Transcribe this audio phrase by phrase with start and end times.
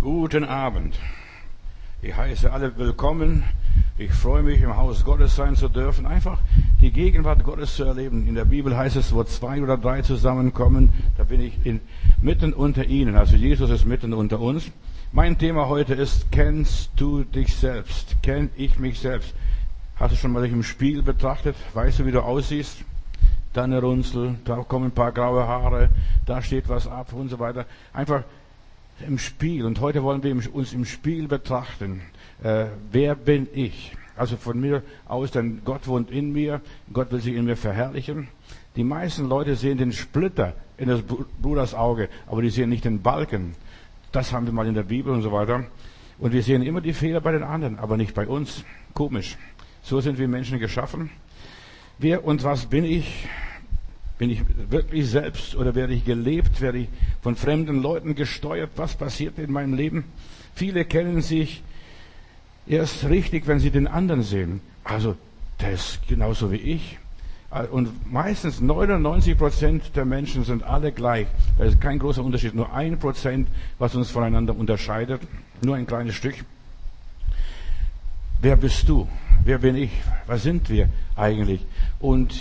[0.00, 0.98] Guten Abend.
[2.00, 3.44] Ich heiße alle willkommen.
[3.98, 6.38] Ich freue mich, im Haus Gottes sein zu dürfen, einfach
[6.80, 8.26] die Gegenwart Gottes zu erleben.
[8.26, 11.82] In der Bibel heißt es, wo zwei oder drei zusammenkommen, da bin ich in,
[12.22, 13.14] mitten unter ihnen.
[13.14, 14.70] Also Jesus ist mitten unter uns.
[15.12, 18.16] Mein Thema heute ist, kennst du dich selbst?
[18.22, 19.34] Kenn ich mich selbst?
[19.96, 21.56] Hast du schon mal dich im Spiegel betrachtet?
[21.74, 22.86] Weißt du, wie du aussiehst?
[23.52, 25.90] Da eine Runzel, da kommen ein paar graue Haare,
[26.24, 27.66] da steht was ab und so weiter.
[27.92, 28.22] Einfach
[29.02, 29.64] im Spiel.
[29.64, 32.02] Und heute wollen wir uns im Spiel betrachten.
[32.42, 33.96] Äh, wer bin ich?
[34.16, 36.60] Also von mir aus, denn Gott wohnt in mir.
[36.92, 38.28] Gott will sich in mir verherrlichen.
[38.76, 43.02] Die meisten Leute sehen den Splitter in des Bruders Auge, aber die sehen nicht den
[43.02, 43.54] Balken.
[44.12, 45.64] Das haben wir mal in der Bibel und so weiter.
[46.18, 48.64] Und wir sehen immer die Fehler bei den anderen, aber nicht bei uns.
[48.94, 49.36] Komisch.
[49.82, 51.10] So sind wir Menschen geschaffen.
[51.98, 53.26] Wer und was bin ich?
[54.20, 56.60] Bin ich wirklich selbst oder werde ich gelebt?
[56.60, 56.88] Werde ich
[57.22, 58.68] von fremden Leuten gesteuert?
[58.76, 60.04] Was passiert in meinem Leben?
[60.54, 61.62] Viele kennen sich
[62.66, 64.60] erst richtig, wenn sie den anderen sehen.
[64.84, 65.16] Also,
[65.62, 66.98] der ist genauso wie ich.
[67.70, 71.26] Und meistens 99 Prozent der Menschen sind alle gleich.
[71.56, 72.54] Da ist kein großer Unterschied.
[72.54, 73.48] Nur ein Prozent,
[73.78, 75.22] was uns voneinander unterscheidet.
[75.62, 76.34] Nur ein kleines Stück.
[78.42, 79.08] Wer bist du?
[79.44, 79.90] Wer bin ich?
[80.26, 81.64] Was sind wir eigentlich?
[82.00, 82.34] Und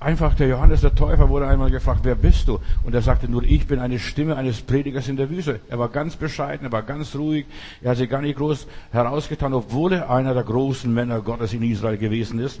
[0.00, 2.60] Einfach der Johannes der Täufer wurde einmal gefragt, wer bist du?
[2.84, 5.60] Und er sagte nur, ich bin eine Stimme eines Predigers in der Wüste.
[5.68, 7.46] Er war ganz bescheiden, er war ganz ruhig,
[7.82, 11.62] er hat sich gar nicht groß herausgetan, obwohl er einer der großen Männer Gottes in
[11.62, 12.60] Israel gewesen ist.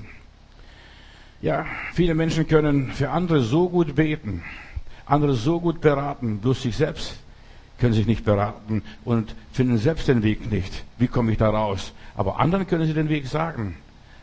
[1.42, 4.42] Ja, viele Menschen können für andere so gut beten,
[5.04, 7.16] andere so gut beraten, bloß sich selbst
[7.78, 10.84] können sich nicht beraten und finden selbst den Weg nicht.
[10.98, 11.92] Wie komme ich da raus?
[12.16, 13.76] Aber anderen können sie den Weg sagen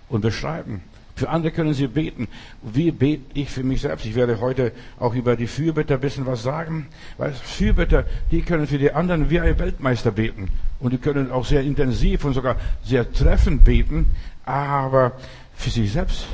[0.09, 0.81] und beschreiben.
[1.15, 2.27] Für andere können sie beten.
[2.63, 4.05] Wie bete ich für mich selbst?
[4.05, 6.87] Ich werde heute auch über die Fürbitter ein bisschen was sagen.
[7.17, 10.47] Weil Fürbitter, die können für die anderen wie ein Weltmeister beten.
[10.79, 14.07] Und die können auch sehr intensiv und sogar sehr treffend beten.
[14.45, 15.13] Aber
[15.55, 16.25] für sich selbst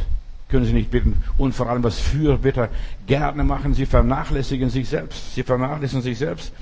[0.48, 1.24] können sie nicht beten.
[1.38, 2.70] Und vor allem, was Fürbitter
[3.06, 5.36] gerne machen, sie vernachlässigen sich selbst.
[5.36, 6.54] Sie vernachlässigen sich selbst.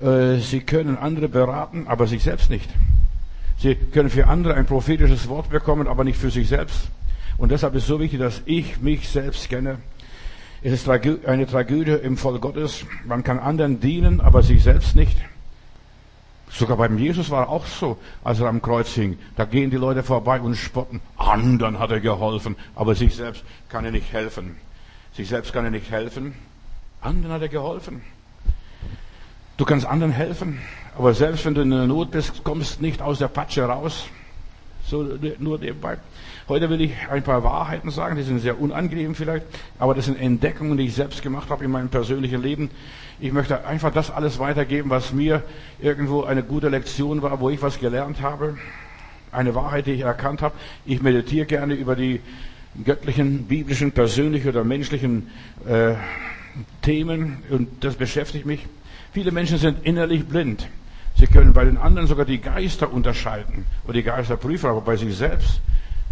[0.00, 2.70] Äh, sie können andere beraten, aber sich selbst nicht.
[3.58, 6.88] Sie können für andere ein prophetisches Wort bekommen, aber nicht für sich selbst.
[7.36, 9.78] Und deshalb ist es so wichtig, dass ich mich selbst kenne.
[10.62, 12.86] Es ist eine Tragödie im Volk Gottes.
[13.04, 15.16] Man kann anderen dienen, aber sich selbst nicht.
[16.50, 19.18] Sogar beim Jesus war auch so, als er am Kreuz hing.
[19.36, 21.00] Da gehen die Leute vorbei und spotten.
[21.16, 24.56] Anderen hat er geholfen, aber sich selbst kann er nicht helfen.
[25.14, 26.34] Sich selbst kann er nicht helfen.
[27.00, 28.02] Anderen hat er geholfen.
[29.56, 30.60] Du kannst anderen helfen,
[30.96, 34.06] aber selbst wenn du in der Not bist, kommst nicht aus der Patsche raus.
[34.86, 35.02] So
[35.38, 35.96] nur nebenbei.
[36.46, 39.46] Heute will ich ein paar Wahrheiten sagen, die sind sehr unangenehm vielleicht,
[39.78, 42.70] aber das sind Entdeckungen, die ich selbst gemacht habe in meinem persönlichen Leben.
[43.18, 45.42] Ich möchte einfach das alles weitergeben, was mir
[45.80, 48.58] irgendwo eine gute Lektion war, wo ich was gelernt habe.
[49.32, 50.54] Eine Wahrheit, die ich erkannt habe.
[50.84, 52.20] Ich meditiere gerne über die
[52.84, 55.30] göttlichen, biblischen, persönlichen oder menschlichen
[55.66, 55.94] äh,
[56.82, 58.66] Themen und das beschäftigt mich.
[59.12, 60.68] Viele Menschen sind innerlich blind.
[61.16, 64.96] Sie können bei den anderen sogar die Geister unterscheiden oder die Geister prüfen, aber bei
[64.96, 65.60] sich selbst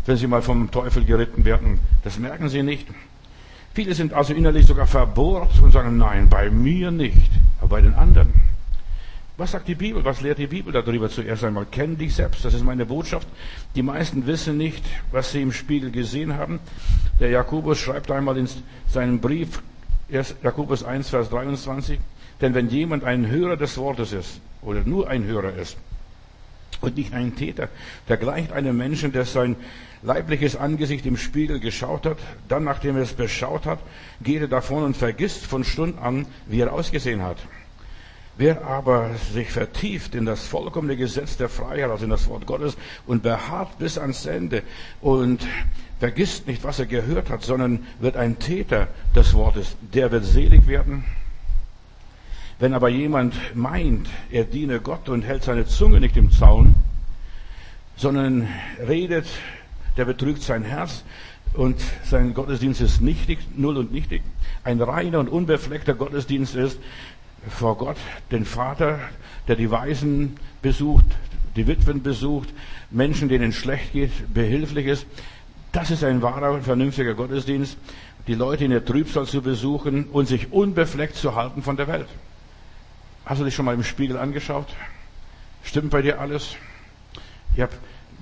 [0.07, 1.79] wenn sie mal vom Teufel geritten werden.
[2.03, 2.87] Das merken sie nicht.
[3.75, 7.31] Viele sind also innerlich sogar verbohrt und sagen, nein, bei mir nicht,
[7.61, 8.33] aber bei den anderen.
[9.39, 10.05] Was sagt die Bibel?
[10.05, 11.67] Was lehrt die Bibel darüber zuerst einmal?
[11.71, 12.45] Kenn dich selbst.
[12.45, 13.27] Das ist meine Botschaft.
[13.75, 16.61] Die meisten wissen nicht, was sie im Spiegel gesehen haben.
[17.19, 18.49] Der Jakobus schreibt einmal in
[18.89, 19.63] seinem Brief,
[20.43, 21.99] Jakobus 1, Vers 23,
[22.43, 25.77] denn wenn jemand ein Hörer des Wortes ist, oder nur ein Hörer ist,
[26.81, 27.69] und nicht ein Täter,
[28.09, 29.57] der gleicht einem Menschen, der sein
[30.03, 33.79] leibliches Angesicht im Spiegel geschaut hat, dann, nachdem er es beschaut hat,
[34.21, 37.39] geht er davon und vergisst von Stund an, wie er ausgesehen hat.
[38.37, 42.77] Wer aber sich vertieft in das vollkommene Gesetz der Freiheit, also in das Wort Gottes,
[43.07, 44.63] und beharrt bis ans Ende
[45.01, 45.47] und
[46.01, 50.67] vergisst nicht, was er gehört hat, sondern wird ein Täter des Wortes, der wird selig
[50.67, 51.05] werden.
[52.63, 56.77] Wenn aber jemand meint, er diene Gott und hält seine Zunge nicht im Zaun,
[57.97, 58.47] sondern
[58.87, 59.27] redet
[59.97, 61.03] der betrügt sein Herz
[61.55, 64.23] und sein Gottesdienst ist nichtig, null und nichtig.
[64.63, 66.79] Ein reiner und unbefleckter Gottesdienst ist
[67.49, 67.97] vor Gott,
[68.31, 69.01] den Vater,
[69.49, 71.07] der die Weisen besucht,
[71.57, 72.51] die Witwen besucht,
[72.93, 75.07] Menschen, denen es schlecht geht, behilflich ist.
[75.73, 77.77] Das ist ein wahrer, vernünftiger Gottesdienst,
[78.29, 82.07] die Leute in der Trübsal zu besuchen und sich unbefleckt zu halten von der Welt.
[83.25, 84.69] Hast du dich schon mal im Spiegel angeschaut?
[85.63, 86.57] Stimmt bei dir alles?
[87.55, 87.73] Ich habe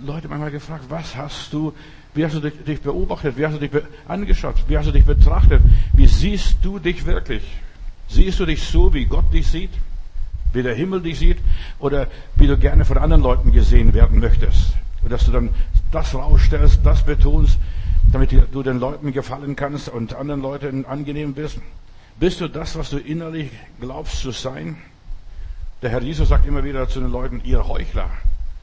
[0.02, 1.75] Leute manchmal gefragt, was hast du,
[2.14, 3.70] wie hast du dich beobachtet, wie hast du dich
[4.08, 5.62] angeschaut, wie hast du dich betrachtet,
[5.93, 7.43] wie siehst du dich wirklich?
[8.08, 9.70] Siehst du dich so, wie Gott dich sieht?
[10.52, 11.38] wie der Himmel dich sieht
[11.79, 12.06] oder
[12.37, 14.75] wie du gerne von anderen Leuten gesehen werden möchtest.
[15.02, 15.50] Und dass du dann
[15.93, 17.58] das rausstellst, das betonst,
[18.12, 21.58] damit du den Leuten gefallen kannst und anderen Leuten angenehm bist.
[22.19, 23.50] Bist du das, was du innerlich
[23.81, 24.76] glaubst zu sein?
[25.82, 28.10] Der Herr Jesus sagt immer wieder zu den Leuten, ihr Heuchler,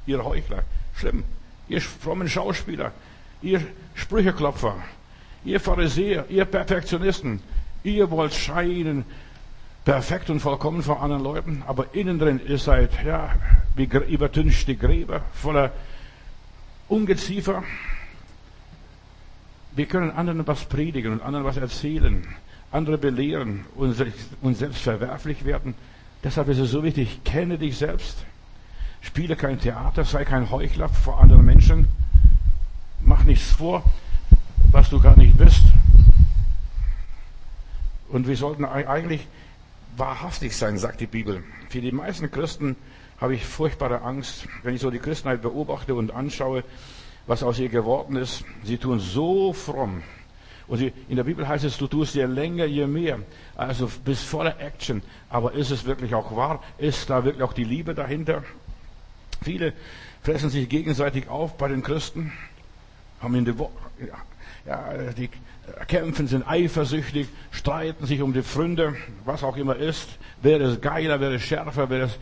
[0.05, 0.63] ihr Heuchler,
[0.95, 1.23] schlimm,
[1.67, 2.91] ihr frommen Schauspieler,
[3.41, 3.61] ihr
[3.95, 4.75] Sprücheklopfer,
[5.43, 7.39] ihr Pharisäer, ihr Perfektionisten,
[7.83, 9.03] ihr wollt scheinen
[9.83, 13.33] perfekt und vollkommen vor anderen Leuten, aber innen drin ihr seid, ja,
[13.75, 15.71] wie übertünchte Gräber voller
[16.87, 17.63] Ungeziefer.
[19.71, 22.27] Wir können anderen was predigen und anderen was erzählen,
[22.71, 23.95] andere belehren und,
[24.41, 25.73] und selbst verwerflich werden.
[26.23, 28.25] Deshalb ist es so wichtig, kenne dich selbst.
[29.01, 31.87] Spiele kein Theater, sei kein Heuchler vor anderen Menschen.
[33.01, 33.83] Mach nichts vor,
[34.71, 35.63] was du gar nicht bist.
[38.09, 39.27] Und wir sollten eigentlich
[39.95, 41.43] wahrhaftig sein, sagt die Bibel.
[41.69, 42.75] Für die meisten Christen
[43.19, 46.63] habe ich furchtbare Angst, wenn ich so die Christenheit beobachte und anschaue,
[47.25, 48.43] was aus ihr geworden ist.
[48.63, 50.03] Sie tun so fromm.
[50.67, 53.19] Und in der Bibel heißt es, du tust je länger, je mehr.
[53.55, 55.01] Also bis voller Action.
[55.29, 56.61] Aber ist es wirklich auch wahr?
[56.77, 58.43] Ist da wirklich auch die Liebe dahinter?
[59.41, 59.73] Viele
[60.23, 62.33] fressen sich gegenseitig auf bei den Christen,
[63.21, 63.71] haben in die, Wo
[64.65, 65.29] ja, die
[65.87, 70.09] kämpfen, sind eifersüchtig, streiten sich um die Fründe, was auch immer ist.
[70.41, 72.19] Wer ist geiler, wer ist schärfer, wer ist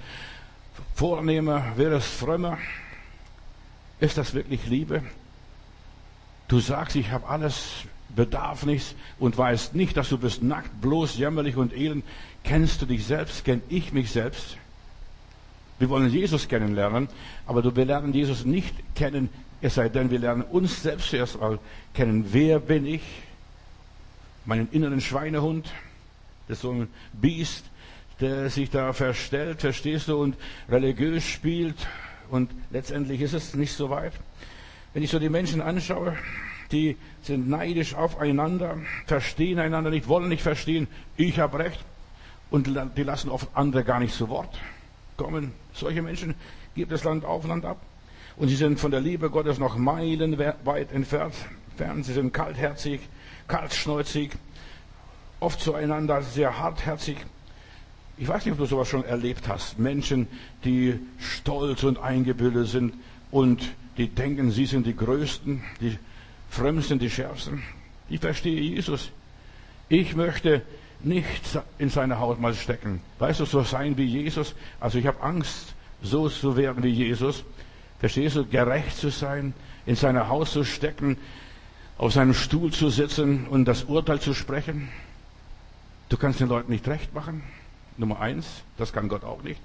[0.94, 2.57] vornehmer, wer ist frömmer?
[4.00, 5.01] Ist das wirklich Liebe?
[6.47, 7.86] Du sagst, ich habe alles,
[8.16, 12.06] bedarf nichts und weißt nicht, dass du bist nackt, bloß jämmerlich und elend.
[12.44, 13.44] Kennst du dich selbst?
[13.44, 14.58] Kenn ich mich selbst?
[15.78, 17.10] Wir wollen Jesus kennenlernen,
[17.46, 19.30] aber wir lernen Jesus nicht kennen,
[19.62, 21.60] es sei denn, wir lernen uns selbst zuerst mal
[21.94, 22.26] kennen.
[22.32, 23.02] Wer bin ich?
[24.46, 25.72] Meinen inneren Schweinehund,
[26.48, 27.66] das ist so ein Biest,
[28.20, 30.36] der sich da verstellt, verstehst du, und
[30.70, 31.76] religiös spielt.
[32.30, 34.14] Und letztendlich ist es nicht so weit.
[34.94, 36.16] Wenn ich so die Menschen anschaue,
[36.72, 41.84] die sind neidisch aufeinander, verstehen einander nicht, wollen nicht verstehen, ich habe recht.
[42.50, 44.60] Und die lassen oft andere gar nicht zu Wort
[45.18, 45.52] kommen.
[45.74, 46.36] Solche Menschen
[46.76, 47.82] gibt das Land auf, Land ab.
[48.38, 51.34] Und sie sind von der Liebe Gottes noch meilenweit entfernt.
[52.02, 53.02] Sie sind kaltherzig,
[53.48, 54.32] kaltschnäuzig,
[55.40, 57.18] oft zueinander sehr hartherzig.
[58.18, 59.78] Ich weiß nicht, ob du sowas schon erlebt hast.
[59.78, 60.28] Menschen,
[60.64, 62.94] die stolz und eingebildet sind
[63.32, 65.98] und die denken, sie sind die Größten, die
[66.50, 67.63] Frömmsten, die Schärfsten.
[68.09, 69.12] Ich verstehe Jesus.
[69.89, 70.62] Ich möchte
[71.01, 73.01] nicht in seine Haut mal stecken.
[73.19, 74.56] Weißt du, so sein wie Jesus.
[74.80, 77.44] Also ich habe Angst, so zu werden wie Jesus.
[78.00, 79.53] Verstehst du, gerecht zu sein,
[79.86, 81.18] in seiner Haus zu stecken,
[81.97, 84.89] auf seinem Stuhl zu sitzen und das Urteil zu sprechen.
[86.09, 87.44] Du kannst den Leuten nicht recht machen.
[87.97, 89.62] Nummer eins, das kann Gott auch nicht.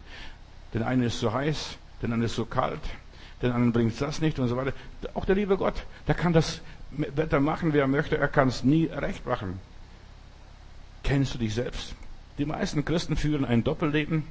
[0.72, 2.80] Den einen ist zu heiß, den anderen ist zu kalt,
[3.42, 4.72] den anderen bringt das nicht und so weiter.
[5.14, 6.60] Auch der liebe Gott, der kann das
[6.90, 9.60] Wetter machen, wie er möchte, er kann es nie recht machen.
[11.02, 11.94] Kennst du dich selbst?
[12.38, 14.24] Die meisten Christen führen ein Doppelleben.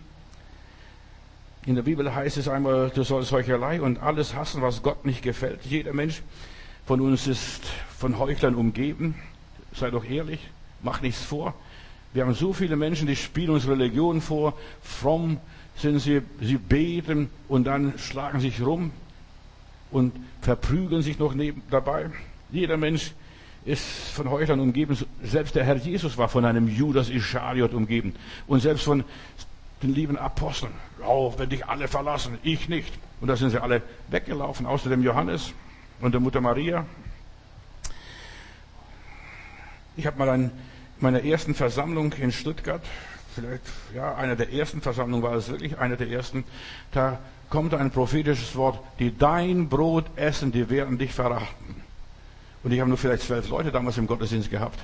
[1.66, 5.22] In der Bibel heißt es einmal, du sollst Heuchelei und alles hassen, was Gott nicht
[5.22, 5.66] gefällt.
[5.66, 6.22] Jeder Mensch
[6.86, 7.66] von uns ist
[7.98, 9.16] von Heuchlern umgeben.
[9.74, 10.50] Sei doch ehrlich,
[10.82, 11.54] mach nichts vor.
[12.14, 14.58] Wir haben so viele Menschen, die spielen uns Religion vor.
[14.82, 15.38] Fromm
[15.80, 18.92] sind sie, sie beten und dann schlagen sich rum
[19.92, 22.10] und verprügeln sich noch neben, dabei.
[22.52, 23.14] Jeder Mensch
[23.66, 24.98] ist von Heuchlern umgeben.
[25.24, 28.16] Selbst der Herr Jesus war von einem Judas Ischariot umgeben.
[28.48, 29.04] Und selbst von
[29.84, 30.74] den lieben Aposteln.
[31.06, 32.94] Oh, wenn dich alle verlassen, ich nicht.
[33.22, 35.54] Und da sind sie alle weggelaufen, außer dem Johannes
[36.02, 36.86] und der Mutter Maria.
[39.98, 40.52] Ich habe mal in
[41.00, 42.82] meiner ersten Versammlung in Stuttgart,
[43.36, 43.64] vielleicht,
[43.96, 46.44] ja, einer der ersten Versammlungen war es wirklich, einer der ersten,
[46.92, 47.20] da
[47.50, 51.84] kommt ein prophetisches Wort, die dein Brot essen, die werden dich verraten.
[52.64, 54.80] Und ich habe nur vielleicht zwölf Leute damals im Gottesdienst gehabt.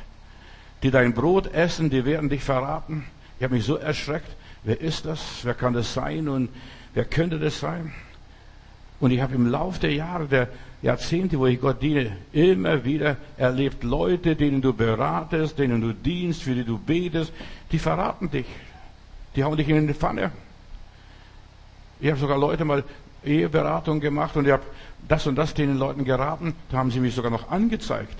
[0.83, 3.05] Die dein Brot essen, die werden dich verraten.
[3.37, 4.29] Ich habe mich so erschreckt.
[4.63, 5.21] Wer ist das?
[5.43, 6.27] Wer kann das sein?
[6.27, 6.49] Und
[6.93, 7.93] wer könnte das sein?
[8.99, 10.47] Und ich habe im Laufe der Jahre, der
[10.85, 16.43] Jahrzehnte, wo ich Gott diene, immer wieder erlebt Leute, denen du beratest, denen du dienst,
[16.43, 17.33] für die du betest,
[17.71, 18.45] die verraten dich.
[19.35, 20.31] Die hauen dich in die Pfanne.
[21.99, 22.83] Ich habe sogar Leute mal
[23.23, 24.61] Eheberatung gemacht und ich habe
[25.07, 26.53] das und das den Leuten geraten.
[26.69, 28.19] Da haben sie mich sogar noch angezeigt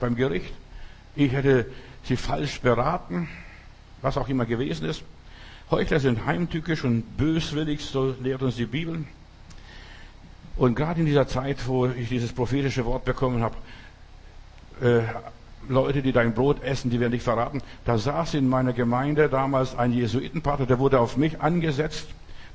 [0.00, 0.54] beim Gericht.
[1.14, 1.66] Ich hätte
[2.04, 3.28] sie falsch beraten,
[4.00, 5.02] was auch immer gewesen ist.
[5.70, 9.04] Heuchler sind heimtückisch und böswillig, so lehrt uns die Bibel.
[10.58, 13.54] Und gerade in dieser Zeit, wo ich dieses prophetische Wort bekommen habe,
[14.82, 15.02] äh,
[15.68, 17.62] Leute, die dein Brot essen, die werden dich verraten.
[17.84, 22.08] Da saß in meiner Gemeinde damals ein Jesuitenpater, der wurde auf mich angesetzt.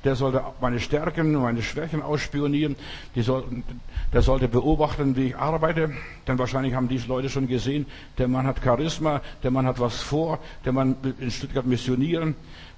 [0.04, 2.76] Der sollte meine Stärken, meine Schwächen ausspionieren.
[3.16, 3.64] Sollten,
[4.12, 5.92] der sollte beobachten, wie ich arbeite.
[6.28, 7.86] Denn wahrscheinlich haben diese Leute schon gesehen,
[8.18, 12.34] der Mann hat Charisma, der Mann hat was vor, der Mann will in Stuttgart missionieren.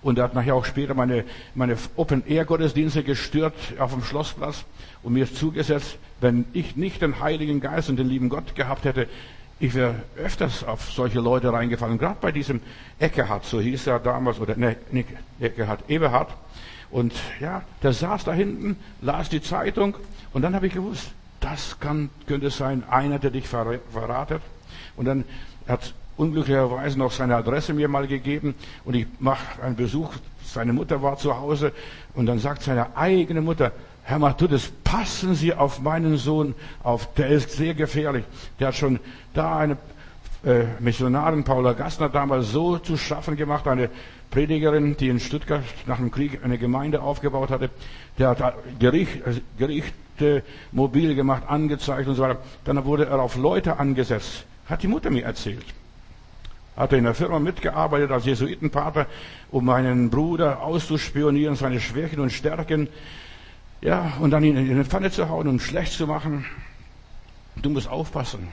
[0.07, 1.25] Und er hat nachher auch später meine,
[1.57, 4.65] meine Open-Air-Gottesdienste gestört auf dem Schlossplatz
[5.03, 9.09] und mir zugesetzt, wenn ich nicht den Heiligen Geist und den lieben Gott gehabt hätte,
[9.59, 12.61] ich wäre öfters auf solche Leute reingefallen, gerade bei diesem
[13.01, 15.09] Eckehard, so hieß er damals, oder ne, nicht
[15.41, 16.33] Eckehard, Eberhard.
[16.93, 19.97] Und ja, der saß da hinten, las die Zeitung
[20.33, 21.11] und dann habe ich gewusst,
[21.41, 24.41] das kann, könnte sein, einer, der dich verratet.
[24.95, 25.25] Und dann
[25.67, 28.55] hat unglücklicherweise noch seine Adresse mir mal gegeben
[28.85, 30.13] und ich mache einen Besuch.
[30.45, 31.73] Seine Mutter war zu Hause
[32.15, 33.73] und dann sagt seine eigene Mutter,
[34.05, 36.55] Herr Matthäus, passen Sie auf meinen Sohn
[36.85, 38.25] auf, der ist sehr gefährlich.
[38.61, 39.01] Der hat schon
[39.35, 39.77] da eine
[40.45, 43.91] äh, Missionarin Paula Gassner damals so zu schaffen gemacht, eine
[44.31, 47.71] Predigerin, die in Stuttgart nach dem Krieg eine Gemeinde aufgebaut hatte.
[48.19, 49.23] Der hat Gericht,
[49.59, 52.39] Gerichte mobil gemacht, angezeigt und so weiter.
[52.65, 54.45] Dann wurde er auf Leute angesetzt.
[54.67, 55.65] Hat die Mutter mir erzählt.
[56.77, 59.07] Hat er in der Firma mitgearbeitet als Jesuitenpater,
[59.51, 62.89] um meinen Bruder auszuspionieren, seine Schwächen und Stärken.
[63.81, 66.45] Ja, und dann ihn in eine Pfanne zu hauen und schlecht zu machen.
[67.57, 68.49] Du musst aufpassen.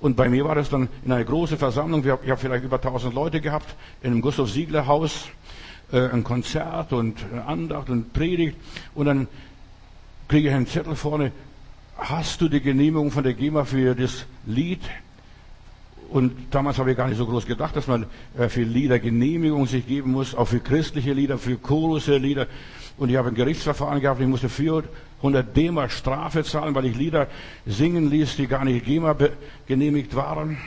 [0.00, 2.04] Und bei mir war das dann in einer großen Versammlung.
[2.04, 5.28] Ich habe vielleicht über 1000 Leute gehabt in einem Gustav Siegler Haus,
[5.92, 8.56] äh, ein Konzert und Andacht und Predigt.
[8.94, 9.28] Und dann
[10.28, 11.32] kriege ich einen Zettel vorne.
[11.98, 14.80] Hast du die Genehmigung von der GEMA für das Lied?
[16.10, 18.04] Und damals habe ich gar nicht so groß gedacht, dass man
[18.36, 22.48] äh, für Lieder Genehmigung sich geben muss, auch für christliche Lieder, für Chorusse Lieder.
[22.98, 27.28] Und ich habe ein Gerichtsverfahren gehabt, ich musste 400 D-Mark Strafe zahlen, weil ich Lieder
[27.64, 29.16] singen ließ, die gar nicht GEMA
[29.66, 30.58] genehmigt waren.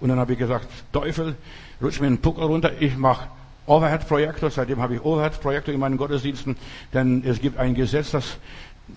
[0.00, 1.34] Und dann habe ich gesagt, Teufel,
[1.80, 3.28] rutsch mir einen Puckel runter, ich mache
[3.66, 6.56] Overhead-Projektor, seitdem habe ich Overhead-Projektor in meinen Gottesdiensten,
[6.92, 8.36] denn es gibt ein Gesetz, das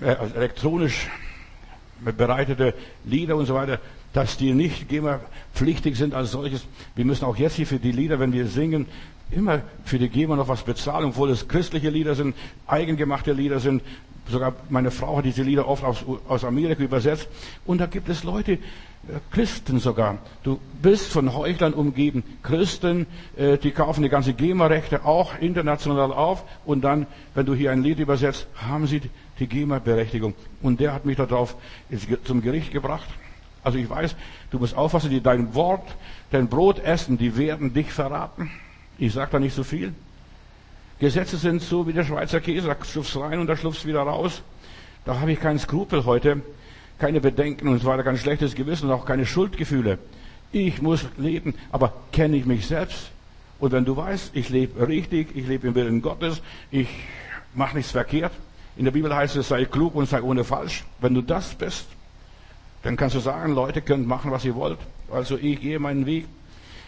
[0.02, 1.08] äh, elektronisch
[2.02, 2.74] bereitete
[3.06, 3.80] Lieder und so weiter
[4.18, 6.66] dass die nicht GEMA-pflichtig sind als solches.
[6.96, 8.88] Wir müssen auch jetzt hier für die Lieder, wenn wir singen,
[9.30, 13.84] immer für die GEMA noch was bezahlen, obwohl es christliche Lieder sind, eigengemachte Lieder sind.
[14.28, 17.30] Sogar meine Frau hat diese Lieder oft aus, aus Amerika übersetzt.
[17.64, 18.58] Und da gibt es Leute, äh,
[19.30, 20.18] Christen sogar.
[20.42, 22.24] Du bist von Heuchlern umgeben.
[22.42, 23.06] Christen,
[23.36, 26.44] äh, die kaufen die ganze GEMA-Rechte auch international auf.
[26.66, 27.06] Und dann,
[27.36, 29.00] wenn du hier ein Lied übersetzt, haben sie
[29.38, 30.34] die GEMA-Berechtigung.
[30.64, 31.56] Und der hat mich darauf
[32.24, 33.08] zum Gericht gebracht.
[33.68, 34.16] Also ich weiß,
[34.50, 35.86] du musst aufpassen, die dein Wort,
[36.32, 38.50] dein Brot essen, die werden dich verraten.
[38.98, 39.94] Ich sage da nicht so viel.
[41.00, 44.42] Gesetze sind so wie der Schweizer Käse, da schlupfst rein und da schlupfst wieder raus.
[45.04, 46.42] Da habe ich keinen Skrupel heute,
[46.98, 50.00] keine Bedenken und so weiter, kein schlechtes Gewissen und auch keine Schuldgefühle.
[50.54, 53.12] Ich muss leben, aber kenne ich mich selbst?
[53.60, 56.88] Und wenn du weißt, ich lebe richtig, ich lebe im Willen Gottes, ich
[57.54, 58.32] mache nichts verkehrt.
[58.78, 60.86] In der Bibel heißt es, sei klug und sei ohne falsch.
[61.02, 61.88] Wenn du das bist,
[62.88, 64.80] dann kannst du sagen, Leute könnt machen, was ihr wollt.
[65.12, 66.26] Also ich gehe meinen Weg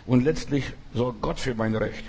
[0.06, 0.64] und letztlich
[0.94, 2.06] sorgt Gott für mein Recht.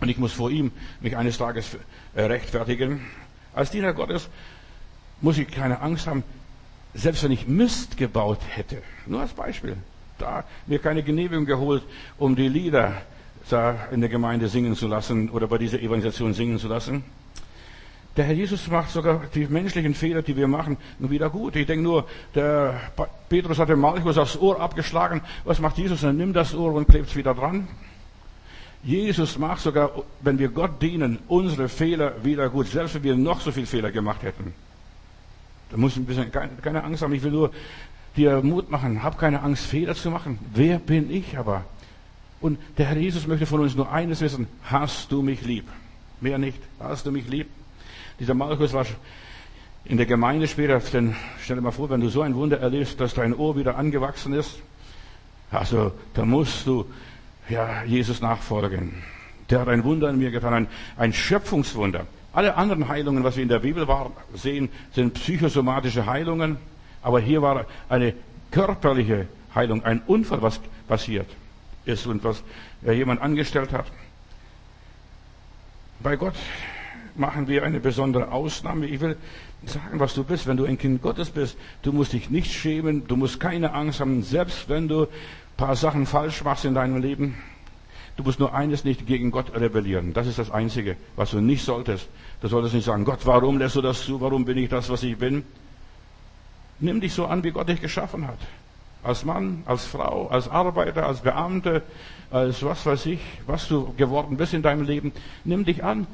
[0.00, 1.76] Und ich muss vor ihm mich eines Tages
[2.14, 3.02] äh, rechtfertigen.
[3.52, 4.30] Als Diener Gottes
[5.20, 6.24] muss ich keine Angst haben,
[6.94, 8.80] selbst wenn ich Mist gebaut hätte.
[9.04, 9.76] Nur als Beispiel.
[10.16, 11.82] Da mir keine Genehmigung geholt,
[12.16, 13.02] um die Lieder
[13.50, 17.04] da in der Gemeinde singen zu lassen oder bei dieser Evangelisation singen zu lassen.
[18.18, 21.54] Der Herr Jesus macht sogar die menschlichen Fehler, die wir machen, wieder gut.
[21.54, 22.74] Ich denke nur, der
[23.28, 25.22] Petrus hat dem Malchus aufs Ohr abgeschlagen.
[25.44, 26.02] Was macht Jesus?
[26.02, 27.68] Er nimmt das Ohr und klebt es wieder dran.
[28.82, 33.40] Jesus macht sogar, wenn wir Gott dienen, unsere Fehler wieder gut, selbst wenn wir noch
[33.40, 34.52] so viele Fehler gemacht hätten.
[35.70, 37.12] Da muss ein bisschen keine Angst haben.
[37.12, 37.52] Ich will nur
[38.16, 39.04] dir Mut machen.
[39.04, 40.40] Hab keine Angst, Fehler zu machen.
[40.52, 41.64] Wer bin ich aber?
[42.40, 44.48] Und der Herr Jesus möchte von uns nur eines wissen.
[44.64, 45.68] Hast du mich lieb?
[46.20, 46.58] Mehr nicht.
[46.80, 47.46] Hast du mich lieb?
[48.20, 48.84] Dieser Markus war
[49.84, 53.00] in der Gemeinde später, denn stell dir mal vor, wenn du so ein Wunder erlebst,
[53.00, 54.58] dass dein Ohr wieder angewachsen ist,
[55.50, 56.84] also da musst du
[57.48, 59.02] ja Jesus nachfolgen.
[59.48, 62.06] Der hat ein Wunder in mir getan, ein, ein Schöpfungswunder.
[62.32, 63.86] Alle anderen Heilungen, was wir in der Bibel
[64.34, 66.58] sehen, sind psychosomatische Heilungen,
[67.02, 68.14] aber hier war eine
[68.50, 71.28] körperliche Heilung, ein Unfall, was passiert
[71.84, 72.42] ist und was
[72.82, 73.86] jemand angestellt hat.
[76.00, 76.34] Bei Gott
[77.18, 78.86] machen wir eine besondere Ausnahme.
[78.86, 79.16] Ich will
[79.64, 80.46] sagen, was du bist.
[80.46, 84.00] Wenn du ein Kind Gottes bist, du musst dich nicht schämen, du musst keine Angst
[84.00, 85.08] haben, selbst wenn du ein
[85.56, 87.36] paar Sachen falsch machst in deinem Leben.
[88.16, 90.12] Du musst nur eines nicht gegen Gott rebellieren.
[90.12, 92.08] Das ist das Einzige, was du nicht solltest.
[92.40, 94.20] Du solltest nicht sagen, Gott, warum lässt du das zu?
[94.20, 95.44] Warum bin ich das, was ich bin?
[96.80, 98.38] Nimm dich so an, wie Gott dich geschaffen hat.
[99.04, 101.82] Als Mann, als Frau, als Arbeiter, als Beamte,
[102.30, 105.12] als was weiß ich, was du geworden bist in deinem Leben.
[105.44, 106.08] Nimm dich an.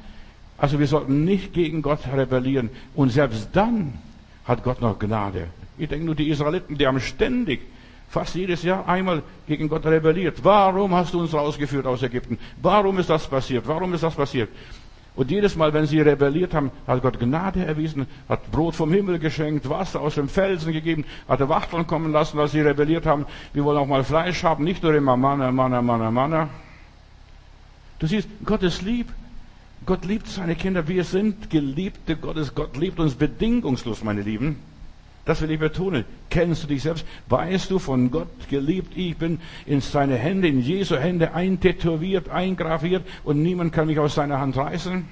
[0.56, 2.70] Also wir sollten nicht gegen Gott rebellieren.
[2.94, 3.94] Und selbst dann
[4.44, 5.48] hat Gott noch Gnade.
[5.78, 7.60] Ich denke nur die Israeliten, die haben ständig,
[8.08, 10.44] fast jedes Jahr einmal gegen Gott rebelliert.
[10.44, 12.38] Warum hast du uns rausgeführt aus Ägypten?
[12.62, 13.66] Warum ist das passiert?
[13.66, 14.50] Warum ist das passiert?
[15.16, 19.20] Und jedes Mal, wenn sie rebelliert haben, hat Gott Gnade erwiesen, hat Brot vom Himmel
[19.20, 23.24] geschenkt, Wasser aus dem Felsen gegeben, hat Wachteln kommen lassen, als sie rebelliert haben.
[23.52, 26.48] Wir wollen auch mal Fleisch haben, nicht nur immer Manna, Manna, Manna, Manna.
[28.00, 29.08] Du siehst, Gott ist lieb.
[29.86, 30.88] Gott liebt seine Kinder.
[30.88, 32.54] Wir sind Geliebte Gottes.
[32.54, 34.56] Gott liebt uns bedingungslos, meine Lieben.
[35.24, 36.04] Das will ich betonen.
[36.30, 37.06] Kennst du dich selbst?
[37.28, 38.96] Weißt du von Gott geliebt?
[38.96, 44.14] Ich bin in seine Hände, in Jesu Hände eintätowiert, eingraviert und niemand kann mich aus
[44.14, 45.04] seiner Hand reißen.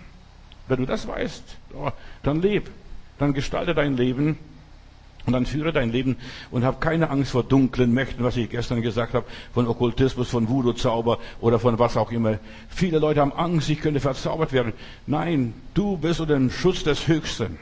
[0.68, 1.90] Wenn du das weißt, oh,
[2.22, 2.70] dann leb.
[3.18, 4.38] Dann gestalte dein Leben
[5.26, 6.16] und dann führe dein Leben
[6.50, 10.48] und hab keine Angst vor dunklen Mächten, was ich gestern gesagt habe, von Okkultismus, von
[10.48, 12.38] Voodoo-Zauber oder von was auch immer.
[12.68, 14.72] Viele Leute haben Angst, ich könnte verzaubert werden.
[15.06, 17.58] Nein, du bist unter dem Schutz des Höchsten.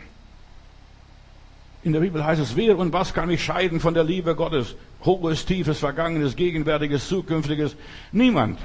[1.83, 4.75] In der Bibel heißt es, wer und was kann mich scheiden von der Liebe Gottes?
[5.05, 7.75] Hohes, tiefes, vergangenes, gegenwärtiges, zukünftiges?
[8.13, 8.59] Niemand.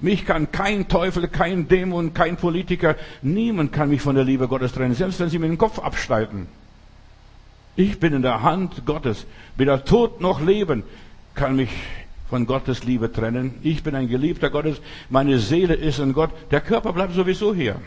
[0.00, 4.72] Mich kann kein Teufel, kein Dämon, kein Politiker, niemand kann mich von der Liebe Gottes
[4.72, 6.46] trennen, selbst wenn sie mir den Kopf abschneiden.
[7.80, 9.24] Ich bin in der Hand Gottes.
[9.56, 10.82] Weder Tod noch Leben
[11.34, 11.70] kann mich
[12.28, 13.54] von Gottes Liebe trennen.
[13.62, 14.82] Ich bin ein Geliebter Gottes.
[15.08, 16.28] Meine Seele ist in Gott.
[16.50, 17.80] Der Körper bleibt sowieso hier.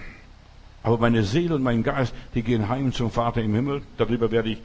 [0.81, 3.83] Aber meine Seele und mein Geist, die gehen heim zum Vater im Himmel.
[3.99, 4.57] Darüber werde ich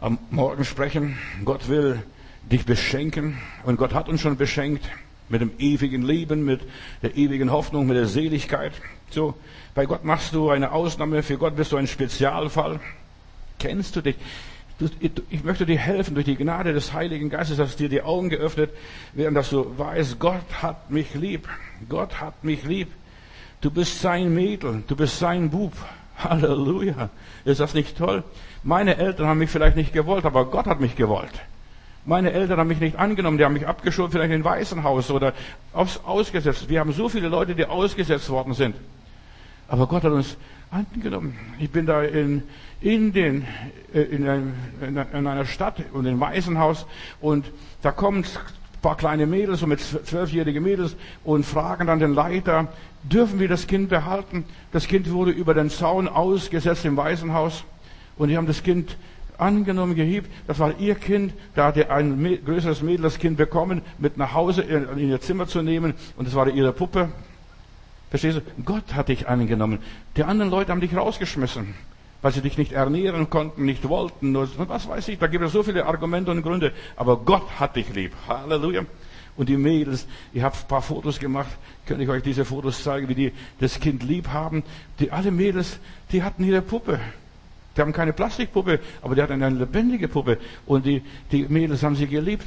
[0.00, 1.18] am Morgen sprechen.
[1.44, 2.04] Gott will
[2.48, 4.88] dich beschenken und Gott hat uns schon beschenkt
[5.28, 6.60] mit dem ewigen Leben, mit
[7.02, 8.74] der ewigen Hoffnung, mit der Seligkeit.
[9.10, 9.34] So,
[9.74, 12.78] bei Gott machst du eine Ausnahme, für Gott bist du ein Spezialfall.
[13.58, 14.16] Kennst du dich?
[15.30, 18.70] Ich möchte dir helfen durch die Gnade des Heiligen Geistes, dass dir die Augen geöffnet
[19.14, 21.48] werden, dass du weißt, Gott hat mich lieb.
[21.88, 22.88] Gott hat mich lieb.
[23.62, 25.72] Du bist sein Mädel, du bist sein Bub.
[26.18, 27.10] Halleluja.
[27.44, 28.22] Ist das nicht toll?
[28.62, 31.32] Meine Eltern haben mich vielleicht nicht gewollt, aber Gott hat mich gewollt.
[32.04, 35.32] Meine Eltern haben mich nicht angenommen, die haben mich abgeschoben, vielleicht in ein Waisenhaus oder
[35.72, 36.68] ausgesetzt.
[36.68, 38.76] Wir haben so viele Leute, die ausgesetzt worden sind.
[39.68, 40.36] Aber Gott hat uns
[40.70, 41.36] angenommen.
[41.58, 42.42] Ich bin da in
[42.80, 43.46] Indien,
[43.94, 46.86] äh, in, einem, in einer Stadt und in ein Waisenhaus
[47.20, 47.50] und
[47.82, 52.68] da kommen ein paar kleine Mädels, so mit zwölfjährige Mädels und fragen dann den Leiter,
[53.02, 54.44] dürfen wir das Kind behalten?
[54.72, 57.64] Das Kind wurde über den Zaun ausgesetzt im Waisenhaus
[58.16, 58.96] und die haben das Kind
[59.38, 60.30] angenommen, gehiebt.
[60.46, 61.34] Das war ihr Kind.
[61.54, 65.62] Da hatte ein größeres Mädel das Kind bekommen, mit nach Hause in ihr Zimmer zu
[65.62, 67.10] nehmen und das war ihre Puppe.
[68.10, 68.62] Verstehst du?
[68.64, 69.80] Gott hat dich angenommen.
[70.16, 71.74] Die anderen Leute haben dich rausgeschmissen,
[72.22, 74.32] weil sie dich nicht ernähren konnten, nicht wollten.
[74.32, 76.72] Nur, was weiß ich, da gibt es so viele Argumente und Gründe.
[76.96, 78.12] Aber Gott hat dich lieb.
[78.28, 78.84] Halleluja.
[79.36, 81.50] Und die Mädels, ich habe ein paar Fotos gemacht,
[81.84, 84.62] könnte ich euch diese Fotos zeigen, wie die das Kind lieb haben.
[84.98, 85.78] Die alle Mädels,
[86.10, 87.00] die hatten ihre Puppe.
[87.76, 90.38] Die haben keine Plastikpuppe, aber die hatten eine lebendige Puppe.
[90.64, 92.46] Und die, die Mädels haben sie geliebt.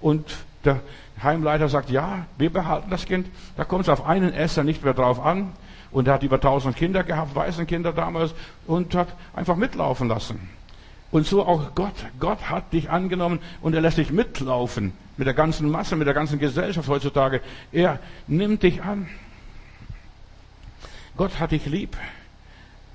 [0.00, 0.24] Und
[0.64, 0.80] der
[1.22, 3.28] Heimleiter sagt, ja, wir behalten das Kind.
[3.56, 5.52] Da kommt es auf einen Esser nicht mehr drauf an.
[5.90, 8.34] Und er hat über tausend Kinder gehabt, Waisenkinder damals,
[8.66, 10.48] und hat einfach mitlaufen lassen.
[11.10, 11.94] Und so auch Gott.
[12.20, 16.14] Gott hat dich angenommen und er lässt dich mitlaufen mit der ganzen Masse, mit der
[16.14, 17.40] ganzen Gesellschaft heutzutage.
[17.72, 19.08] Er nimmt dich an.
[21.16, 21.96] Gott hat dich lieb.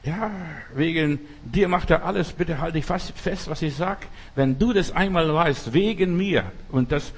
[0.05, 0.29] Ja,
[0.75, 2.31] wegen dir macht er alles.
[2.31, 4.05] Bitte halte dich fast fest, was ich sag.
[4.35, 7.11] Wenn du das einmal weißt, wegen mir, und das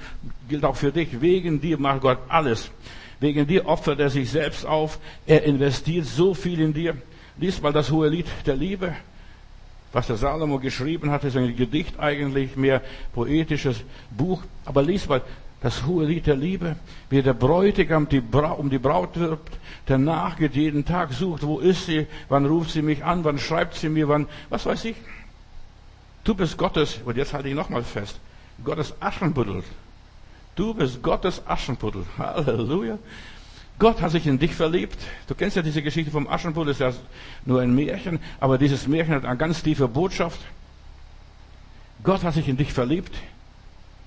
[0.48, 2.70] gilt auch für dich, wegen dir macht Gott alles.
[3.20, 4.98] Wegen dir opfert er sich selbst auf.
[5.26, 6.96] Er investiert so viel in dir.
[7.36, 8.96] Lies mal das hohe Lied der Liebe.
[9.92, 12.80] Was der Salomo geschrieben hat, ist ein Gedicht eigentlich, mehr
[13.12, 14.42] poetisches Buch.
[14.64, 15.20] Aber lies mal,
[15.60, 16.76] das hohe Lied der Liebe,
[17.10, 18.22] wie der Bräutigam die
[18.56, 22.82] um die Braut wirbt, der nachgeht jeden Tag, sucht, wo ist sie, wann ruft sie
[22.82, 24.96] mich an, wann schreibt sie mir, wann, was weiß ich.
[26.22, 28.20] Du bist Gottes, und jetzt halte ich nochmal fest,
[28.62, 29.64] Gottes Aschenputtel.
[30.54, 32.04] Du bist Gottes Aschenputtel.
[32.18, 32.98] Halleluja.
[33.78, 34.98] Gott hat sich in dich verliebt.
[35.28, 36.92] Du kennst ja diese Geschichte vom Aschenputtel, ist ja
[37.44, 40.40] nur ein Märchen, aber dieses Märchen hat eine ganz tiefe Botschaft.
[42.02, 43.14] Gott hat sich in dich verliebt,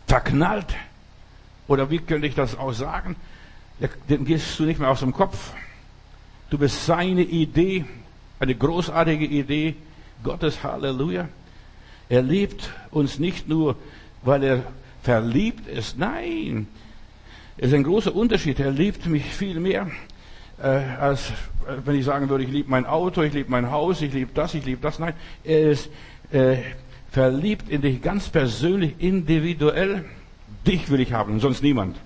[0.08, 0.76] verknallt,
[1.68, 3.16] oder wie könnte ich das auch sagen?
[4.10, 5.54] Den gehst du nicht mehr aus dem Kopf.
[6.50, 7.86] Du bist seine Idee,
[8.40, 9.76] eine großartige Idee
[10.24, 10.64] Gottes.
[10.64, 11.30] Halleluja.
[12.10, 13.78] Er liebt uns nicht nur,
[14.22, 14.64] weil er
[15.02, 15.98] verliebt ist.
[15.98, 16.68] Nein.
[17.58, 18.60] Es ist ein großer Unterschied.
[18.60, 19.88] Er liebt mich viel mehr,
[20.62, 21.34] äh, als äh,
[21.86, 24.54] wenn ich sagen würde, ich liebe mein Auto, ich liebe mein Haus, ich liebe das,
[24.54, 25.00] ich liebe das.
[25.00, 25.90] Nein, er ist
[26.32, 26.58] äh,
[27.12, 30.06] verliebt in dich ganz persönlich, individuell.
[30.66, 31.98] Dich will ich haben und sonst niemand.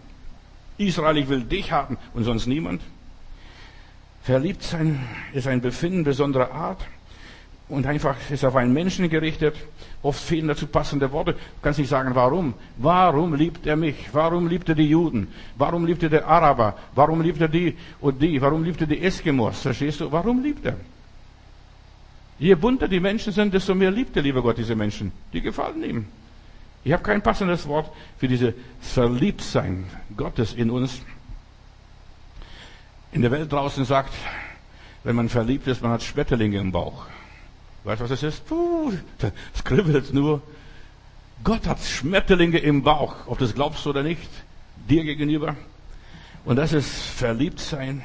[0.77, 2.81] Israel, ich will dich haben und sonst niemand.
[4.23, 4.99] Verliebt sein
[5.33, 6.81] ist ein Befinden besonderer Art
[7.67, 9.55] und einfach ist auf einen Menschen gerichtet.
[10.01, 11.33] Oft fehlen dazu passende Worte.
[11.33, 12.53] Du kannst nicht sagen, warum.
[12.77, 13.95] Warum liebt er mich?
[14.13, 15.27] Warum liebt er die Juden?
[15.57, 16.77] Warum liebt er die Araber?
[16.93, 18.41] Warum liebt er die und die?
[18.41, 19.61] Warum liebt er die Eskimos?
[19.61, 20.11] Verstehst du?
[20.11, 20.77] Warum liebt er?
[22.37, 25.11] Je bunter die Menschen sind, desto mehr liebt der liebe Gott diese Menschen.
[25.31, 26.05] Die gefallen ihm.
[26.85, 31.01] Ich habe kein passendes Wort für diese Verliebtsein Gottes in uns
[33.11, 34.13] in der Welt draußen sagt,
[35.03, 37.05] wenn man verliebt ist, man hat Schmetterlinge im Bauch.
[37.85, 38.47] Weißt du, was das ist?
[38.47, 40.43] Puh, das kribbelt nur.
[41.43, 44.29] Gott hat Schmetterlinge im Bauch, ob du das glaubst oder nicht,
[44.87, 45.55] dir gegenüber.
[46.43, 48.03] Und das ist Verliebtsein.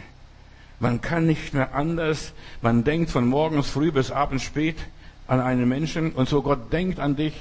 [0.78, 2.32] Man kann nicht mehr anders.
[2.62, 4.76] Man denkt von morgens früh bis abends spät
[5.26, 7.34] an einen Menschen und so Gott denkt an dich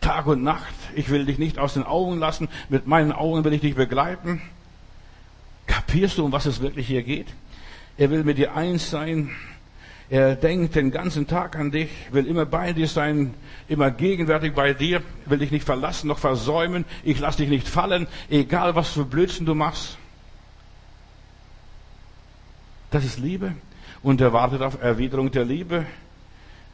[0.00, 0.74] Tag und Nacht.
[0.94, 2.48] Ich will dich nicht aus den Augen lassen.
[2.68, 4.40] Mit meinen Augen will ich dich begleiten.
[5.66, 7.28] Kapierst du, um was es wirklich hier geht?
[7.96, 9.30] Er will mit dir eins sein.
[10.10, 13.34] Er denkt den ganzen Tag an dich, will immer bei dir sein,
[13.68, 16.86] immer gegenwärtig bei dir, will dich nicht verlassen noch versäumen.
[17.02, 19.98] Ich lass dich nicht fallen, egal was für Blödsinn du machst.
[22.90, 23.52] Das ist Liebe
[24.02, 25.84] und er wartet auf Erwiderung der Liebe.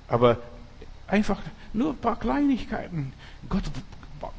[0.06, 0.38] Aber
[1.08, 1.40] einfach
[1.74, 3.12] nur ein paar Kleinigkeiten.
[3.48, 3.64] Gott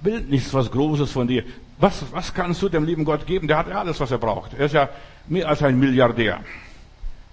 [0.02, 1.44] will nichts was Großes von dir.
[1.78, 3.48] Was, was kannst du dem lieben Gott geben?
[3.48, 4.54] Der hat alles, was er braucht.
[4.54, 4.90] Er ist ja
[5.28, 6.40] mehr als ein Milliardär.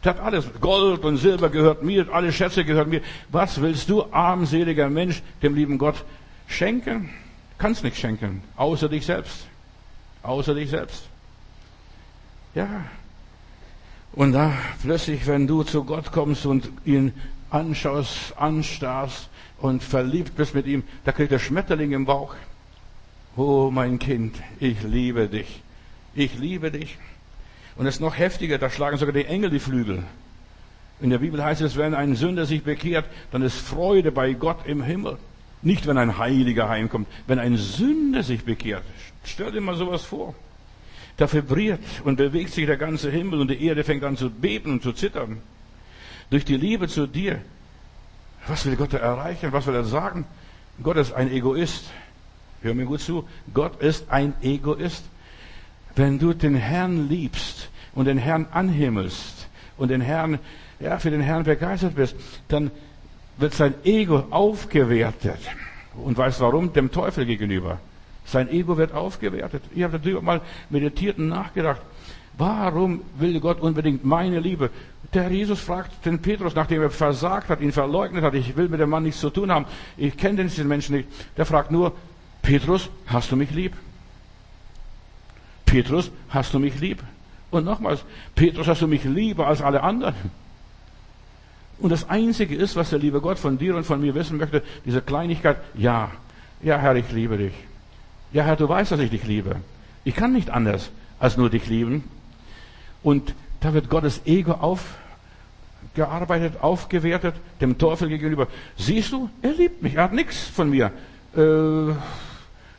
[0.04, 0.46] Der hat alles.
[0.60, 3.02] Gold und Silber gehört mir, alle Schätze gehören mir.
[3.30, 6.04] Was willst du, armseliger Mensch, dem lieben Gott
[6.48, 7.10] schenken?
[7.58, 8.42] Kannst nicht schenken.
[8.56, 9.46] Außer dich selbst.
[10.24, 11.04] Außer dich selbst.
[12.54, 12.84] Ja.
[14.12, 17.14] Und da plötzlich, wenn du zu Gott kommst und ihn
[17.50, 19.28] anschaust, anstarrst
[19.62, 22.34] und verliebt bist mit ihm, da kriegt er Schmetterling im Bauch.
[23.36, 25.62] Oh mein Kind, ich liebe dich.
[26.14, 26.98] Ich liebe dich.
[27.76, 30.02] Und es ist noch heftiger, da schlagen sogar die Engel die Flügel.
[31.00, 34.66] In der Bibel heißt es, wenn ein Sünder sich bekehrt, dann ist Freude bei Gott
[34.66, 35.16] im Himmel.
[35.62, 38.82] Nicht, wenn ein Heiliger heimkommt, wenn ein Sünder sich bekehrt.
[39.24, 40.34] Stell dir mal sowas vor.
[41.16, 44.72] Da vibriert und bewegt sich der ganze Himmel und die Erde fängt an zu beben
[44.72, 45.38] und zu zittern.
[46.30, 47.40] Durch die Liebe zu dir.
[48.48, 49.52] Was will Gott erreichen?
[49.52, 50.24] Was will er sagen?
[50.82, 51.84] Gott ist ein Egoist.
[52.62, 53.28] Hör mir gut zu.
[53.52, 55.04] Gott ist ein Egoist.
[55.94, 60.38] Wenn du den Herrn liebst und den Herrn anhimmelst und den Herrn,
[60.80, 62.16] ja, für den Herrn begeistert bist,
[62.48, 62.70] dann
[63.36, 65.38] wird sein Ego aufgewertet.
[65.94, 66.72] Und weißt warum?
[66.72, 67.78] Dem Teufel gegenüber.
[68.24, 69.62] Sein Ego wird aufgewertet.
[69.74, 71.82] Ich habe darüber mal meditiert und nachgedacht.
[72.38, 74.70] Warum will Gott unbedingt meine Liebe?
[75.12, 78.68] Der Herr Jesus fragt den Petrus, nachdem er versagt hat, ihn verleugnet hat, ich will
[78.68, 79.66] mit dem Mann nichts zu tun haben,
[79.96, 81.08] ich kenne diesen Menschen nicht.
[81.36, 81.92] Der fragt nur,
[82.40, 83.74] Petrus, hast du mich lieb?
[85.66, 87.02] Petrus, hast du mich lieb?
[87.50, 90.14] Und nochmals, Petrus, hast du mich lieber als alle anderen?
[91.78, 94.62] Und das Einzige ist, was der liebe Gott von dir und von mir wissen möchte,
[94.84, 96.10] diese Kleinigkeit, ja,
[96.62, 97.54] ja Herr, ich liebe dich.
[98.32, 99.56] Ja Herr, du weißt, dass ich dich liebe.
[100.04, 102.04] Ich kann nicht anders als nur dich lieben.
[103.02, 104.52] Und da wird Gottes Ego
[105.94, 108.48] aufgearbeitet, aufgewertet, dem Teufel gegenüber.
[108.76, 110.92] Siehst du, er liebt mich, er hat nichts von mir.
[111.36, 111.90] Äh,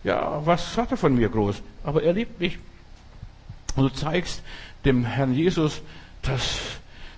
[0.03, 1.61] ja, was hat er von mir groß?
[1.83, 2.59] Aber er liebt mich.
[3.75, 4.43] Und du zeigst
[4.85, 5.81] dem Herrn Jesus,
[6.21, 6.59] dass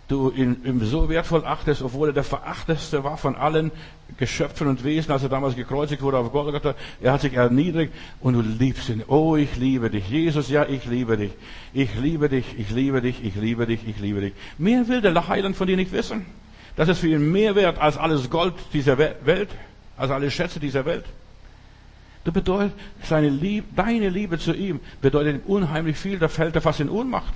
[0.08, 3.72] du ihn, ihm so wertvoll achtest, obwohl er der verachteste war von allen
[4.18, 6.76] Geschöpfen und Wesen, als er damals gekreuzigt wurde auf Golgatha.
[7.02, 9.04] Er hat sich erniedrigt und du liebst ihn.
[9.08, 10.08] Oh, ich liebe dich.
[10.08, 11.32] Jesus, ja, ich liebe dich.
[11.74, 14.34] Ich liebe dich, ich liebe dich, ich liebe dich, ich liebe dich.
[14.58, 16.26] Mehr will der Heiland von dir nicht wissen.
[16.76, 19.50] Das ist für ihn mehr wert als alles Gold dieser Welt,
[19.98, 21.06] als alle Schätze dieser Welt.
[22.26, 26.80] Das bedeutet, seine Liebe, deine Liebe zu ihm bedeutet unheimlich viel, da fällt er fast
[26.80, 27.34] in Ohnmacht.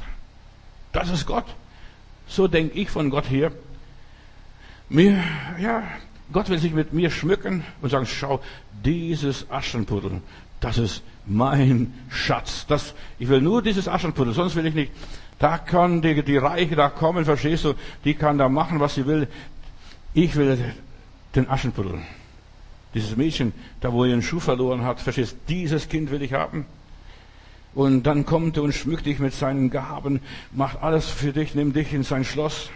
[0.92, 1.46] Das ist Gott.
[2.30, 3.52] So denke ich von Gott her.
[4.88, 5.22] Mir,
[5.60, 5.84] ja,
[6.32, 8.40] Gott will sich mit mir schmücken und sagen, schau,
[8.86, 10.22] dieses Aschenputtel,
[10.60, 12.66] das ist mein Schatz.
[12.68, 14.92] Das, ich will nur dieses Aschenputtel, sonst will ich nicht.
[15.40, 19.06] Da kann die, die Reiche da kommen, verstehst du, die kann da machen, was sie
[19.08, 19.28] will.
[20.14, 20.76] Ich will
[21.36, 22.00] den Aschenputtel.
[22.94, 26.66] Dieses Mädchen, da wo er ihren Schuh verloren hat, verstehst, dieses Kind will ich haben.
[27.74, 31.76] Und dann kommt er und schmückt dich mit seinen Gaben, macht alles für dich, nimmt
[31.76, 32.70] dich in sein Schloss.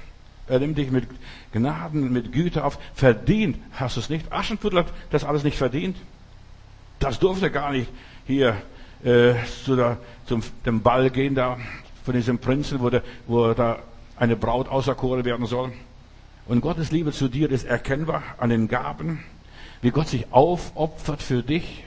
[0.47, 1.07] Er nimmt dich mit
[1.51, 2.77] Gnaden, mit Güte auf.
[2.93, 4.31] Verdient hast du es nicht.
[4.31, 5.97] Aschenputtel hat das alles nicht verdient.
[6.99, 7.89] Das durfte gar nicht
[8.25, 8.55] hier
[9.03, 9.33] äh,
[9.65, 11.57] zu der, zum dem Ball gehen da
[12.03, 13.79] von diesem Prinzen, wo, der, wo da
[14.17, 15.71] eine Braut auserkoren werden soll.
[16.45, 19.23] Und Gottes Liebe zu dir ist erkennbar an den Gaben.
[19.81, 21.83] wie Gott sich aufopfert für dich?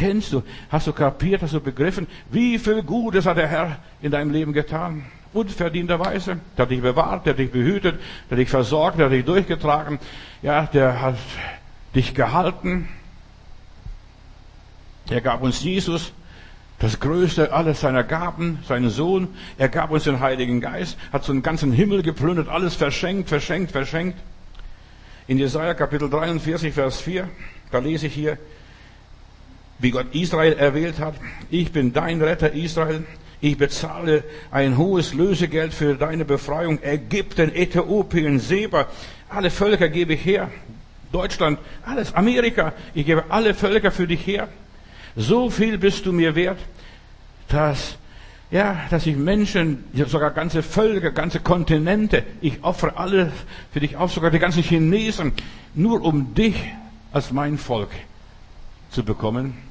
[0.00, 4.10] Kennst du, hast du kapiert, hast du begriffen, wie viel Gutes hat der Herr in
[4.10, 5.04] deinem Leben getan?
[5.34, 6.40] Unverdienterweise.
[6.56, 9.26] Der hat dich bewahrt, der hat dich behütet, der hat dich versorgt, der hat dich
[9.26, 9.98] durchgetragen.
[10.40, 11.18] Ja, der hat
[11.94, 12.88] dich gehalten.
[15.10, 16.12] Er gab uns Jesus,
[16.78, 19.28] das größte alles seiner Gaben, seinen Sohn.
[19.58, 23.72] Er gab uns den Heiligen Geist, hat so einen ganzen Himmel geplündert, alles verschenkt, verschenkt,
[23.72, 24.18] verschenkt.
[25.26, 27.28] In Jesaja Kapitel 43, Vers 4,
[27.70, 28.38] da lese ich hier,
[29.80, 31.14] wie Gott Israel erwählt hat.
[31.50, 33.04] Ich bin dein Retter Israel.
[33.40, 36.78] Ich bezahle ein hohes Lösegeld für deine Befreiung.
[36.82, 38.86] Ägypten, Äthiopien, Seba,
[39.30, 40.50] alle Völker gebe ich her.
[41.10, 44.48] Deutschland, alles, Amerika, ich gebe alle Völker für dich her.
[45.16, 46.58] So viel bist du mir wert,
[47.48, 47.96] dass,
[48.50, 53.32] ja, dass ich Menschen, sogar ganze Völker, ganze Kontinente, ich opfere alle
[53.72, 55.32] für dich auf, sogar die ganzen Chinesen,
[55.74, 56.56] nur um dich
[57.10, 57.90] als mein Volk
[58.90, 59.69] zu bekommen.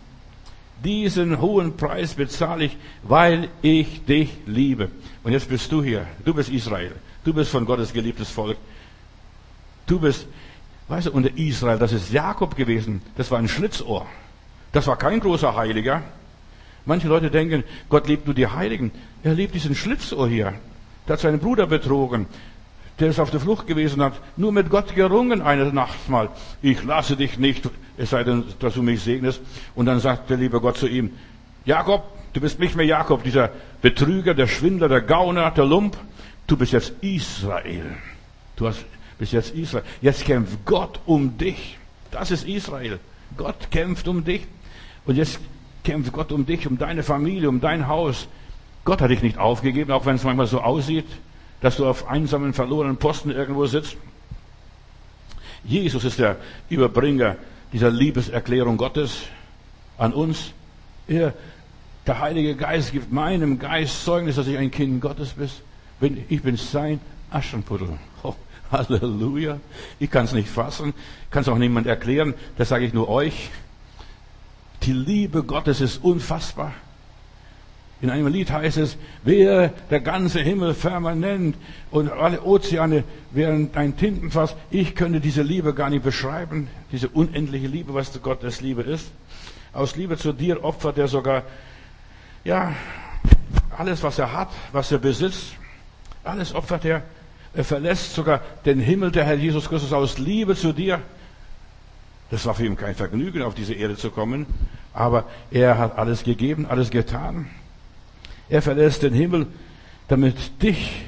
[0.84, 4.90] Diesen hohen Preis bezahle ich, weil ich dich liebe.
[5.24, 6.08] Und jetzt bist du hier.
[6.24, 6.94] Du bist Israel.
[7.24, 8.58] Du bist von Gottes geliebtes Volk.
[9.86, 10.28] Du bist,
[10.88, 13.02] weißt du, unter Israel, das ist Jakob gewesen.
[13.18, 14.06] Das war ein Schlitzohr.
[14.72, 16.04] Das war kein großer Heiliger.
[16.86, 18.92] Manche Leute denken, Gott liebt nur die Heiligen.
[19.24, 20.54] Er liebt diesen Schlitzohr hier.
[21.08, 22.28] Der hat seinen Bruder betrogen.
[23.00, 26.30] Der ist auf der Flucht gewesen, hat nur mit Gott gerungen eine Nacht mal.
[26.62, 29.42] Ich lasse dich nicht, es sei denn, dass du mich segnest.
[29.74, 31.12] Und dann sagt der liebe Gott zu ihm,
[31.66, 35.96] Jakob, du bist nicht mehr Jakob, dieser Betrüger, der Schwindler, der Gauner, der Lump.
[36.48, 37.96] Du bist jetzt Israel.
[38.58, 38.84] Du hast,
[39.18, 39.86] bist jetzt Israel.
[40.02, 41.78] Jetzt kämpft Gott um dich.
[42.12, 43.00] Das ist Israel.
[43.38, 44.46] Gott kämpft um dich.
[45.06, 45.40] Und jetzt
[45.86, 48.28] kämpft Gott um dich, um deine Familie, um dein Haus.
[48.84, 51.06] Gott hat dich nicht aufgegeben, auch wenn es manchmal so aussieht
[51.62, 53.98] dass du auf einsamen, verlorenen Posten irgendwo sitzt.
[55.64, 56.38] Jesus ist der
[56.70, 57.36] Überbringer
[57.74, 59.24] dieser Liebeserklärung Gottes
[59.98, 60.54] an uns.
[61.08, 61.34] Er,
[62.08, 65.36] der Heilige Geist gibt meinem Geist Zeugnis, dass ich ein Kind Gottes
[66.00, 66.24] bin.
[66.30, 67.90] Ich bin sein Aschenputtel.
[68.22, 68.36] Oh,
[68.70, 69.60] Halleluja.
[69.98, 70.94] Ich kann es nicht fassen,
[71.32, 72.34] kann es auch niemand erklären.
[72.58, 73.50] Das sage ich nur euch.
[74.84, 76.74] Die Liebe Gottes ist unfassbar.
[78.02, 81.58] In einem Lied heißt es, wäre der ganze Himmel permanent
[81.92, 84.56] und alle Ozeane wären ein Tintenfass.
[84.72, 89.12] Ich könnte diese Liebe gar nicht beschreiben, diese unendliche Liebe, was Gottes Liebe ist.
[89.74, 91.44] Aus Liebe zu dir opfert er sogar,
[92.46, 92.74] ja,
[93.78, 95.56] alles, was er hat, was er besitzt,
[96.24, 97.04] alles opfert er.
[97.54, 101.02] Er verlässt sogar den Himmel, der Herr Jesus Christus, aus Liebe zu dir.
[102.32, 104.46] Das war für ihn kein Vergnügen, auf diese Erde zu kommen,
[104.94, 107.50] aber er hat alles gegeben, alles getan.
[108.50, 109.48] Er verlässt den Himmel,
[110.08, 111.06] damit dich,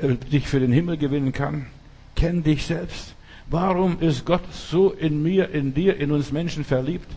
[0.00, 1.66] äh, dich für den Himmel gewinnen kann.
[2.14, 3.14] Kenn dich selbst.
[3.48, 7.08] Warum ist Gott so in mir, in dir, in uns Menschen verliebt?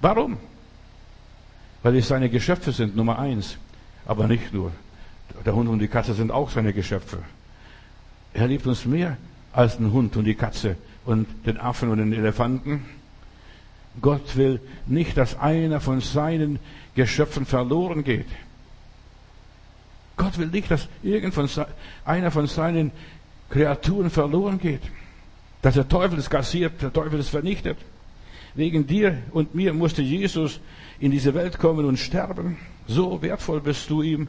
[0.00, 0.36] Warum?
[1.82, 3.56] Weil wir seine Geschöpfe sind, Nummer eins.
[4.04, 4.72] Aber nicht nur.
[5.46, 7.18] Der Hund und die Katze sind auch seine Geschöpfe.
[8.34, 9.16] Er liebt uns mehr
[9.52, 12.84] als den Hund und die Katze und den Affen und den Elefanten.
[14.00, 16.58] Gott will nicht, dass einer von seinen
[16.94, 18.26] Geschöpfen verloren geht.
[20.16, 21.48] Gott will nicht, dass irgend von,
[22.04, 22.92] einer von seinen
[23.48, 24.82] Kreaturen verloren geht.
[25.62, 27.78] Dass der Teufel es kassiert, der Teufel es vernichtet.
[28.54, 30.60] Wegen dir und mir musste Jesus
[30.98, 32.58] in diese Welt kommen und sterben.
[32.86, 34.28] So wertvoll bist du ihm.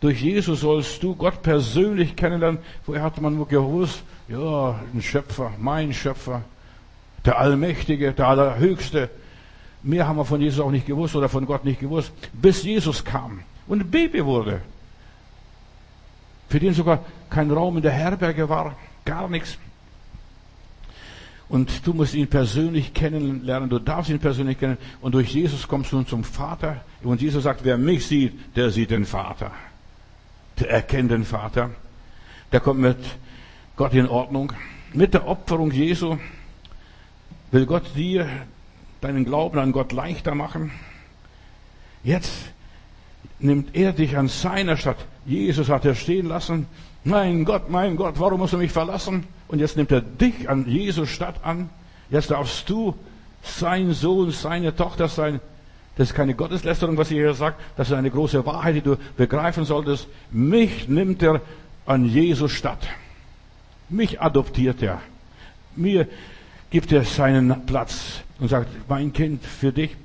[0.00, 2.60] Durch Jesus sollst du Gott persönlich kennenlernen.
[2.84, 6.42] Vorher hatte man nur gewusst, ja, ein Schöpfer, mein Schöpfer,
[7.24, 9.08] der Allmächtige, der Allerhöchste.
[9.84, 13.04] Mehr haben wir von Jesus auch nicht gewusst oder von Gott nicht gewusst, bis Jesus
[13.04, 14.62] kam und ein Baby wurde.
[16.48, 19.58] Für den sogar kein Raum in der Herberge war, gar nichts.
[21.50, 24.78] Und du musst ihn persönlich kennenlernen, du darfst ihn persönlich kennen.
[25.02, 26.80] Und durch Jesus kommst du zum Vater.
[27.02, 29.50] Und Jesus sagt, wer mich sieht, der sieht den Vater.
[30.58, 31.70] Der erkennt den Vater.
[32.50, 32.96] Der kommt mit
[33.76, 34.52] Gott in Ordnung.
[34.94, 36.16] Mit der Opferung Jesu
[37.50, 38.26] will Gott dir
[39.04, 40.72] deinen Glauben an Gott leichter machen.
[42.02, 42.32] Jetzt
[43.38, 44.96] nimmt er dich an seiner Stadt.
[45.26, 46.66] Jesus hat er stehen lassen.
[47.04, 49.26] Mein Gott, mein Gott, warum musst du mich verlassen?
[49.48, 51.68] Und jetzt nimmt er dich an Jesus Stadt an.
[52.10, 52.94] Jetzt darfst du
[53.42, 55.40] sein Sohn, seine Tochter sein.
[55.96, 57.60] Das ist keine Gotteslästerung, was ihr hier sagt.
[57.76, 60.08] Das ist eine große Wahrheit, die du begreifen solltest.
[60.30, 61.42] Mich nimmt er
[61.84, 62.88] an Jesus Stadt.
[63.90, 65.00] Mich adoptiert er.
[65.76, 66.08] Mir
[66.70, 69.96] gibt er seinen Platz und sagt, mein Kind, für dich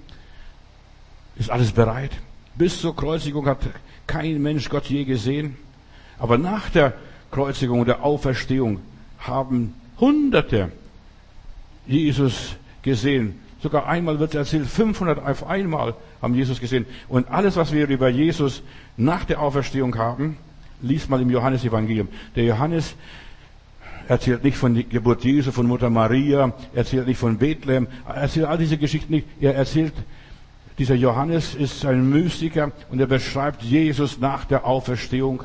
[1.37, 2.11] ist alles bereit.
[2.55, 3.59] Bis zur Kreuzigung hat
[4.05, 5.57] kein Mensch Gott je gesehen.
[6.17, 6.93] Aber nach der
[7.31, 8.79] Kreuzigung und der Auferstehung
[9.19, 10.71] haben Hunderte
[11.87, 13.39] Jesus gesehen.
[13.61, 16.85] Sogar einmal wird erzählt, 500 auf einmal haben Jesus gesehen.
[17.07, 18.61] Und alles, was wir über Jesus
[18.95, 20.37] nach der Auferstehung haben,
[20.81, 22.07] liest mal im Johannesevangelium.
[22.35, 22.95] Der Johannes
[24.09, 28.57] erzählt nicht von der Geburt Jesu, von Mutter Maria, erzählt nicht von Bethlehem, erzählt all
[28.57, 29.27] diese Geschichten nicht.
[29.39, 29.93] Er erzählt,
[30.79, 35.43] dieser Johannes ist ein Mystiker und er beschreibt Jesus nach der Auferstehung.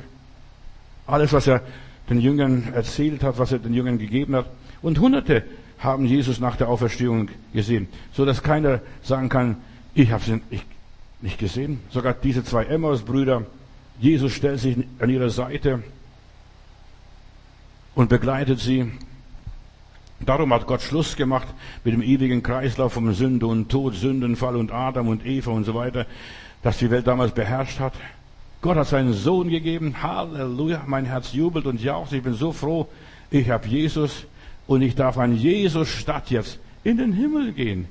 [1.07, 1.61] Alles, was er
[2.09, 4.46] den Jüngern erzählt hat, was er den Jüngern gegeben hat.
[4.81, 5.44] Und Hunderte
[5.79, 9.57] haben Jesus nach der Auferstehung gesehen, so dass keiner sagen kann,
[9.94, 10.40] ich habe sie
[11.20, 11.81] nicht gesehen.
[11.90, 13.44] Sogar diese zwei Emmaus-Brüder,
[14.00, 15.83] Jesus stellt sich an ihre Seite
[17.94, 18.90] und begleitet sie.
[20.20, 21.48] Darum hat Gott Schluss gemacht
[21.85, 25.74] mit dem ewigen Kreislauf vom Sünde und Tod, Sündenfall und Adam und Eva und so
[25.74, 26.07] weiter,
[26.62, 27.92] das die Welt damals beherrscht hat.
[28.62, 30.02] Gott hat seinen Sohn gegeben.
[30.02, 32.12] Halleluja, mein Herz jubelt und jaucht.
[32.12, 32.88] Ich bin so froh,
[33.30, 34.24] ich habe Jesus
[34.66, 37.87] und ich darf an Jesus statt jetzt in den Himmel gehen.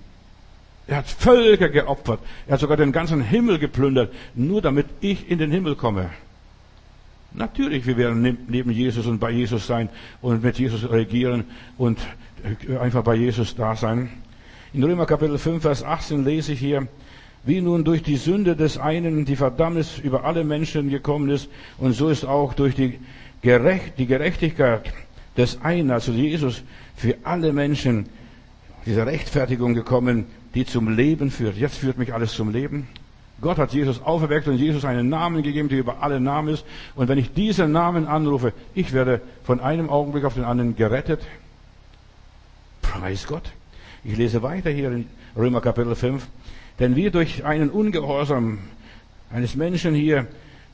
[0.88, 2.20] Er hat Völker geopfert.
[2.48, 6.10] Er hat sogar den ganzen Himmel geplündert, nur damit ich in den Himmel komme.
[7.36, 9.89] Natürlich, wir werden neben Jesus und bei Jesus sein
[10.22, 11.46] und mit Jesus regieren
[11.78, 12.00] und
[12.80, 14.10] einfach bei Jesus da sein.
[14.74, 16.88] In Römer Kapitel 5, Vers 18 lese ich hier,
[17.46, 21.93] wie nun durch die Sünde des einen die Verdammnis über alle Menschen gekommen ist, und
[21.93, 23.00] so ist auch durch die,
[23.41, 24.93] Gerecht, die Gerechtigkeit
[25.36, 26.63] des einen, also Jesus,
[26.96, 28.06] für alle Menschen
[28.86, 31.58] diese Rechtfertigung gekommen, die zum Leben führt.
[31.58, 32.88] Jetzt führt mich alles zum Leben.
[33.44, 36.66] Gott hat Jesus auferweckt und Jesus einen Namen gegeben, der über alle Namen ist.
[36.96, 41.22] Und wenn ich diesen Namen anrufe, ich werde von einem Augenblick auf den anderen gerettet.
[42.82, 43.52] Preis Gott.
[44.04, 46.26] Ich lese weiter hier in Römer Kapitel 5.
[46.80, 48.60] Denn wir durch einen Ungehorsam
[49.32, 50.28] eines Menschen hier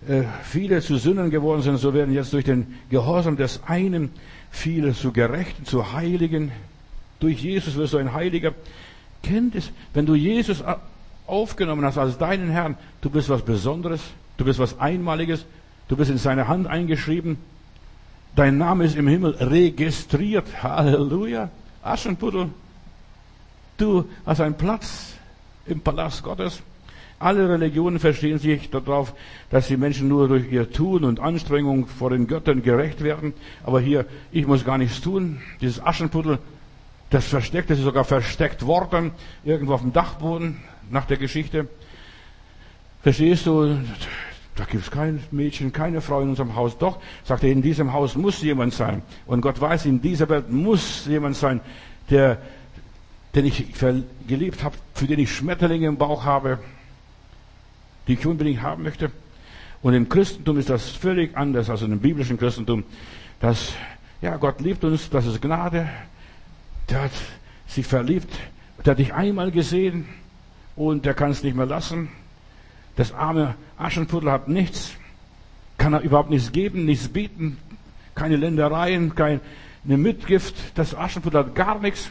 [0.07, 4.11] äh, viele zu Sündern geworden sind, so werden jetzt durch den Gehorsam des einen
[4.51, 6.51] viele zu Gerechten, zu Heiligen.
[7.19, 8.53] Durch Jesus wirst du ein Heiliger.
[9.23, 10.63] Kennt es, wenn du Jesus
[11.29, 14.01] aufgenommen hast als deinen Herrn, du bist was Besonderes,
[14.37, 15.45] du bist was Einmaliges,
[15.87, 17.37] du bist in seine Hand eingeschrieben,
[18.35, 20.63] dein Name ist im Himmel registriert.
[20.63, 21.49] Halleluja.
[21.81, 22.49] Aschenputtel,
[23.77, 25.13] du hast einen Platz
[25.65, 26.61] im Palast Gottes.
[27.19, 29.13] Alle Religionen verstehen sich darauf,
[29.49, 33.33] dass die Menschen nur durch ihr Tun und Anstrengung vor den Göttern gerecht werden.
[33.63, 35.41] Aber hier, ich muss gar nichts tun.
[35.59, 36.39] Dieses Aschenputtel,
[37.09, 39.11] das versteckt, das ist sogar versteckt worden,
[39.43, 40.57] irgendwo auf dem Dachboden
[40.89, 41.67] nach der Geschichte.
[43.01, 43.77] Verstehst du?
[44.55, 46.77] Da gibt es kein Mädchen, keine Frau in unserem Haus.
[46.77, 49.03] Doch, sagt er, in diesem Haus muss jemand sein.
[49.25, 51.61] Und Gott weiß, in dieser Welt muss jemand sein,
[52.09, 52.39] der,
[53.35, 53.67] den ich
[54.27, 56.59] geliebt habe, für den ich Schmetterlinge im Bauch habe,
[58.07, 59.11] die ich unbedingt haben möchte.
[59.81, 62.83] Und im Christentum ist das völlig anders als im biblischen Christentum.
[63.39, 63.71] Das,
[64.21, 65.87] ja, Gott liebt uns, das ist Gnade.
[66.89, 67.11] Der hat
[67.65, 68.33] sich verliebt,
[68.83, 70.05] der hat dich einmal gesehen
[70.79, 72.07] und der kann es nicht mehr lassen.
[72.95, 74.93] Das arme Aschenputtel hat nichts,
[75.77, 77.57] kann er überhaupt nichts geben, nichts bieten,
[78.15, 79.41] keine Ländereien, keine
[79.83, 80.55] Mitgift.
[80.75, 82.09] Das Aschenputtel hat gar nichts.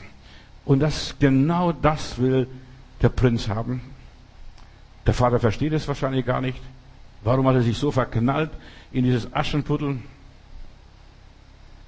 [0.66, 2.46] Und das, genau das will
[3.00, 3.80] der Prinz haben.
[5.06, 6.60] Der Vater versteht es wahrscheinlich gar nicht.
[7.24, 8.50] Warum hat er sich so verknallt
[8.92, 9.98] in dieses Aschenputtel?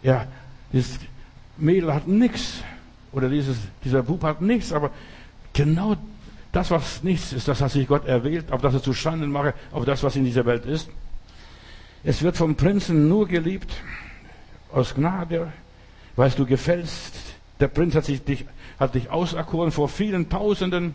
[0.03, 0.27] Ja,
[0.73, 0.99] dieses
[1.59, 2.64] Mädel hat nichts.
[3.12, 4.90] Oder dieses, dieser Bub hat nichts, aber
[5.53, 5.97] genau
[6.53, 9.55] das, was nichts ist, das hat sich Gott erwählt, auf das er zu Schanden mache,
[9.73, 10.91] auf das, was in dieser Welt ist.
[12.03, 13.73] Es wird vom Prinzen nur geliebt,
[14.73, 15.53] aus Gnade,
[16.17, 17.15] weil du gefällst.
[17.61, 18.47] Der Prinz hat, sich dich,
[18.79, 20.95] hat dich auserkoren vor vielen Tausenden.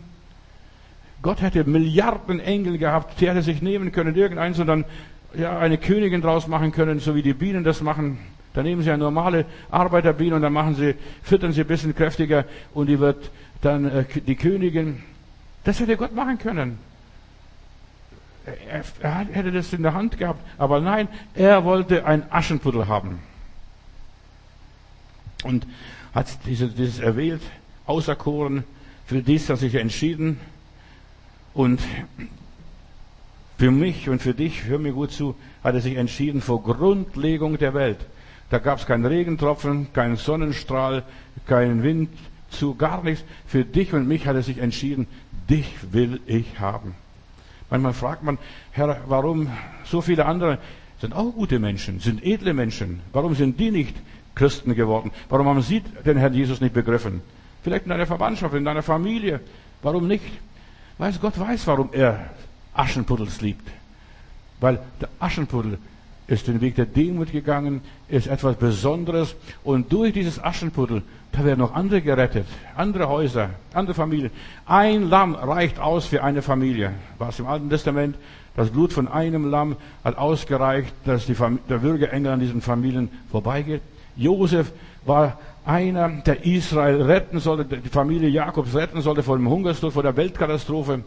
[1.22, 4.84] Gott hätte Milliarden Engel gehabt, die hätte sich nehmen können, irgendeins und dann
[5.34, 8.18] ja, eine Königin draus machen können, so wie die Bienen das machen.
[8.52, 12.46] Da nehmen sie eine normale Arbeiterbiene und dann machen sie, füttern sie ein bisschen kräftiger
[12.74, 15.02] und die wird dann äh, die Königin.
[15.66, 16.78] Das hätte Gott machen können.
[19.02, 23.18] Er, hätte das in der Hand gehabt, aber nein, er wollte ein Aschenputtel haben.
[25.42, 25.66] Und
[26.14, 27.42] hat dieses, dieses erwählt,
[27.84, 28.62] auserkoren,
[29.06, 30.38] für dies hat sich entschieden,
[31.52, 31.80] und
[33.58, 35.34] für mich und für dich, hör mir gut zu,
[35.64, 37.98] hat er sich entschieden vor Grundlegung der Welt.
[38.50, 41.02] Da gab es keinen Regentropfen, keinen Sonnenstrahl,
[41.46, 42.10] keinen Wind
[42.50, 43.24] zu, gar nichts.
[43.46, 45.06] Für dich und mich hat er sich entschieden,
[45.48, 46.94] dich will ich haben.
[47.70, 48.38] Manchmal fragt man,
[48.72, 49.50] Herr, warum
[49.84, 50.58] so viele andere
[51.00, 53.00] sind auch gute Menschen, sind edle Menschen.
[53.12, 53.96] Warum sind die nicht
[54.34, 55.10] Christen geworden?
[55.28, 57.20] Warum haben sie den Herrn Jesus nicht begriffen?
[57.62, 59.40] Vielleicht in deiner Verwandtschaft, in deiner Familie.
[59.82, 60.24] Warum nicht?
[60.98, 62.30] Weiß Gott weiß, warum er
[62.72, 63.68] Aschenpuddels liebt.
[64.60, 65.78] Weil der Aschenputtel
[66.28, 69.36] ist den Weg der Demut gegangen, ist etwas Besonderes.
[69.62, 71.02] Und durch dieses Aschenputtel,
[71.32, 72.46] da werden noch andere gerettet,
[72.76, 74.30] andere Häuser, andere Familien.
[74.66, 76.92] Ein Lamm reicht aus für eine Familie.
[77.18, 78.16] Was im Alten Testament,
[78.56, 81.36] das Blut von einem Lamm hat ausgereicht, dass die
[81.68, 83.82] der Würgeengel an diesen Familien vorbeigeht.
[84.16, 84.72] Josef
[85.04, 90.02] war einer, der Israel retten sollte, die Familie Jakobs retten sollte vor dem Hungerstod, vor
[90.02, 91.02] der Weltkatastrophe.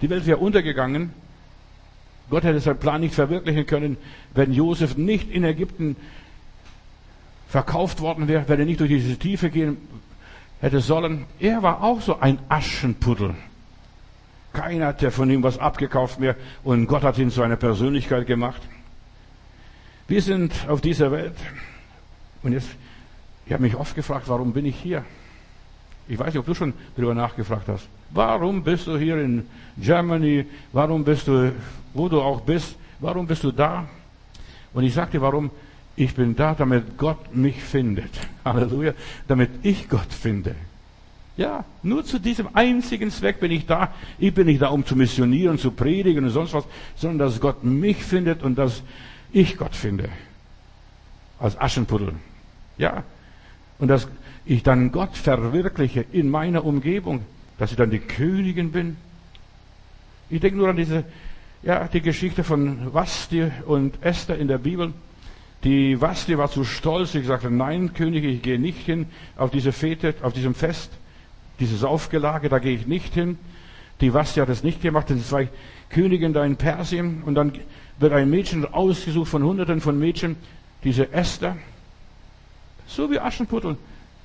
[0.00, 1.10] Die Welt wäre untergegangen.
[2.32, 3.98] Gott hätte seinen Plan nicht verwirklichen können,
[4.32, 5.96] wenn Josef nicht in Ägypten
[7.46, 9.76] verkauft worden wäre, wenn er nicht durch diese Tiefe gehen
[10.58, 11.26] hätte sollen.
[11.40, 13.34] Er war auch so ein Aschenputtel.
[14.54, 18.62] Keiner hat von ihm was abgekauft mehr und Gott hat ihn zu einer Persönlichkeit gemacht.
[20.08, 21.36] Wir sind auf dieser Welt
[22.42, 22.70] und jetzt,
[23.44, 25.04] ich habe mich oft gefragt, warum bin ich hier?
[26.08, 27.86] Ich weiß nicht, ob du schon darüber nachgefragt hast.
[28.14, 29.46] Warum bist du hier in
[29.78, 30.44] Germany?
[30.72, 31.52] Warum bist du,
[31.94, 32.76] wo du auch bist?
[33.00, 33.86] Warum bist du da?
[34.74, 35.50] Und ich sagte, warum?
[35.96, 38.10] Ich bin da, damit Gott mich findet.
[38.44, 38.92] Halleluja.
[39.28, 40.54] Damit ich Gott finde.
[41.36, 43.92] Ja, nur zu diesem einzigen Zweck bin ich da.
[44.18, 47.64] Ich bin nicht da, um zu missionieren, zu predigen und sonst was, sondern dass Gott
[47.64, 48.82] mich findet und dass
[49.32, 50.10] ich Gott finde.
[51.38, 52.14] Als Aschenputtel.
[52.76, 53.04] Ja.
[53.78, 54.08] Und dass
[54.44, 57.24] ich dann Gott verwirkliche in meiner Umgebung
[57.62, 58.96] dass ich dann die Königin bin.
[60.30, 61.04] Ich denke nur an diese,
[61.62, 64.92] ja, die Geschichte von Vasti und Esther in der Bibel.
[65.62, 69.06] Die Vasti war zu stolz, sie sagte, nein, König, ich gehe nicht hin
[69.36, 70.90] auf diese Fete, auf diesem Fest,
[71.60, 73.38] dieses Aufgelage, da gehe ich nicht hin.
[74.00, 75.44] Die Vasti hat es nicht gemacht, es war
[75.88, 77.22] Königin da in Persien.
[77.24, 77.52] Und dann
[78.00, 80.34] wird ein Mädchen ausgesucht von Hunderten von Mädchen,
[80.82, 81.56] diese Esther,
[82.88, 83.76] so wie Aschenputtel,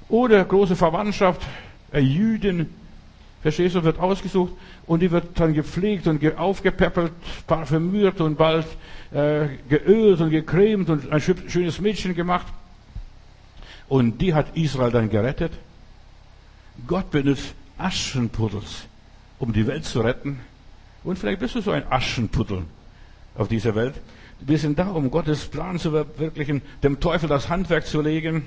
[0.09, 1.45] oder große Verwandtschaft,
[1.93, 2.73] Jüdin,
[3.41, 4.53] Verstehst du, wird ausgesucht
[4.87, 7.13] und die wird dann gepflegt und aufgepäppelt,
[7.45, 8.65] parfümiert und bald
[9.11, 12.47] äh, geölt und gecremt und ein schönes Mädchen gemacht.
[13.87, 15.53] Und die hat Israel dann gerettet.
[16.85, 18.85] Gott benutzt Aschenpuddels,
[19.39, 20.39] um die Welt zu retten.
[21.03, 22.63] Und vielleicht bist du so ein Aschenputtel
[23.35, 23.95] auf dieser Welt.
[24.39, 28.45] Wir sind da, um Gottes Plan zu verwirklichen, dem Teufel das Handwerk zu legen,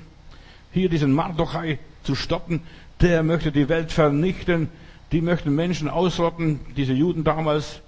[0.71, 2.61] hier diesen Mardochai zu stoppen.
[3.01, 4.69] Der möchte die Welt vernichten
[5.11, 7.81] die möchten Menschen ausrotten, diese Juden damals.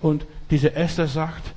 [0.00, 1.54] Und diese Esther sagt,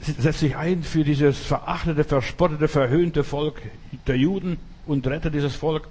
[0.00, 3.62] setzt sich ein für dieses verachtete, verspottete, verhöhnte Volk
[4.06, 5.88] der Juden und rettet dieses Volk.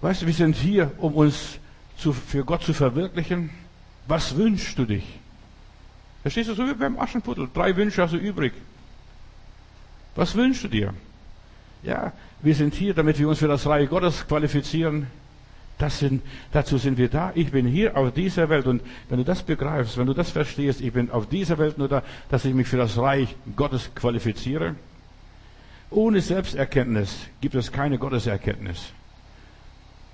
[0.00, 1.58] Weißt du, wir sind hier, um uns
[1.96, 3.50] zu, für Gott zu verwirklichen.
[4.06, 5.04] Was wünschst du dich?
[6.22, 7.48] Verstehst du, so wie beim Aschenputtel.
[7.52, 8.52] Drei Wünsche hast du übrig.
[10.14, 10.94] Was wünschst du dir?
[11.82, 12.12] Ja,
[12.44, 15.06] wir sind hier, damit wir uns für das Reich Gottes qualifizieren.
[15.78, 16.22] Das sind,
[16.52, 17.32] dazu sind wir da.
[17.34, 18.66] Ich bin hier auf dieser Welt.
[18.66, 21.88] Und wenn du das begreifst, wenn du das verstehst, ich bin auf dieser Welt nur
[21.88, 24.74] da, dass ich mich für das Reich Gottes qualifiziere.
[25.90, 28.92] Ohne Selbsterkenntnis gibt es keine Gotteserkenntnis.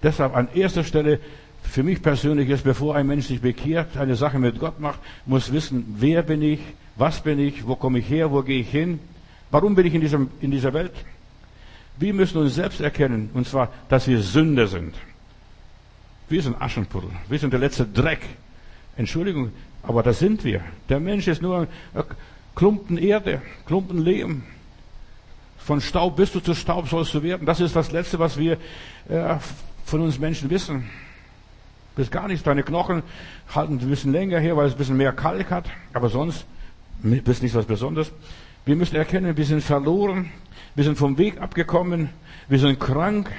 [0.03, 1.19] Deshalb an erster Stelle
[1.63, 5.53] für mich persönlich ist, bevor ein Mensch sich bekehrt, eine Sache mit Gott macht, muss
[5.53, 6.61] wissen, wer bin ich,
[6.97, 8.99] was bin ich, wo komme ich her, wo gehe ich hin,
[9.51, 10.93] warum bin ich in, diesem, in dieser Welt.
[12.01, 14.95] Wir müssen uns selbst erkennen, und zwar, dass wir Sünder sind.
[16.31, 17.11] Wir sind Aschenputtel.
[17.29, 18.21] Wir sind der letzte Dreck.
[18.97, 20.63] Entschuldigung, aber das sind wir.
[20.89, 22.05] Der Mensch ist nur ein
[22.55, 24.45] Klumpen Erde, Klumpen Lehm.
[25.59, 27.45] Von Staub bist du zu Staub sollst du werden.
[27.47, 28.55] Das ist das Letzte, was wir
[29.11, 29.37] äh,
[29.85, 30.89] von uns Menschen wissen.
[31.97, 32.45] Bis gar nichts.
[32.45, 33.03] Deine Knochen
[33.55, 35.67] halten ein bisschen länger her, weil es ein bisschen mehr Kalk hat.
[35.93, 36.47] Aber sonst
[37.03, 38.11] bist nichts was Besonderes.
[38.65, 40.31] Wir müssen erkennen, wir sind verloren.
[40.75, 42.11] Wir sind vom Weg abgekommen.
[42.49, 43.31] Wir sind krank.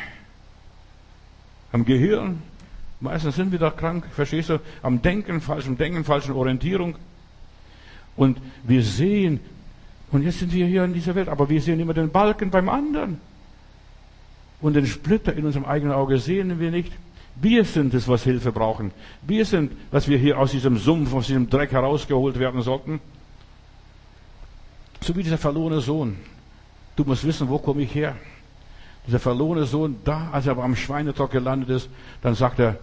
[1.71, 2.41] Am Gehirn,
[3.01, 4.59] Meistens sind wir da krank, verstehst du?
[4.83, 6.95] Am Denken, falschem Denken, falschen Orientierung.
[8.15, 9.39] Und wir sehen,
[10.11, 12.69] und jetzt sind wir hier in dieser Welt, aber wir sehen immer den Balken beim
[12.69, 13.19] anderen.
[14.61, 16.93] Und den Splitter in unserem eigenen Auge sehen wir nicht.
[17.37, 18.91] Wir sind es, was Hilfe brauchen.
[19.23, 22.99] Wir sind, was wir hier aus diesem Sumpf, aus diesem Dreck herausgeholt werden sollten.
[25.01, 26.17] So wie dieser verlorene Sohn.
[26.95, 28.15] Du musst wissen, wo komme ich her?
[29.07, 31.89] Dieser verlorene Sohn, da, als er am Schweinetrock gelandet ist,
[32.21, 32.77] dann sagt er,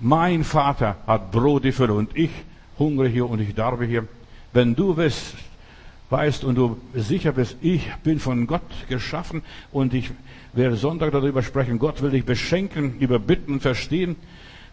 [0.00, 2.30] mein Vater hat Brot die Fülle und ich
[2.78, 4.06] hungere hier und ich darbe hier.
[4.52, 5.34] Wenn du weißt,
[6.10, 9.42] weißt und du sicher bist, ich bin von Gott geschaffen
[9.72, 10.10] und ich
[10.52, 14.16] werde Sonntag darüber sprechen, Gott will dich beschenken, überbitten und verstehen.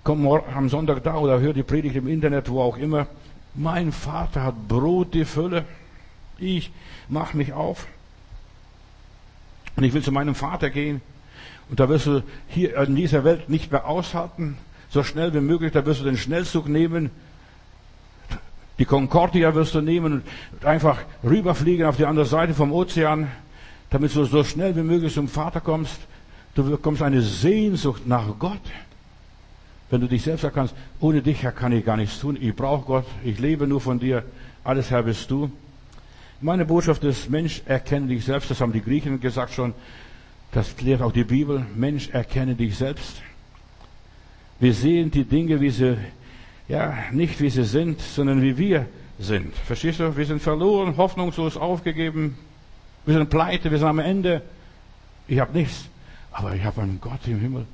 [0.03, 3.07] Komm am Sonntag da oder hör die Predigt im Internet, wo auch immer.
[3.53, 5.65] Mein Vater hat Brot die Fülle.
[6.37, 6.71] Ich
[7.09, 7.87] mach mich auf.
[9.75, 11.01] Und ich will zu meinem Vater gehen.
[11.69, 14.57] Und da wirst du hier in dieser Welt nicht mehr aushalten
[14.91, 17.09] so schnell wie möglich, da wirst du den Schnellzug nehmen.
[18.77, 23.31] Die Concordia wirst du nehmen und einfach rüberfliegen auf die andere Seite vom Ozean,
[23.89, 25.97] damit du so schnell wie möglich zum Vater kommst.
[26.55, 28.59] Du bekommst eine Sehnsucht nach Gott.
[29.89, 32.37] Wenn du dich selbst erkannst, ohne dich, Herr, kann ich gar nichts tun.
[32.39, 33.05] Ich brauche Gott.
[33.23, 34.23] Ich lebe nur von dir.
[34.63, 35.49] Alles, Herr, bist du.
[36.43, 38.49] Meine Botschaft ist, Mensch, erkenne dich selbst.
[38.49, 39.75] Das haben die Griechen gesagt schon.
[40.51, 41.67] Das klärt auch die Bibel.
[41.75, 43.21] Mensch, erkenne dich selbst.
[44.59, 45.99] Wir sehen die Dinge, wie sie,
[46.67, 48.87] ja, nicht wie sie sind, sondern wie wir
[49.19, 49.55] sind.
[49.55, 50.17] Verstehst du?
[50.17, 52.35] Wir sind verloren, hoffnungslos aufgegeben.
[53.05, 54.41] Wir sind pleite, wir sind am Ende.
[55.27, 55.85] Ich habe nichts.
[56.31, 57.65] Aber ich habe einen Gott im Himmel.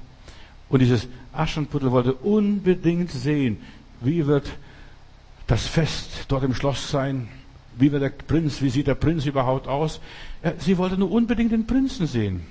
[0.67, 3.61] Und dieses Aschenputtel wollte unbedingt sehen,
[4.01, 4.51] wie wird
[5.47, 7.29] das Fest dort im Schloss sein?
[7.79, 9.99] Wie wird der Prinz, wie sieht der Prinz überhaupt aus?
[10.59, 12.45] Sie wollte nur unbedingt den Prinzen sehen.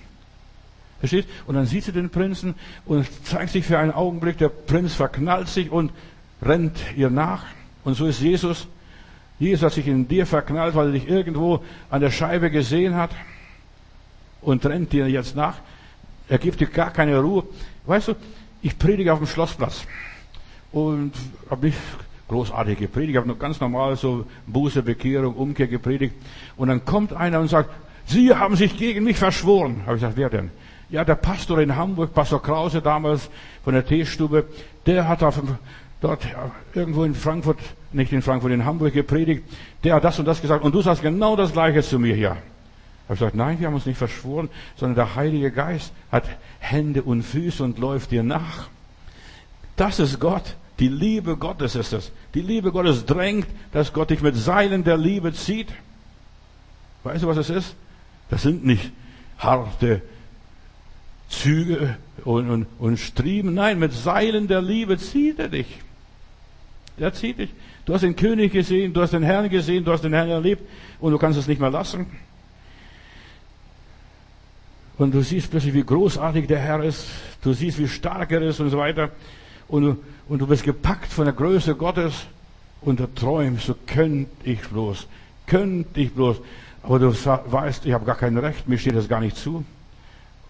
[0.99, 1.27] Versteht?
[1.47, 2.55] Und dann sieht sie den Prinzen
[2.87, 5.93] und zeigt sich für einen Augenblick, der Prinz verknallt sich und
[6.43, 7.45] rennt ihr nach.
[7.85, 8.67] Und so ist Jesus.
[9.39, 13.11] Jesus hat sich in dir verknallt, weil er dich irgendwo an der Scheibe gesehen hat
[14.41, 15.59] und rennt dir jetzt nach.
[16.29, 17.45] Er gibt dir gar keine Ruhe.
[17.85, 18.15] Weißt du,
[18.63, 19.85] ich predige auf dem Schlossplatz
[20.73, 21.13] und
[21.51, 21.79] habe nicht
[22.29, 26.15] großartig gepredigt, ich habe nur ganz normal so Buße, Bekehrung, Umkehr gepredigt.
[26.57, 27.71] Und dann kommt einer und sagt,
[28.07, 29.83] Sie haben sich gegen mich verschworen.
[29.85, 30.51] Habe ich gesagt, wer denn?
[30.89, 33.29] Ja, der Pastor in Hamburg, Pastor Krause damals
[33.65, 34.47] von der Teestube,
[34.87, 35.43] der hat auf,
[36.01, 36.25] dort
[36.75, 37.59] irgendwo in Frankfurt,
[37.93, 39.43] nicht in Frankfurt, in Hamburg gepredigt,
[39.83, 42.37] der hat das und das gesagt und du sagst genau das Gleiche zu mir hier.
[42.37, 46.25] Ich habe gesagt, nein, wir haben uns nicht verschworen, sondern der Heilige Geist hat
[46.61, 48.69] Hände und Füße und läuft dir nach.
[49.77, 50.55] Das ist Gott.
[50.79, 52.13] Die Liebe Gottes ist es.
[52.35, 55.69] Die Liebe Gottes drängt, dass Gott dich mit Seilen der Liebe zieht.
[57.03, 57.77] Weißt du, was es ist?
[58.29, 58.91] Das sind nicht
[59.39, 60.03] harte
[61.29, 63.55] Züge und, und, und Striemen.
[63.55, 65.81] Nein, mit Seilen der Liebe zieht er dich.
[66.99, 67.51] Der zieht dich.
[67.85, 70.63] Du hast den König gesehen, du hast den Herrn gesehen, du hast den Herrn erlebt
[71.01, 72.07] und du kannst es nicht mehr lassen.
[74.99, 77.07] Und du siehst plötzlich, wie großartig der Herr ist.
[77.43, 79.11] Du siehst, wie stark er ist und so weiter.
[79.69, 79.97] Und du,
[80.29, 82.27] und du bist gepackt von der Größe Gottes
[82.81, 85.07] und du träumst, so könnt ich bloß,
[85.47, 86.37] könnt ich bloß.
[86.83, 89.65] Aber du weißt, ich habe gar kein Recht, mir steht das gar nicht zu.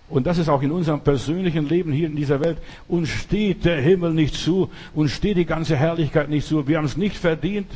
[0.08, 2.58] Und das ist auch in unserem persönlichen Leben hier in dieser Welt.
[2.86, 6.68] Uns steht der Himmel nicht zu, uns steht die ganze Herrlichkeit nicht zu.
[6.68, 7.66] Wir haben es nicht verdient.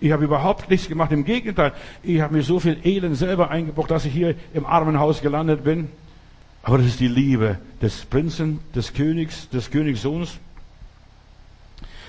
[0.00, 1.12] Ich habe überhaupt nichts gemacht.
[1.12, 1.72] Im Gegenteil,
[2.02, 5.88] ich habe mir so viel Elend selber eingebrockt, dass ich hier im Armenhaus gelandet bin.
[6.62, 10.38] Aber das ist die Liebe des Prinzen, des Königs, des Königssohns.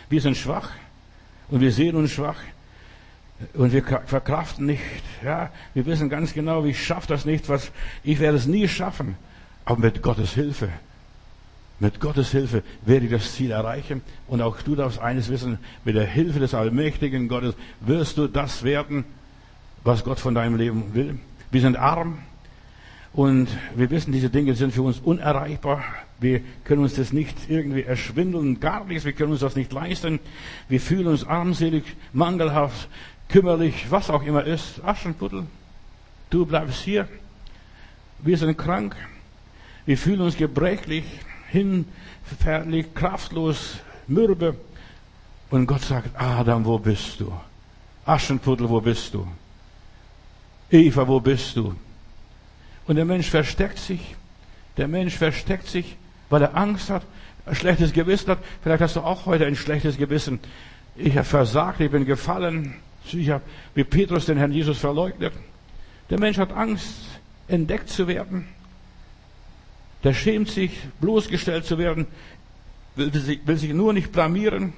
[0.09, 0.71] Wir sind schwach
[1.49, 2.39] und wir sehen uns schwach
[3.53, 4.81] und wir verkraften nicht.
[5.23, 7.71] Ja, wir wissen ganz genau, ich schaffe das nicht, was
[8.03, 9.15] ich werde es nie schaffen.
[9.65, 10.69] Aber mit Gottes Hilfe,
[11.79, 14.01] mit Gottes Hilfe werde ich das Ziel erreichen.
[14.27, 18.63] Und auch du darfst eines wissen: Mit der Hilfe des allmächtigen Gottes wirst du das
[18.63, 19.05] werden,
[19.83, 21.19] was Gott von deinem Leben will.
[21.51, 22.19] Wir sind arm,
[23.13, 25.83] und wir wissen, diese Dinge sind für uns unerreichbar.
[26.19, 29.05] Wir können uns das nicht irgendwie erschwindeln, gar nichts.
[29.05, 30.19] Wir können uns das nicht leisten.
[30.67, 32.89] Wir fühlen uns armselig, mangelhaft,
[33.29, 34.83] kümmerlich, was auch immer ist.
[34.83, 35.45] Aschenputtel,
[36.29, 37.07] du bleibst hier.
[38.19, 38.95] Wir sind krank.
[39.85, 41.05] Wir fühlen uns gebrechlich,
[41.49, 44.55] hinfällig, kraftlos, mürbe.
[45.49, 47.31] Und Gott sagt, Adam, wo bist du?
[48.05, 49.25] Aschenputtel, wo bist du?
[50.69, 51.73] Eva, wo bist du?
[52.87, 54.15] Und der Mensch versteckt sich.
[54.77, 55.95] Der Mensch versteckt sich,
[56.29, 57.03] weil er Angst hat,
[57.45, 58.39] ein schlechtes Gewissen hat.
[58.61, 60.39] Vielleicht hast du auch heute ein schlechtes Gewissen.
[60.95, 62.75] Ich habe versagt, ich bin gefallen.
[63.11, 65.33] Ich habe wie Petrus den Herrn Jesus verleugnet.
[66.09, 66.95] Der Mensch hat Angst,
[67.47, 68.47] entdeckt zu werden.
[70.03, 70.71] Der schämt sich,
[71.01, 72.07] bloßgestellt zu werden,
[72.95, 74.73] will sich, will sich nur nicht blamieren.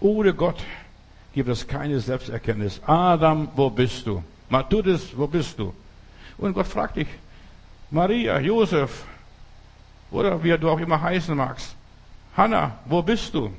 [0.00, 0.62] Ohne Gott
[1.32, 2.80] gibt es keine Selbsterkenntnis.
[2.86, 4.22] Adam, wo bist du?
[4.48, 5.72] Matthäus, wo bist du?
[6.38, 7.08] Und Gott fragt dich,
[7.90, 9.04] Maria, Josef,
[10.12, 11.74] oder wie du auch immer heißen magst,
[12.36, 13.50] Hanna, wo bist du?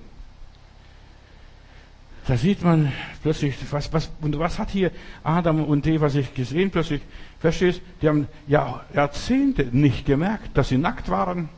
[2.25, 2.91] Da sieht man
[3.21, 4.91] plötzlich, was, was, und was hat hier
[5.23, 7.01] Adam und Eva sich gesehen plötzlich?
[7.39, 7.81] Verstehst?
[8.01, 11.49] Die haben ja, Jahrzehnte nicht gemerkt, dass sie nackt waren.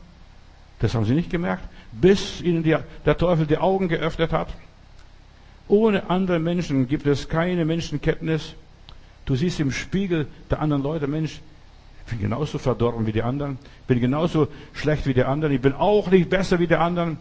[0.80, 4.48] Das haben sie nicht gemerkt, bis ihnen die, der Teufel die Augen geöffnet hat.
[5.68, 8.54] Ohne andere Menschen gibt es keine Menschenkenntnis.
[9.24, 11.40] Du siehst im Spiegel der anderen Leute, Mensch,
[12.06, 15.72] ich bin genauso verdorben wie die anderen, bin genauso schlecht wie die anderen, ich bin
[15.72, 17.18] auch nicht besser wie die anderen.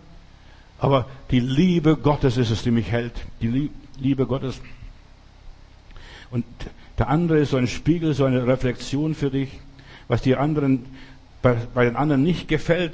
[0.77, 3.13] Aber die Liebe Gottes ist es, die mich hält.
[3.41, 4.61] Die Liebe Gottes.
[6.29, 6.45] Und
[6.99, 9.59] der andere ist so ein Spiegel, so eine Reflexion für dich,
[10.07, 10.85] was die anderen,
[11.41, 12.93] bei, bei den anderen nicht gefällt,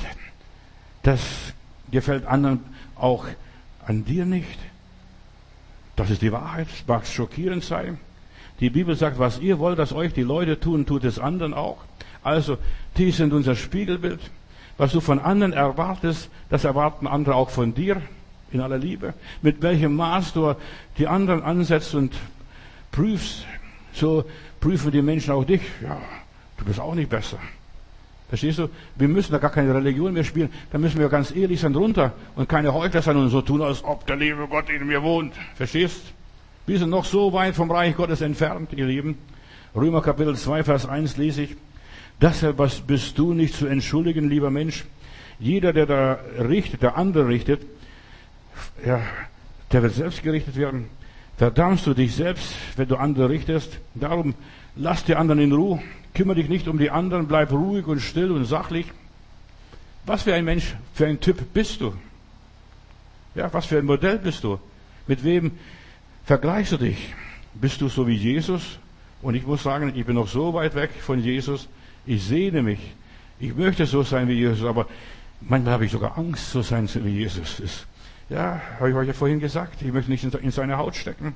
[1.03, 1.19] das
[1.91, 2.61] gefällt anderen
[2.95, 3.25] auch
[3.85, 4.59] an dir nicht.
[5.97, 6.67] Das ist die Wahrheit.
[6.87, 7.99] Mag schockierend sein.
[8.61, 11.77] Die Bibel sagt, was ihr wollt, dass euch die Leute tun, tut es anderen auch.
[12.23, 12.57] Also,
[12.97, 14.19] die sind unser Spiegelbild.
[14.77, 18.01] Was du von anderen erwartest, das erwarten andere auch von dir
[18.51, 19.13] in aller Liebe.
[19.41, 20.55] Mit welchem Maß du
[20.97, 22.13] die anderen ansetzt und
[22.91, 23.45] prüfst,
[23.93, 24.25] so
[24.59, 25.61] prüfen die Menschen auch dich.
[25.81, 25.99] Ja,
[26.57, 27.39] du bist auch nicht besser.
[28.29, 28.69] Verstehst du?
[28.95, 30.49] Wir müssen da gar keine Religion mehr spielen.
[30.71, 33.83] Da müssen wir ganz ehrlich sein runter und keine Heuchler sein und so tun, als
[33.83, 35.33] ob der liebe Gott in mir wohnt.
[35.55, 36.13] Verstehst?
[36.67, 39.17] Wir sind noch so weit vom Reich Gottes entfernt, ihr Lieben.
[39.75, 41.55] Römer Kapitel 2, Vers 1 lese ich.
[42.21, 44.85] Deshalb bist du nicht zu entschuldigen, lieber Mensch.
[45.39, 47.65] Jeder, der da richtet, der andere richtet,
[48.85, 49.01] ja,
[49.71, 50.85] der wird selbst gerichtet werden.
[51.35, 53.79] Verdammst du dich selbst, wenn du andere richtest.
[53.95, 54.35] Darum
[54.75, 55.81] lass die anderen in Ruhe.
[56.13, 58.85] Kümmere dich nicht um die anderen, bleib ruhig und still und sachlich.
[60.05, 61.95] Was für ein Mensch, für ein Typ bist du?
[63.33, 64.59] Ja, was für ein Modell bist du?
[65.07, 65.53] Mit wem
[66.25, 67.13] vergleichst du dich?
[67.53, 68.79] Bist du so wie Jesus?
[69.21, 71.67] Und ich muss sagen, ich bin noch so weit weg von Jesus.
[72.05, 72.79] Ich sehne mich.
[73.39, 74.87] Ich möchte so sein wie Jesus, aber
[75.41, 77.87] manchmal habe ich sogar Angst, so sein wie Jesus ist.
[78.29, 79.81] Ja, habe ich euch ja vorhin gesagt.
[79.81, 81.35] Ich möchte nicht in seine Haut stecken.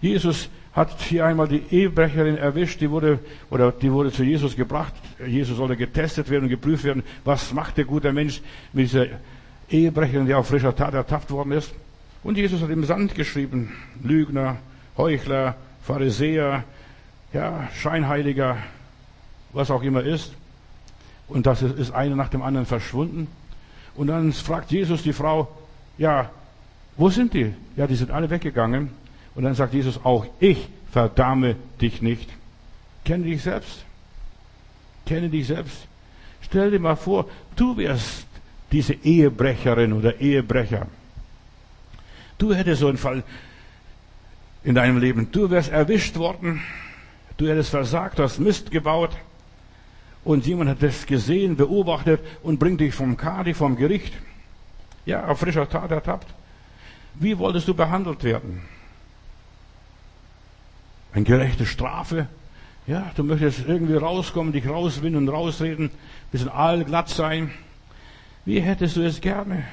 [0.00, 3.20] Jesus hat hier einmal die Ehebrecherin erwischt, die wurde,
[3.50, 4.92] oder die wurde zu Jesus gebracht.
[5.24, 7.02] Jesus sollte getestet werden und geprüft werden.
[7.24, 8.40] Was macht der gute Mensch
[8.72, 9.06] mit dieser
[9.70, 11.72] Ehebrecherin, die auf frischer Tat ertappt worden ist?
[12.24, 13.72] Und Jesus hat im Sand geschrieben.
[14.02, 14.56] Lügner,
[14.96, 16.64] Heuchler, Pharisäer,
[17.34, 18.56] ja, Scheinheiliger,
[19.52, 20.32] was auch immer ist.
[21.28, 23.28] Und das ist einer nach dem anderen verschwunden.
[23.94, 25.48] Und dann fragt Jesus die Frau,
[25.98, 26.30] ja,
[26.96, 27.52] wo sind die?
[27.76, 28.88] Ja, die sind alle weggegangen.
[29.34, 32.30] Und dann sagt Jesus, auch ich verdamme dich nicht.
[33.04, 33.84] Kenne dich selbst.
[35.04, 35.86] Kenne dich selbst.
[36.40, 38.26] Stell dir mal vor, du wärst
[38.72, 40.86] diese Ehebrecherin oder Ehebrecher.
[42.38, 43.22] Du hättest so einen Fall
[44.62, 45.30] in deinem Leben.
[45.30, 46.62] Du wärst erwischt worden.
[47.36, 49.10] Du hättest versagt, hast Mist gebaut.
[50.24, 54.14] Und jemand hat das gesehen, beobachtet und bringt dich vom Kadi, vom Gericht.
[55.04, 56.28] Ja, auf frischer Tat ertappt.
[57.14, 58.62] Wie wolltest du behandelt werden?
[61.12, 62.26] Eine gerechte Strafe.
[62.86, 65.90] Ja, du möchtest irgendwie rauskommen, dich rauswinden und rausreden,
[66.32, 67.50] bisschen allglatt sein.
[68.44, 69.64] Wie hättest du es gerne?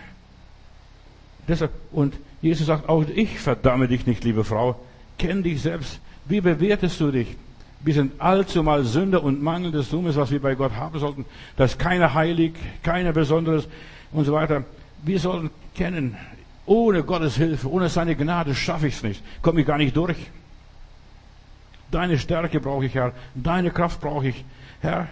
[1.48, 4.80] Deshalb, und Jesus sagt, auch ich verdamme dich nicht, liebe Frau.
[5.18, 6.00] Kenn dich selbst.
[6.26, 7.36] Wie bewertest du dich?
[7.84, 11.26] Wir sind allzu mal Sünder und mangelndes Dummes, was wir bei Gott haben sollten.
[11.58, 13.68] Da ist keiner heilig, keiner Besonderes
[14.12, 14.64] und so weiter.
[15.04, 16.16] Wir sollen kennen,
[16.66, 19.24] ohne Gottes Hilfe, ohne seine Gnade schaffe ich es nicht.
[19.42, 20.18] Komme ich gar nicht durch.
[21.90, 23.14] Deine Stärke brauche ich, Herr.
[23.36, 24.46] Deine Kraft brauche ich,
[24.82, 25.08] Herr.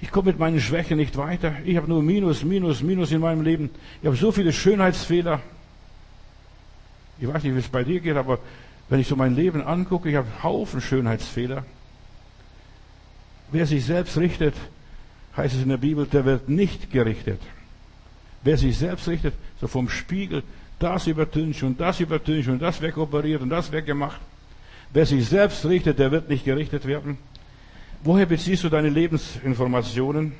[0.00, 1.52] Ich komme mit meinen Schwächen nicht weiter.
[1.64, 3.70] Ich habe nur Minus, Minus, Minus in meinem Leben.
[4.00, 5.40] Ich habe so viele Schönheitsfehler.
[7.18, 8.38] Ich weiß nicht, wie es bei dir geht, aber
[8.88, 11.64] wenn ich so mein Leben angucke, ich habe Haufen Schönheitsfehler.
[13.50, 14.54] Wer sich selbst richtet,
[15.36, 17.40] heißt es in der Bibel, der wird nicht gerichtet.
[18.42, 20.42] Wer sich selbst richtet, so vom Spiegel,
[20.78, 24.20] das übertüncht und das übertüncht und das wegoperiert und das weggemacht,
[24.94, 27.18] Wer sich selbst richtet, der wird nicht gerichtet werden.
[28.04, 30.32] Woher beziehst du deine Lebensinformationen?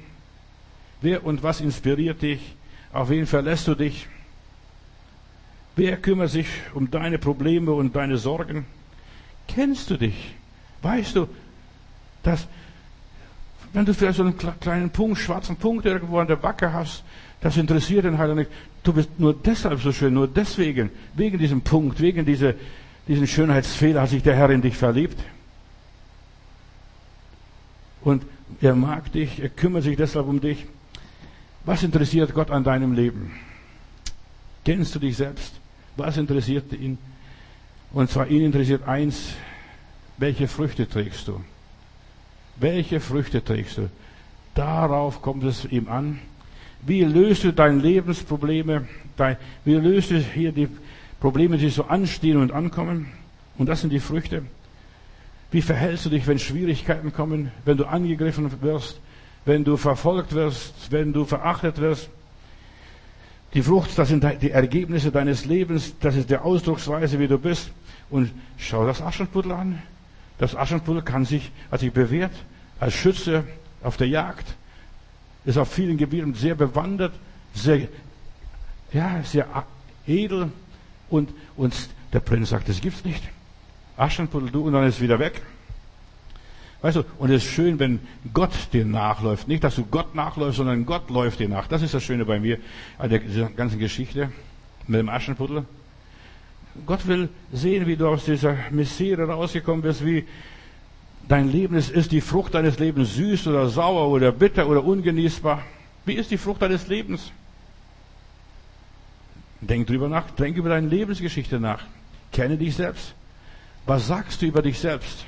[1.01, 2.55] Wer und was inspiriert dich?
[2.93, 4.07] Auf wen verlässt du dich?
[5.77, 8.64] Wer kümmert sich um deine Probleme und deine Sorgen?
[9.49, 10.35] Kennst du dich?
[10.83, 11.29] Weißt du,
[12.22, 12.47] dass,
[13.72, 17.03] wenn du vielleicht so einen kleinen Punkt, schwarzen Punkt irgendwo an der Backe hast,
[17.41, 18.51] das interessiert den Heiligen nicht.
[18.83, 22.55] Du bist nur deshalb so schön, nur deswegen, wegen diesem Punkt, wegen dieser
[23.07, 25.18] diesen Schönheitsfehler hat sich der Herr in dich verliebt.
[28.01, 28.25] Und
[28.61, 30.66] er mag dich, er kümmert sich deshalb um dich.
[31.64, 33.33] Was interessiert Gott an deinem Leben?
[34.64, 35.55] Kennst du dich selbst?
[35.97, 36.99] Was interessiert ihn?
[37.93, 39.35] Und zwar ihn interessiert eins,
[40.19, 41.41] welche Früchte trägst du?
[42.57, 43.91] Welche Früchte trägst du?
[44.55, 46.21] Darauf kommt es ihm an.
[46.87, 48.87] Wie löst du deine Lebensprobleme?
[49.65, 50.69] wie löst du hier die
[51.21, 53.07] Probleme, die so anstehen und ankommen.
[53.57, 54.43] Und das sind die Früchte.
[55.51, 59.01] Wie verhältst du dich, wenn Schwierigkeiten kommen, wenn du angegriffen wirst,
[59.45, 62.11] wenn du verfolgt wirst, wenn du verachtet wirst?
[63.55, 67.71] Die Frucht, das sind die Ergebnisse deines Lebens, das ist die Ausdrucksweise, wie du bist.
[68.11, 69.81] Und schau das Aschenputtel an.
[70.39, 72.33] Das Aschenputtel kann sich, hat sich bewährt
[72.81, 73.45] als Schütze
[73.83, 74.57] auf der Jagd,
[75.45, 77.13] ist auf vielen Gebieten sehr bewandert,
[77.55, 77.87] sehr,
[78.93, 79.47] ja, sehr
[80.07, 80.51] edel,
[81.09, 81.75] und, und
[82.13, 83.23] der Prinz sagt, das gibt's nicht.
[83.97, 85.41] Aschenputtel, du, und dann ist wieder weg.
[86.85, 87.99] Weißt du, und es ist schön, wenn
[88.35, 89.49] Gott dir nachläuft.
[89.49, 91.66] Nicht, dass du Gott nachläufst, sondern Gott läuft dir nach.
[91.66, 92.59] Das ist das Schöne bei mir,
[92.99, 94.30] an der ganzen Geschichte
[94.87, 95.64] mit dem Aschenputtel.
[96.85, 100.26] Gott will sehen, wie du aus dieser Misere rausgekommen bist, wie
[101.26, 101.89] dein Leben ist.
[101.89, 105.62] Ist die Frucht deines Lebens süß oder sauer oder bitter oder ungenießbar?
[106.05, 107.32] Wie ist die Frucht deines Lebens?
[109.62, 111.82] Denk drüber nach, denk über deine Lebensgeschichte nach.
[112.30, 113.14] Kenne dich selbst.
[113.87, 115.24] Was sagst du über dich selbst?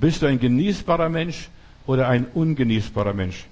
[0.00, 1.48] Bist du ein genießbarer Mensch
[1.86, 3.46] oder ein ungenießbarer Mensch?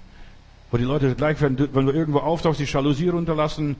[0.71, 3.75] Wo die Leute gleich, wenn du, wenn du irgendwo auftauchst, die Jalousie runterlassen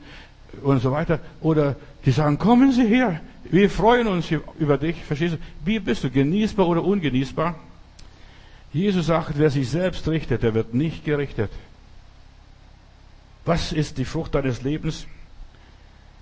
[0.61, 1.19] und so weiter.
[1.41, 4.27] Oder die sagen, kommen Sie her, wir freuen uns
[4.59, 5.03] über dich.
[5.03, 5.37] Verstehst du?
[5.65, 7.55] Wie bist du, genießbar oder ungenießbar?
[8.71, 11.51] Jesus sagt, wer sich selbst richtet, der wird nicht gerichtet.
[13.45, 15.05] Was ist die Frucht deines Lebens?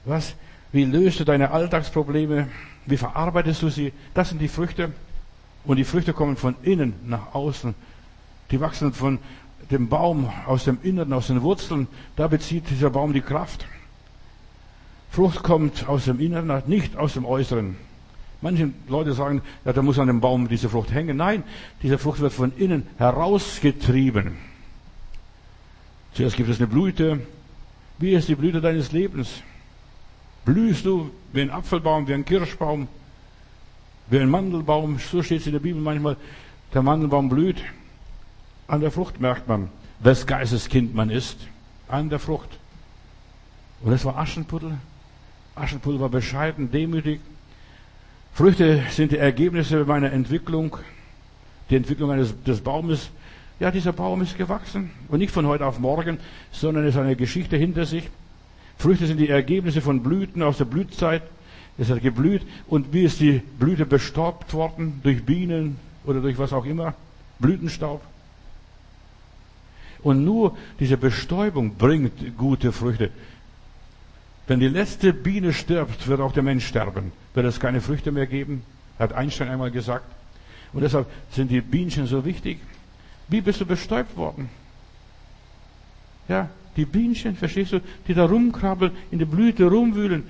[0.05, 0.35] Was?
[0.71, 2.47] Wie löst du deine Alltagsprobleme?
[2.85, 3.93] Wie verarbeitest du sie?
[4.13, 4.91] Das sind die Früchte.
[5.63, 7.75] Und die Früchte kommen von innen nach außen.
[8.49, 9.19] Die wachsen von
[9.69, 11.87] dem Baum aus dem Inneren, aus den Wurzeln.
[12.15, 13.65] Da bezieht dieser Baum die Kraft.
[15.11, 17.75] Frucht kommt aus dem Inneren, nicht aus dem Äußeren.
[18.41, 21.17] Manche Leute sagen, ja, da muss an dem Baum diese Frucht hängen.
[21.17, 21.43] Nein,
[21.83, 24.37] diese Frucht wird von innen herausgetrieben.
[26.13, 27.21] Zuerst gibt es eine Blüte.
[27.99, 29.41] Wie ist die Blüte deines Lebens?
[30.43, 32.87] Blühst du wie ein Apfelbaum, wie ein Kirschbaum,
[34.11, 34.99] wie ein Mandelbaum?
[34.99, 36.17] So steht es in der Bibel manchmal.
[36.73, 37.63] Der Mandelbaum blüht.
[38.67, 39.69] An der Frucht merkt man,
[40.01, 41.37] wes Geistes Kind man ist.
[41.87, 42.49] An der Frucht.
[43.81, 44.77] Und das war Aschenputtel.
[45.55, 47.21] Aschenputtel war bescheiden, demütig.
[48.33, 50.77] Früchte sind die Ergebnisse meiner Entwicklung.
[51.69, 53.11] Die Entwicklung eines, des Baumes.
[53.61, 54.91] Ja, dieser Baum ist gewachsen.
[55.07, 56.19] Und nicht von heute auf morgen,
[56.51, 58.09] sondern es ist eine Geschichte hinter sich.
[58.77, 61.21] Früchte sind die Ergebnisse von Blüten aus der Blütezeit.
[61.77, 64.99] Es hat geblüht und wie ist die Blüte bestaubt worden?
[65.03, 66.93] Durch Bienen oder durch was auch immer?
[67.39, 68.01] Blütenstaub.
[70.03, 73.11] Und nur diese Bestäubung bringt gute Früchte.
[74.47, 77.11] Wenn die letzte Biene stirbt, wird auch der Mensch sterben.
[77.33, 78.63] Wird es keine Früchte mehr geben?
[78.99, 80.05] Hat Einstein einmal gesagt.
[80.73, 82.59] Und deshalb sind die Bienchen so wichtig.
[83.27, 84.49] Wie bist du bestäubt worden?
[86.27, 90.23] Ja, die Bienchen, verstehst du, die da rumkrabbeln, in der Blüte rumwühlen.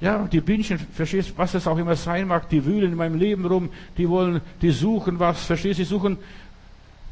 [0.00, 3.46] Ja, die Bienchen, verstehst was es auch immer sein mag, die wühlen in meinem Leben
[3.46, 6.18] rum, die wollen, die suchen was, verstehst du, sie suchen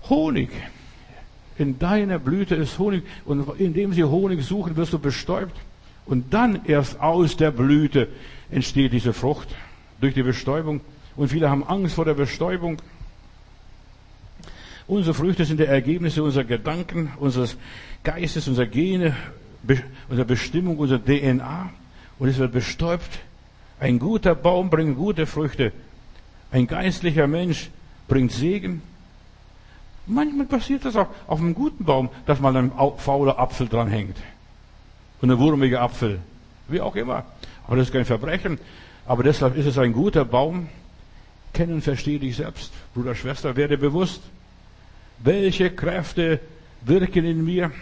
[0.08, 0.50] Honig.
[1.58, 5.56] In deiner Blüte ist Honig und indem sie Honig suchen, wirst du bestäubt.
[6.06, 8.08] Und dann erst aus der Blüte
[8.50, 9.48] entsteht diese Frucht
[10.00, 10.80] durch die Bestäubung.
[11.14, 12.78] Und viele haben Angst vor der Bestäubung.
[14.88, 17.56] Unsere Früchte sind die Ergebnisse unserer Gedanken, unseres
[18.02, 19.14] Geistes, unserer Gene,
[20.08, 21.70] unserer Bestimmung, unserer DNA.
[22.22, 23.18] Und es wird bestäubt.
[23.80, 25.72] Ein guter Baum bringt gute Früchte.
[26.52, 27.68] Ein geistlicher Mensch
[28.06, 28.80] bringt Segen.
[30.06, 34.16] Manchmal passiert das auch auf einem guten Baum, dass mal ein fauler Apfel dran hängt.
[35.20, 36.20] Und ein wurmiger Apfel.
[36.68, 37.24] Wie auch immer.
[37.66, 38.60] Aber das ist kein Verbrechen.
[39.04, 40.68] Aber deshalb ist es ein guter Baum.
[41.52, 42.72] Kennen, verstehe dich selbst.
[42.94, 44.22] Bruder, Schwester, werde bewusst.
[45.18, 46.38] Welche Kräfte
[46.82, 47.72] wirken in mir?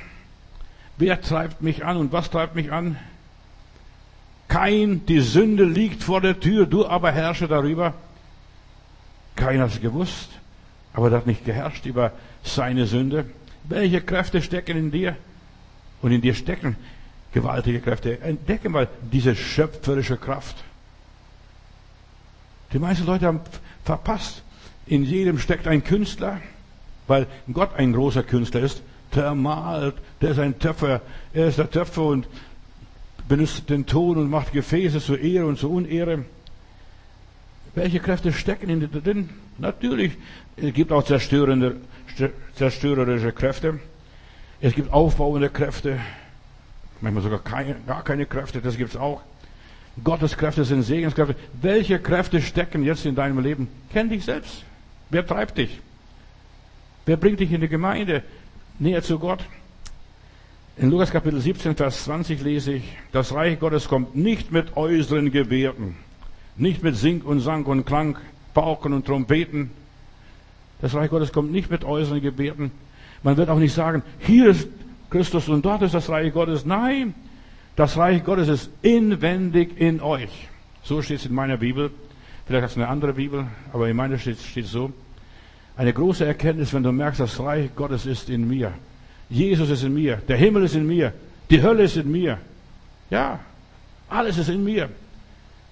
[0.97, 2.97] Wer treibt mich an und was treibt mich an?
[4.51, 7.95] Kein, die Sünde liegt vor der Tür, du aber herrsche darüber.
[9.37, 10.29] Keiner hat es gewusst,
[10.93, 12.11] aber er hat nicht geherrscht über
[12.43, 13.27] seine Sünde.
[13.63, 15.17] Welche Kräfte stecken in dir?
[16.03, 16.75] Und in dir stecken
[17.33, 18.21] gewaltige Kräfte.
[18.23, 20.57] Entdecke mal diese schöpferische Kraft.
[22.73, 23.43] Die meisten Leute haben
[23.85, 24.43] verpasst.
[24.85, 26.41] In jedem steckt ein Künstler,
[27.07, 28.83] weil Gott ein großer Künstler ist.
[29.15, 32.27] Der malt, der ist ein Töpfer, er ist der Töpfer und
[33.31, 36.25] benutzt den Ton und macht Gefäße zur Ehre und zur Unehre.
[37.77, 39.31] Welche Kräfte stecken in drin?
[39.57, 40.17] Natürlich,
[40.57, 41.77] es gibt auch zerstörende,
[42.57, 43.79] zerstörerische Kräfte.
[44.61, 46.01] Es gibt aufbauende Kräfte.
[47.01, 49.23] Manchmal sogar keine, gar keine Kräfte, das gibt's auch.
[50.03, 51.37] Gottes Kräfte sind Segenskräfte.
[51.63, 53.69] Welche Kräfte stecken jetzt in deinem Leben?
[53.93, 54.65] Kenn dich selbst.
[55.09, 55.81] Wer treibt dich?
[57.07, 58.25] Wer bringt dich in die Gemeinde
[58.81, 59.45] näher zu Gott?
[60.81, 65.31] In Lukas Kapitel 17, Vers 20 lese ich, das Reich Gottes kommt nicht mit äußeren
[65.31, 65.95] Gebärden,
[66.57, 68.17] nicht mit Sink und Sang und Klang,
[68.55, 69.73] Pauken und Trompeten.
[70.81, 72.71] Das Reich Gottes kommt nicht mit äußeren Gebärden.
[73.23, 74.69] Man wird auch nicht sagen, hier ist
[75.11, 76.65] Christus und dort ist das Reich Gottes.
[76.65, 77.13] Nein,
[77.77, 80.49] das Reich Gottes ist inwendig in euch.
[80.83, 81.91] So steht es in meiner Bibel.
[82.47, 84.95] Vielleicht hast du eine andere Bibel, aber in meiner steht es so.
[85.77, 88.73] Eine große Erkenntnis, wenn du merkst, das Reich Gottes ist in mir.
[89.31, 90.17] Jesus ist in mir.
[90.29, 91.13] Der Himmel ist in mir.
[91.49, 92.39] Die Hölle ist in mir.
[93.09, 93.41] Ja,
[94.09, 94.89] alles ist in mir.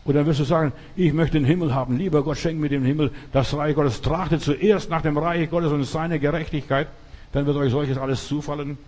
[0.04, 1.98] Und dann wirst du sagen, ich möchte den Himmel haben.
[1.98, 3.10] Lieber Gott, schenk mir den Himmel.
[3.32, 6.88] Das Reich Gottes trachtet zuerst nach dem Reich Gottes und seiner Gerechtigkeit.
[7.32, 8.78] Dann wird euch solches alles zufallen.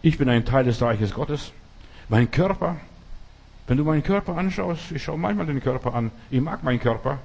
[0.00, 1.52] Ich bin ein Teil des Reiches Gottes.
[2.08, 2.76] Mein Körper,
[3.66, 7.18] Wenn du meinen Körper anschaust, ich schaue manchmal den Körper an, ich mag meinen Körper,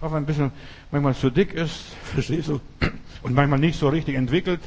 [0.00, 0.52] auch wenn ein bisschen
[0.90, 2.60] manchmal zu dick ist, verstehst du,
[3.22, 4.60] und manchmal nicht so richtig entwickelt.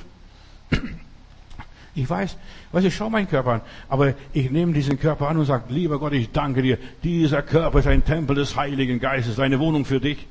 [1.95, 2.35] Ich weiß,
[2.73, 5.97] weiß ich schaue meinen Körper an, aber ich nehme diesen Körper an und sage, lieber
[5.97, 10.01] Gott, ich danke dir, dieser Körper ist ein Tempel des Heiligen Geistes, eine Wohnung für
[10.01, 10.27] dich.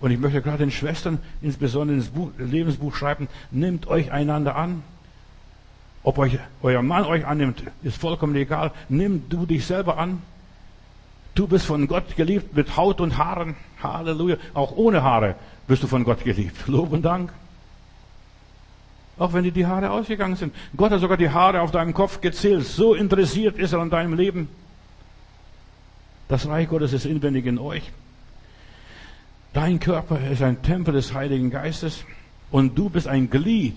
[0.00, 4.82] Und ich möchte gerade den Schwestern insbesondere ins Buch, Lebensbuch schreiben, nimmt euch einander an.
[6.04, 8.70] Ob euch, euer Mann euch annimmt, ist vollkommen egal.
[8.88, 10.22] Nimm du dich selber an.
[11.34, 13.56] Du bist von Gott geliebt mit Haut und Haaren.
[13.82, 14.36] Halleluja.
[14.52, 15.34] Auch ohne Haare
[15.66, 16.68] bist du von Gott geliebt.
[16.68, 17.32] Lob und Dank.
[19.18, 20.54] Auch wenn dir die Haare ausgegangen sind.
[20.76, 22.66] Gott hat sogar die Haare auf deinem Kopf gezählt.
[22.66, 24.48] So interessiert ist er an deinem Leben.
[26.28, 27.92] Das Reich Gottes ist inwendig in euch.
[29.52, 32.04] Dein Körper ist ein Tempel des Heiligen Geistes
[32.50, 33.76] und du bist ein Glied.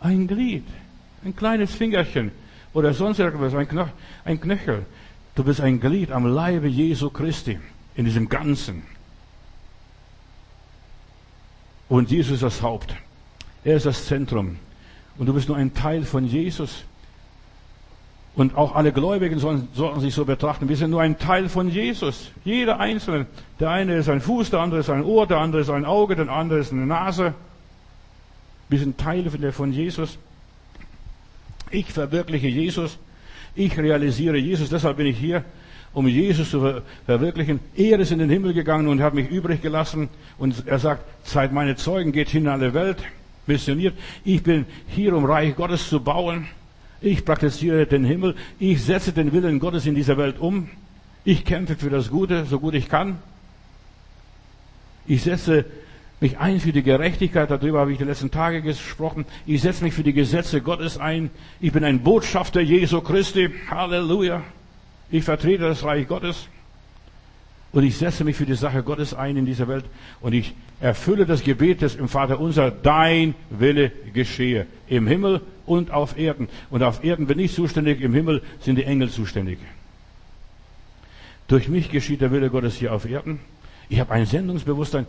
[0.00, 0.64] Ein Glied.
[1.24, 2.30] Ein kleines Fingerchen
[2.74, 3.88] oder sonst irgendwas, ein, Knoch,
[4.24, 4.84] ein Knöchel.
[5.34, 7.58] Du bist ein Glied am Leibe Jesu Christi
[7.94, 8.82] in diesem Ganzen.
[11.88, 12.94] Und Jesus ist das Haupt.
[13.68, 14.56] Er ist das Zentrum.
[15.18, 16.84] Und du bist nur ein Teil von Jesus.
[18.34, 20.70] Und auch alle Gläubigen sollen, sollten sich so betrachten.
[20.70, 22.30] Wir sind nur ein Teil von Jesus.
[22.46, 23.26] Jeder Einzelne.
[23.60, 26.16] Der eine ist ein Fuß, der andere ist ein Ohr, der andere ist ein Auge,
[26.16, 27.34] der andere ist eine Nase.
[28.70, 30.16] Wir sind Teile von Jesus.
[31.70, 32.96] Ich verwirkliche Jesus.
[33.54, 34.70] Ich realisiere Jesus.
[34.70, 35.44] Deshalb bin ich hier,
[35.92, 37.60] um Jesus zu verwirklichen.
[37.76, 40.08] Er ist in den Himmel gegangen und hat mich übrig gelassen.
[40.38, 43.04] Und er sagt, seid meine Zeugen, geht hin in alle Welt
[43.48, 43.94] missioniert.
[44.24, 46.46] Ich bin hier, um Reich Gottes zu bauen.
[47.00, 48.34] Ich praktiziere den Himmel.
[48.58, 50.68] Ich setze den Willen Gottes in dieser Welt um.
[51.24, 53.18] Ich kämpfe für das Gute, so gut ich kann.
[55.06, 55.64] Ich setze
[56.20, 59.24] mich ein für die Gerechtigkeit, darüber habe ich die letzten Tage gesprochen.
[59.46, 61.30] Ich setze mich für die Gesetze Gottes ein.
[61.60, 63.50] Ich bin ein Botschafter Jesu Christi.
[63.70, 64.42] Halleluja.
[65.10, 66.48] Ich vertrete das Reich Gottes.
[67.72, 69.84] Und ich setze mich für die Sache Gottes ein in dieser Welt
[70.20, 74.66] und ich erfülle das Gebet des im Vater unser, dein Wille geschehe.
[74.88, 76.48] Im Himmel und auf Erden.
[76.70, 79.58] Und auf Erden bin ich zuständig, im Himmel sind die Engel zuständig.
[81.48, 83.40] Durch mich geschieht der Wille Gottes hier auf Erden.
[83.88, 85.06] Ich habe ein Sendungsbewusstsein.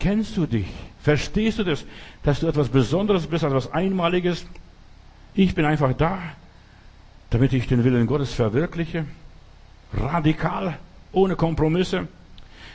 [0.00, 0.66] Kennst du dich?
[1.02, 1.84] Verstehst du das?
[2.22, 4.46] Dass du etwas Besonderes bist, etwas Einmaliges?
[5.34, 6.18] Ich bin einfach da,
[7.30, 9.04] damit ich den Willen Gottes verwirkliche.
[9.92, 10.78] Radikal
[11.12, 12.08] ohne Kompromisse.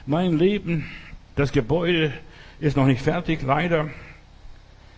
[0.05, 0.85] Mein Leben,
[1.35, 2.13] das Gebäude
[2.59, 3.89] ist noch nicht fertig, leider.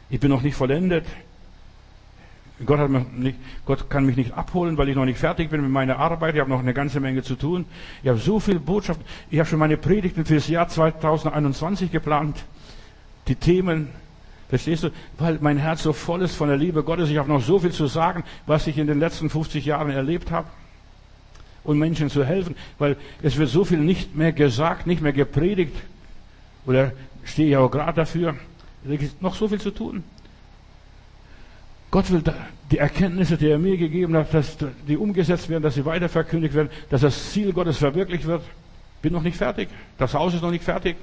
[0.09, 1.05] Ich bin noch nicht vollendet.
[2.65, 5.97] Gott, nicht, Gott kann mich nicht abholen, weil ich noch nicht fertig bin mit meiner
[5.97, 6.35] Arbeit.
[6.35, 7.65] Ich habe noch eine ganze Menge zu tun.
[8.01, 9.01] Ich habe so viel Botschaft.
[9.29, 12.45] Ich habe schon meine Predigten für das Jahr 2021 geplant.
[13.27, 13.89] Die Themen,
[14.47, 14.89] verstehst du?
[15.17, 17.09] Weil mein Herz so voll ist von der Liebe Gottes.
[17.09, 20.31] Ich habe noch so viel zu sagen, was ich in den letzten 50 Jahren erlebt
[20.31, 20.47] habe
[21.65, 25.75] und Menschen zu helfen, weil es wird so viel nicht mehr gesagt, nicht mehr gepredigt.
[26.65, 26.91] Oder
[27.23, 28.35] stehe ich auch gerade dafür.
[28.83, 30.03] Es gibt noch so viel zu tun.
[31.91, 32.23] Gott will
[32.71, 34.57] die Erkenntnisse, die er mir gegeben hat, dass
[34.87, 38.41] die umgesetzt werden, dass sie weiter verkündigt werden, dass das Ziel Gottes verwirklicht wird.
[39.01, 39.69] Bin noch nicht fertig.
[39.97, 40.97] Das Haus ist noch nicht fertig.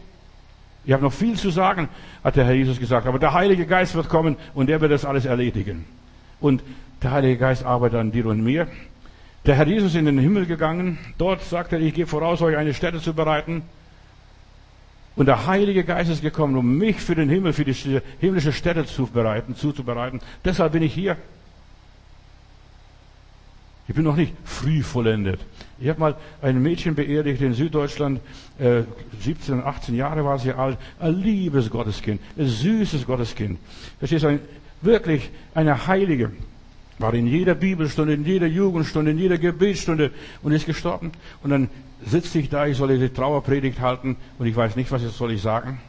[0.84, 1.88] Ich habe noch viel zu sagen,
[2.24, 3.06] hat der Herr Jesus gesagt.
[3.06, 5.84] Aber der Heilige Geist wird kommen und er wird das alles erledigen.
[6.40, 6.62] Und
[7.02, 8.66] der Heilige Geist arbeitet an dir und mir.
[9.46, 10.98] Der Herr Jesus ist in den Himmel gegangen.
[11.18, 13.62] Dort sagt er, ich gehe voraus, euch eine Stätte zu bereiten.
[15.14, 18.86] Und der Heilige Geist ist gekommen, um mich für den Himmel, für die himmlische Stätte
[18.86, 20.20] zu bereiten, zuzubereiten.
[20.44, 21.16] Deshalb bin ich hier.
[23.88, 25.40] Ich bin noch nicht früh vollendet.
[25.78, 28.20] Ich habe mal ein Mädchen beerdigt in Süddeutschland,
[28.58, 28.82] äh,
[29.20, 33.58] 17, 18 Jahre war sie alt, ein liebes Gotteskind, ein süßes Gotteskind.
[34.00, 34.38] Das ist ein,
[34.80, 36.30] wirklich eine Heilige
[36.98, 40.10] war in jeder Bibelstunde, in jeder Jugendstunde, in jeder Gebetsstunde
[40.42, 41.12] und ist gestorben.
[41.42, 41.68] Und dann
[42.06, 45.32] sitze ich da, ich soll die Trauerpredigt halten und ich weiß nicht, was jetzt soll
[45.32, 45.80] ich sagen.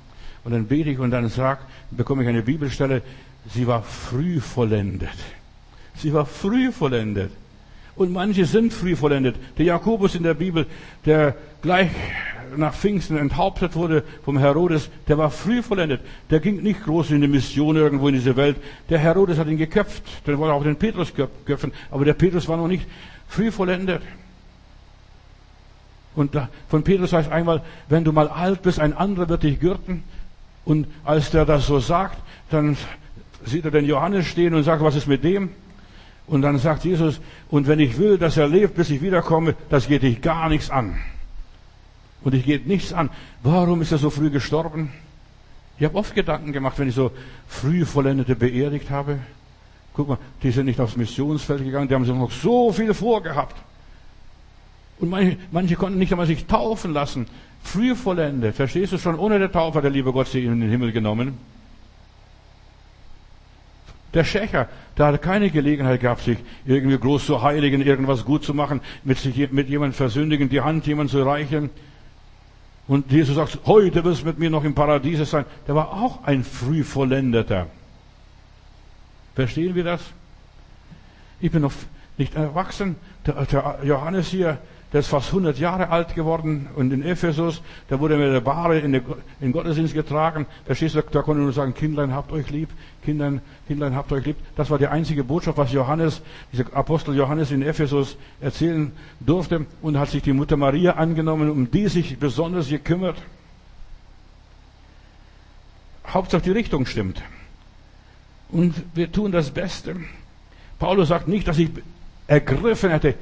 [0.44, 1.60] Und dann bete ich und dann sag,
[1.92, 3.02] bekomme ich eine Bibelstelle,
[3.54, 5.10] sie war früh vollendet.
[5.96, 7.32] Sie war früh vollendet.
[7.96, 9.36] Und manche sind früh vollendet.
[9.58, 10.66] Der Jakobus in der Bibel,
[11.06, 11.92] der gleich
[12.58, 16.02] nach Pfingsten enthauptet wurde vom Herodes, der war früh vollendet.
[16.30, 18.58] Der ging nicht groß in die Mission irgendwo in diese Welt.
[18.90, 20.04] Der Herodes hat ihn geköpft.
[20.26, 21.14] Der wollte auch den Petrus
[21.46, 21.72] köpfen.
[21.92, 22.88] Aber der Petrus war noch nicht
[23.28, 24.02] früh vollendet.
[26.16, 26.38] Und
[26.68, 30.04] von Petrus heißt einmal, wenn du mal alt bist, ein anderer wird dich gürten.
[30.66, 32.18] Und als der das so sagt,
[32.50, 32.78] dann
[33.46, 35.50] sieht er den Johannes stehen und sagt, was ist mit dem?
[36.28, 39.88] Und dann sagt Jesus, und wenn ich will, dass er lebt, bis ich wiederkomme, das
[39.88, 40.98] geht dich gar nichts an.
[42.24, 43.10] Und ich geht nichts an.
[43.42, 44.92] Warum ist er so früh gestorben?
[45.78, 47.12] Ich habe oft Gedanken gemacht, wenn ich so
[47.48, 49.20] früh Vollendete beerdigt habe.
[49.94, 53.56] Guck mal, die sind nicht aufs Missionsfeld gegangen, die haben sich noch so viel vorgehabt.
[55.00, 57.28] Und manche, manche konnten nicht einmal sich taufen lassen.
[57.64, 58.56] Früh vollendet.
[58.56, 59.18] Verstehst du schon?
[59.18, 61.38] Ohne der Taufe hat der liebe Gott sie in den Himmel genommen.
[64.14, 68.54] Der Schächer, der hatte keine Gelegenheit gehabt, sich irgendwie groß zu heiligen, irgendwas gut zu
[68.54, 71.72] machen, mit, sich, mit jemandem versündigen, die Hand jemand zu reichen.
[72.88, 75.46] Und Jesus sagt, heute wirst du mit mir noch im Paradiese sein.
[75.68, 77.68] Der war auch ein Frühvollendeter.
[79.34, 80.02] Verstehen wir das?
[81.40, 81.74] Ich bin noch
[82.18, 82.98] nicht erwachsen.
[83.26, 84.60] Der, der Johannes hier,
[84.94, 88.78] der ist fast 100 Jahre alt geworden und in Ephesus, da wurde mir der Bahre
[88.78, 90.46] in den Gottesdienst getragen.
[90.66, 92.70] Verstehst du, da konnte nur sagen, Kindlein habt euch lieb,
[93.04, 94.38] Kindlein, Kindlein habt euch lieb.
[94.56, 96.22] Das war die einzige Botschaft, was Johannes,
[96.52, 101.72] dieser Apostel Johannes in Ephesus erzählen durfte und hat sich die Mutter Maria angenommen, um
[101.72, 103.18] die sich besonders gekümmert.
[106.08, 107.20] Hauptsache die Richtung stimmt.
[108.50, 109.96] Und wir tun das Beste.
[110.78, 111.72] Paulus sagt nicht, dass ich
[112.28, 113.16] ergriffen hätte,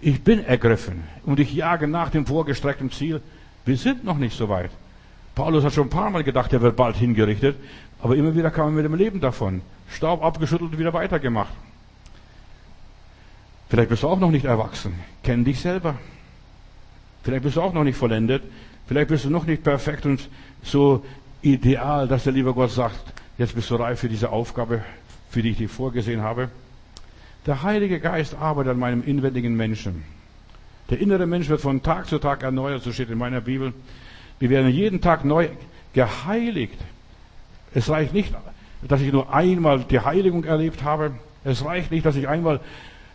[0.00, 3.20] ich bin ergriffen und ich jage nach dem vorgestreckten Ziel.
[3.64, 4.70] Wir sind noch nicht so weit.
[5.34, 7.56] Paulus hat schon ein paar Mal gedacht, er wird bald hingerichtet,
[8.00, 9.62] aber immer wieder kam er mit dem Leben davon.
[9.90, 11.52] Staub abgeschüttelt und wieder weitergemacht.
[13.68, 14.94] Vielleicht bist du auch noch nicht erwachsen.
[15.22, 15.94] Kenn dich selber.
[17.22, 18.42] Vielleicht bist du auch noch nicht vollendet.
[18.86, 20.28] Vielleicht bist du noch nicht perfekt und
[20.62, 21.04] so
[21.42, 24.82] ideal, dass der liebe Gott sagt, jetzt bist du reif für diese Aufgabe,
[25.30, 26.48] für die ich dir vorgesehen habe.
[27.46, 30.04] Der Heilige Geist arbeitet an meinem inwendigen Menschen.
[30.90, 33.72] Der innere Mensch wird von Tag zu Tag erneuert, so steht in meiner Bibel.
[34.38, 35.48] Wir werden jeden Tag neu
[35.92, 36.78] geheiligt.
[37.74, 38.34] Es reicht nicht,
[38.86, 41.12] dass ich nur einmal die Heiligung erlebt habe.
[41.44, 42.60] Es reicht nicht, dass ich einmal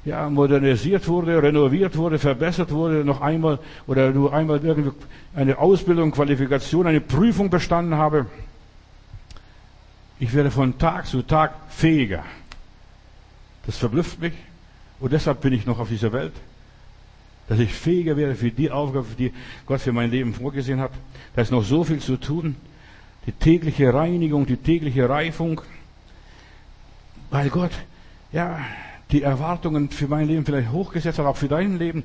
[0.06, 4.92] ja, modernisiert wurde, renoviert wurde, verbessert wurde, noch einmal oder nur einmal irgendwie
[5.34, 8.26] eine Ausbildung, Qualifikation, eine Prüfung bestanden habe.
[10.20, 12.24] Ich werde von Tag zu Tag fähiger.
[13.66, 14.34] Das verblüfft mich.
[15.00, 16.34] Und deshalb bin ich noch auf dieser Welt.
[17.48, 19.34] Dass ich fähiger wäre für die Aufgabe, die
[19.66, 20.92] Gott für mein Leben vorgesehen hat.
[21.36, 22.56] Da ist noch so viel zu tun.
[23.26, 25.62] Die tägliche Reinigung, die tägliche Reifung.
[27.30, 27.72] Weil Gott,
[28.32, 28.60] ja,
[29.12, 32.04] die Erwartungen für mein Leben vielleicht hochgesetzt hat, auch für dein Leben.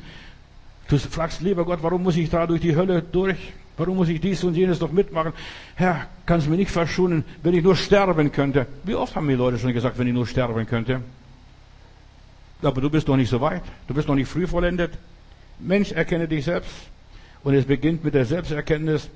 [0.88, 3.36] Du fragst, lieber Gott, warum muss ich da durch die Hölle durch?
[3.76, 5.32] Warum muss ich dies und jenes noch mitmachen?
[5.76, 8.66] Herr, kannst du mir nicht verschonen, wenn ich nur sterben könnte?
[8.82, 11.00] Wie oft haben mir Leute schon gesagt, wenn ich nur sterben könnte?
[12.62, 13.62] Aber du bist noch nicht so weit.
[13.86, 14.92] Du bist noch nicht früh vollendet.
[15.59, 16.70] Mensch, erkenne dich selbst.
[17.44, 19.09] Und es beginnt mit der Selbsterkenntnis,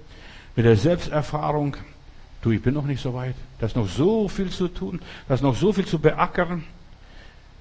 [0.55, 1.77] mit der Selbsterfahrung.
[2.43, 3.35] Du, ich bin noch nicht so weit.
[3.59, 5.01] Da ist noch so viel zu tun.
[5.29, 6.65] Da ist noch so viel zu beackern.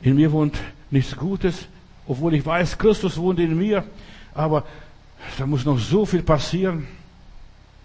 [0.02, 0.58] In mir wohnt
[0.90, 1.68] nichts Gutes,
[2.08, 3.84] obwohl ich weiß, Christus wohnt in mir.
[4.34, 4.66] Aber
[5.38, 6.88] da muss noch so viel passieren.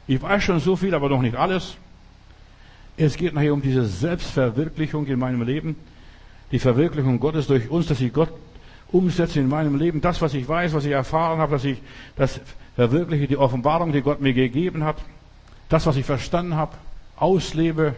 [0.06, 1.76] Ich weiß schon so viel, aber noch nicht alles.
[2.96, 5.76] Es geht nachher um diese Selbstverwirklichung in meinem Leben
[6.52, 8.30] die Verwirklichung Gottes durch uns, dass ich Gott
[8.92, 10.00] umsetze in meinem Leben.
[10.00, 11.80] Das, was ich weiß, was ich erfahren habe, dass ich
[12.16, 12.40] das
[12.76, 14.96] verwirkliche, die Offenbarung, die Gott mir gegeben hat.
[15.68, 16.76] Das, was ich verstanden habe,
[17.16, 17.94] auslebe.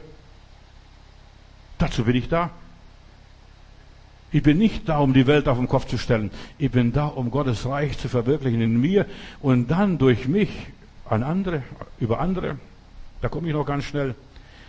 [1.76, 2.50] Dazu bin ich da.
[4.30, 6.30] Ich bin nicht da, um die Welt auf den Kopf zu stellen.
[6.58, 9.06] Ich bin da, um Gottes Reich zu verwirklichen in mir
[9.40, 10.50] und dann durch mich
[11.06, 11.62] an andere,
[11.98, 12.58] über andere.
[13.22, 14.14] Da komme ich noch ganz schnell.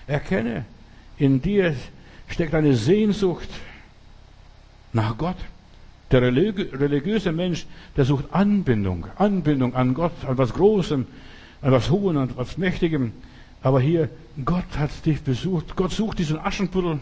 [0.08, 0.66] Erkenne,
[1.18, 1.76] in dir
[2.28, 3.50] steckt eine Sehnsucht
[4.94, 5.38] nach Gott.
[6.12, 11.06] Der religiöse Mensch, der sucht Anbindung, Anbindung an Gott, an was Großem,
[11.62, 13.12] an was Hohem, an was Mächtigem.
[13.62, 14.10] Aber hier,
[14.44, 15.76] Gott hat dich besucht.
[15.76, 17.00] Gott sucht diesen Aschenputtel.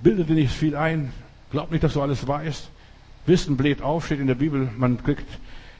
[0.00, 1.12] Bilde dir nicht viel ein.
[1.50, 2.70] Glaub nicht, dass du alles weißt.
[3.26, 4.70] Wissen bläht auf, steht in der Bibel.
[4.78, 5.26] Man kriegt,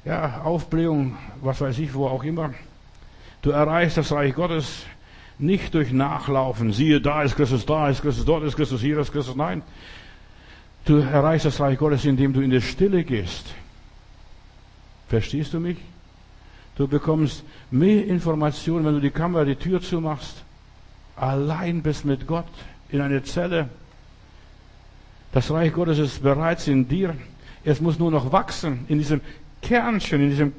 [0.05, 2.53] ja, Aufblähung, was weiß ich, wo auch immer.
[3.43, 4.85] Du erreichst das Reich Gottes
[5.39, 9.13] nicht durch Nachlaufen, siehe, da ist Christus, da ist Christus, dort ist Christus, hier ist
[9.13, 9.37] Christus.
[9.37, 9.63] Nein.
[10.85, 13.55] Du erreichst das Reich Gottes, indem du in die Stille gehst.
[15.09, 15.77] Verstehst du mich?
[16.77, 20.45] Du bekommst mehr Informationen, wenn du die Kamera, die Tür zumachst.
[21.17, 22.47] Allein bist mit Gott
[22.91, 23.69] in einer Zelle.
[25.33, 27.17] Das Reich Gottes ist bereits in dir.
[27.65, 29.21] Es muss nur noch wachsen in diesem
[29.61, 30.53] Kernchen, in diesem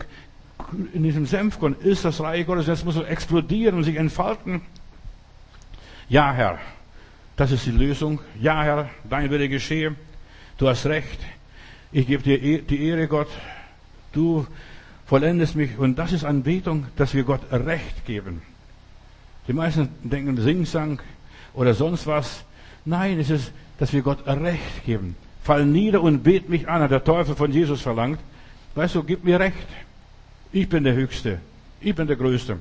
[0.94, 2.68] in diesem Senfkorn ist das Reich Gottes.
[2.68, 4.62] Jetzt muss explodieren und sich entfalten.
[6.08, 6.60] Ja, Herr,
[7.36, 8.20] das ist die Lösung.
[8.40, 9.96] Ja, Herr, dein Wille geschehe.
[10.58, 11.20] Du hast recht.
[11.92, 13.30] Ich gebe dir e-, die Ehre, Gott.
[14.12, 14.46] Du
[15.06, 15.78] vollendest mich.
[15.78, 18.42] Und das ist Anbetung, dass wir Gott Recht geben.
[19.48, 21.02] Die meisten denken Singsang
[21.54, 22.44] oder sonst was.
[22.86, 25.16] Nein, es ist, dass wir Gott Recht geben.
[25.44, 28.20] Fall nieder und bet mich an, hat der Teufel von Jesus verlangt.
[28.76, 29.68] Weißt du, gib mir Recht.
[30.52, 31.40] Ich bin der Höchste.
[31.80, 32.58] Ich bin der Größte.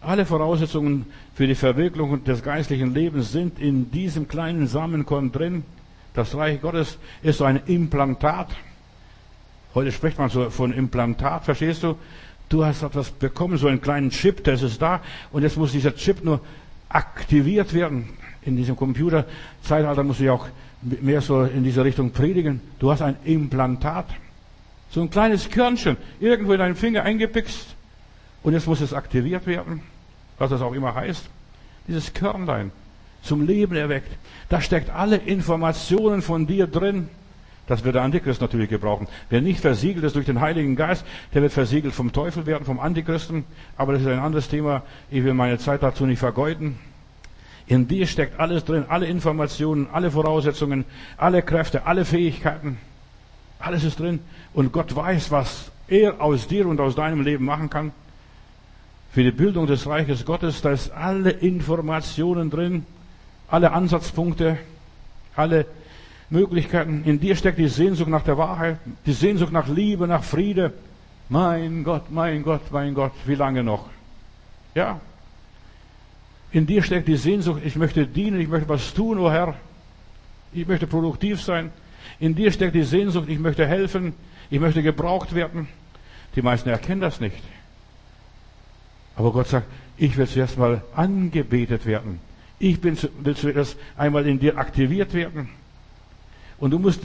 [0.00, 5.64] Alle Voraussetzungen für die Verwirklichung des geistlichen Lebens sind in diesem kleinen Samenkorn drin.
[6.14, 8.48] Das Reich Gottes ist so ein Implantat.
[9.74, 11.96] Heute spricht man so von Implantat, verstehst du?
[12.48, 15.00] Du hast etwas bekommen, so einen kleinen Chip, das ist da,
[15.32, 16.40] und jetzt muss dieser Chip nur
[16.88, 18.08] aktiviert werden.
[18.42, 20.46] In diesem Computerzeitalter muss ich auch
[20.82, 22.60] mehr so in diese Richtung predigen.
[22.78, 24.06] Du hast ein Implantat.
[24.94, 27.74] So ein kleines Körnchen, irgendwo in deinen Finger eingepickst.
[28.44, 29.80] Und jetzt muss es aktiviert werden,
[30.38, 31.28] was das auch immer heißt.
[31.88, 32.70] Dieses Körnlein
[33.20, 34.16] zum Leben erweckt.
[34.48, 37.08] Da steckt alle Informationen von dir drin.
[37.66, 39.08] Das wird der Antichrist natürlich gebrauchen.
[39.30, 42.78] Wer nicht versiegelt ist durch den Heiligen Geist, der wird versiegelt vom Teufel werden, vom
[42.78, 43.44] Antichristen.
[43.76, 44.82] Aber das ist ein anderes Thema.
[45.10, 46.78] Ich will meine Zeit dazu nicht vergeuden.
[47.66, 50.84] In dir steckt alles drin, alle Informationen, alle Voraussetzungen,
[51.16, 52.78] alle Kräfte, alle Fähigkeiten.
[53.64, 54.20] Alles ist drin.
[54.52, 57.92] Und Gott weiß, was er aus dir und aus deinem Leben machen kann.
[59.12, 62.84] Für die Bildung des Reiches Gottes, da ist alle Informationen drin,
[63.48, 64.58] alle Ansatzpunkte,
[65.34, 65.66] alle
[66.28, 67.04] Möglichkeiten.
[67.04, 70.74] In dir steckt die Sehnsucht nach der Wahrheit, die Sehnsucht nach Liebe, nach Friede.
[71.30, 73.88] Mein Gott, mein Gott, mein Gott, wie lange noch?
[74.74, 75.00] Ja.
[76.50, 79.54] In dir steckt die Sehnsucht, ich möchte dienen, ich möchte was tun, o oh Herr.
[80.52, 81.72] Ich möchte produktiv sein.
[82.20, 84.14] In dir steckt die Sehnsucht, ich möchte helfen,
[84.50, 85.68] ich möchte gebraucht werden.
[86.36, 87.42] Die meisten erkennen das nicht.
[89.16, 92.20] Aber Gott sagt, ich will zuerst mal angebetet werden.
[92.58, 95.48] Ich bin, will zuerst einmal in dir aktiviert werden.
[96.58, 97.00] Und du musst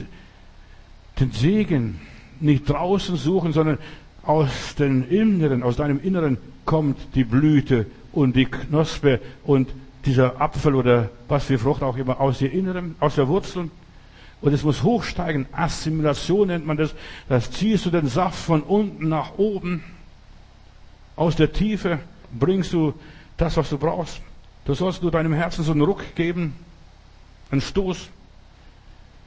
[1.18, 2.00] den Segen
[2.40, 3.78] nicht draußen suchen, sondern
[4.22, 9.70] aus dem Inneren, aus deinem Inneren kommt die Blüte und die Knospe und
[10.04, 13.70] dieser Apfel oder was für Frucht auch immer aus dir Inneren, aus der Wurzel.
[14.40, 15.46] Und es muss hochsteigen.
[15.52, 16.94] Assimilation nennt man das.
[17.28, 19.84] Das ziehst du den Saft von unten nach oben.
[21.16, 21.98] Aus der Tiefe
[22.38, 22.94] bringst du
[23.36, 24.22] das, was du brauchst.
[24.64, 26.54] Du sollst nur deinem Herzen so einen Ruck geben,
[27.50, 28.08] einen Stoß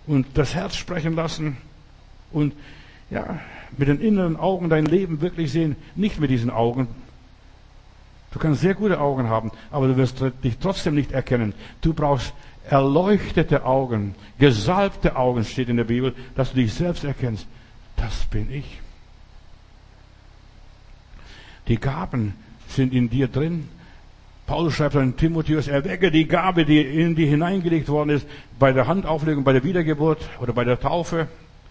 [0.07, 1.57] und das Herz sprechen lassen
[2.31, 2.53] und
[3.09, 3.39] ja,
[3.77, 6.87] mit den inneren Augen dein Leben wirklich sehen, nicht mit diesen Augen.
[8.31, 11.53] Du kannst sehr gute Augen haben, aber du wirst dich trotzdem nicht erkennen.
[11.81, 12.33] Du brauchst
[12.69, 17.47] erleuchtete Augen, gesalbte Augen steht in der Bibel, dass du dich selbst erkennst.
[17.95, 18.79] Das bin ich.
[21.67, 22.33] Die Gaben
[22.67, 23.69] sind in dir drin.
[24.45, 28.27] Paulus schreibt an Timotheus, erwecke die Gabe, die in dir hineingelegt worden ist,
[28.59, 31.27] bei der Handauflegung, bei der Wiedergeburt oder bei der Taufe.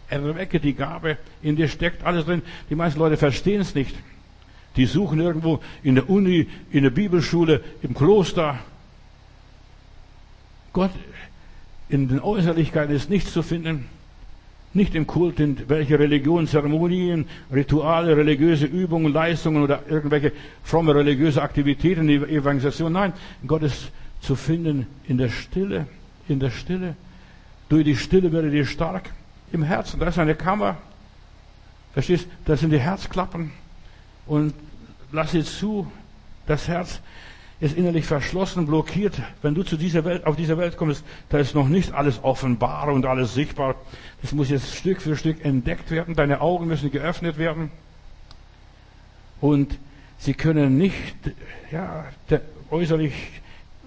[0.08, 2.42] Erwecke die Gabe, in dir steckt alles drin.
[2.70, 3.94] Die meisten Leute verstehen es nicht.
[4.76, 8.58] Die suchen irgendwo in der Uni, in der Bibelschule, im Kloster.
[10.72, 10.90] Gott
[11.88, 13.86] in den Äußerlichkeiten ist nichts zu finden.
[14.74, 21.42] Nicht im Kult, in welche Religion, Zeremonien, Rituale, religiöse Übungen, Leistungen oder irgendwelche fromme religiöse
[21.42, 22.92] Aktivitäten, Evangelisation.
[22.92, 23.12] Nein,
[23.46, 23.92] Gott ist
[24.22, 25.86] zu finden in der Stille,
[26.26, 26.96] in der Stille.
[27.68, 29.10] Durch die Stille werde dir stark
[29.52, 30.00] im Herzen.
[30.00, 30.78] Da ist eine Kammer.
[31.92, 32.26] Verstehst?
[32.46, 33.50] Das sind die Herzklappen.
[34.26, 34.54] Und
[35.10, 35.90] lass sie zu.
[36.46, 37.00] Das Herz
[37.62, 39.22] ist innerlich verschlossen, blockiert.
[39.40, 42.88] Wenn du zu dieser Welt, auf dieser Welt kommst, da ist noch nicht alles offenbar
[42.88, 43.76] und alles sichtbar.
[44.20, 46.16] Das muss jetzt Stück für Stück entdeckt werden.
[46.16, 47.70] Deine Augen müssen geöffnet werden.
[49.40, 49.78] Und
[50.18, 51.14] sie können nicht,
[51.70, 52.06] ja,
[52.68, 53.14] äußerlich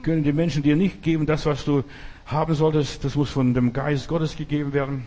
[0.03, 1.83] können die Menschen dir nicht geben, das, was du
[2.27, 3.03] haben solltest.
[3.03, 5.05] Das muss von dem Geist Gottes gegeben werden.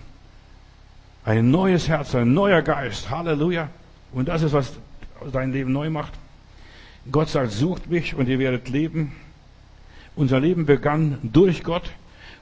[1.25, 3.09] Ein neues Herz, ein neuer Geist.
[3.09, 3.71] Halleluja.
[4.13, 4.75] Und das ist, was
[5.33, 6.13] dein Leben neu macht.
[7.11, 9.13] Gott sagt, sucht mich und ihr werdet leben.
[10.17, 11.91] Unser Leben begann durch Gott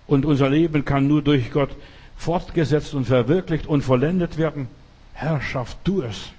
[0.06, 1.70] und unser Leben kann nur durch Gott
[2.16, 4.68] fortgesetzt und verwirklicht und vollendet werden.
[5.12, 6.30] Herr, schaff du es.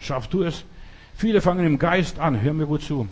[0.00, 0.64] Schaff du es.
[1.14, 3.08] Viele fangen im Geist an, hör mir gut zu.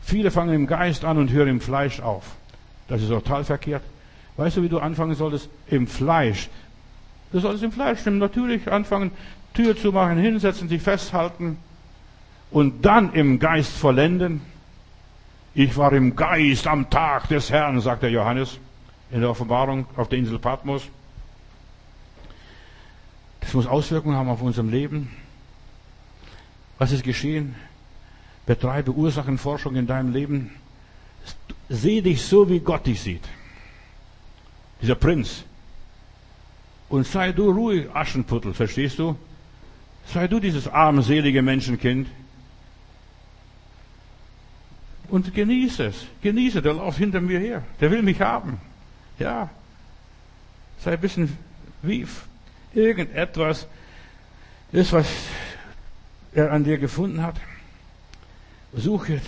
[0.00, 2.24] Viele fangen im Geist an und hören im Fleisch auf.
[2.88, 3.82] Das ist total verkehrt.
[4.36, 5.48] Weißt du, wie du anfangen solltest?
[5.68, 6.48] Im Fleisch.
[7.32, 9.10] Du solltest im Fleisch natürlich anfangen,
[9.54, 11.58] Tür zu machen, hinsetzen, sich festhalten,
[12.52, 14.42] und dann im Geist vollenden.
[15.54, 18.58] Ich war im Geist am Tag des Herrn, sagt der Johannes
[19.10, 20.88] in der Offenbarung auf der Insel Patmos.
[23.40, 25.10] Das muss Auswirkungen haben auf unserem Leben.
[26.78, 27.54] Was ist geschehen?
[28.46, 30.50] Betreibe Ursachenforschung in deinem Leben.
[31.68, 33.22] Seh dich so, wie Gott dich sieht.
[34.80, 35.44] Dieser Prinz.
[36.88, 39.16] Und sei du ruhig, Aschenputtel, verstehst du?
[40.06, 42.08] Sei du dieses armselige Menschenkind.
[45.12, 46.06] Und genieße es.
[46.22, 47.62] Genieße, der läuft hinter mir her.
[47.82, 48.58] Der will mich haben.
[49.18, 49.50] Ja.
[50.80, 51.36] Sei ein bisschen
[51.82, 52.06] wie
[52.72, 53.66] irgendetwas
[54.72, 55.06] ist, was
[56.32, 57.36] er an dir gefunden hat.
[58.72, 59.20] Suche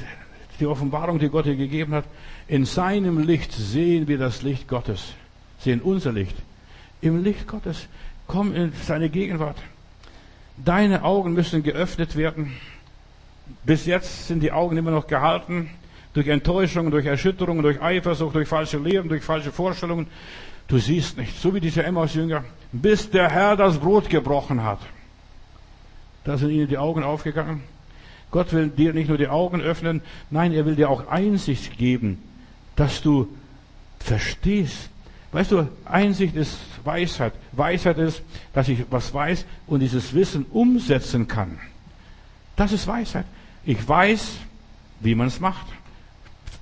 [0.59, 2.06] die Offenbarung, die Gott dir gegeben hat.
[2.48, 5.12] In seinem Licht sehen wir das Licht Gottes.
[5.59, 6.36] Sehen unser Licht.
[7.02, 7.89] im Licht Gottes.
[8.27, 9.59] Komm in seine Gegenwart.
[10.56, 12.56] Deine Augen müssen geöffnet werden.
[13.64, 15.70] Bis jetzt sind die Augen immer noch gehalten
[16.14, 20.06] durch Enttäuschung, durch Erschütterung, durch Eifersucht, durch falsche Lehren, durch falsche Vorstellungen.
[20.68, 24.80] Du siehst nicht, so wie diese Emmaus-Jünger, bis der Herr das Brot gebrochen hat.
[26.24, 27.62] Da sind ihnen die Augen aufgegangen.
[28.30, 30.00] Gott will dir nicht nur die Augen öffnen,
[30.30, 32.22] nein, er will dir auch Einsicht geben,
[32.76, 33.28] dass du
[34.00, 34.88] verstehst.
[35.32, 37.34] Weißt du, Einsicht ist Weisheit.
[37.52, 38.22] Weisheit ist,
[38.52, 41.58] dass ich was weiß und dieses Wissen umsetzen kann.
[42.56, 43.26] Das ist Weisheit.
[43.64, 44.39] Ich weiß,
[45.01, 45.66] wie man es macht.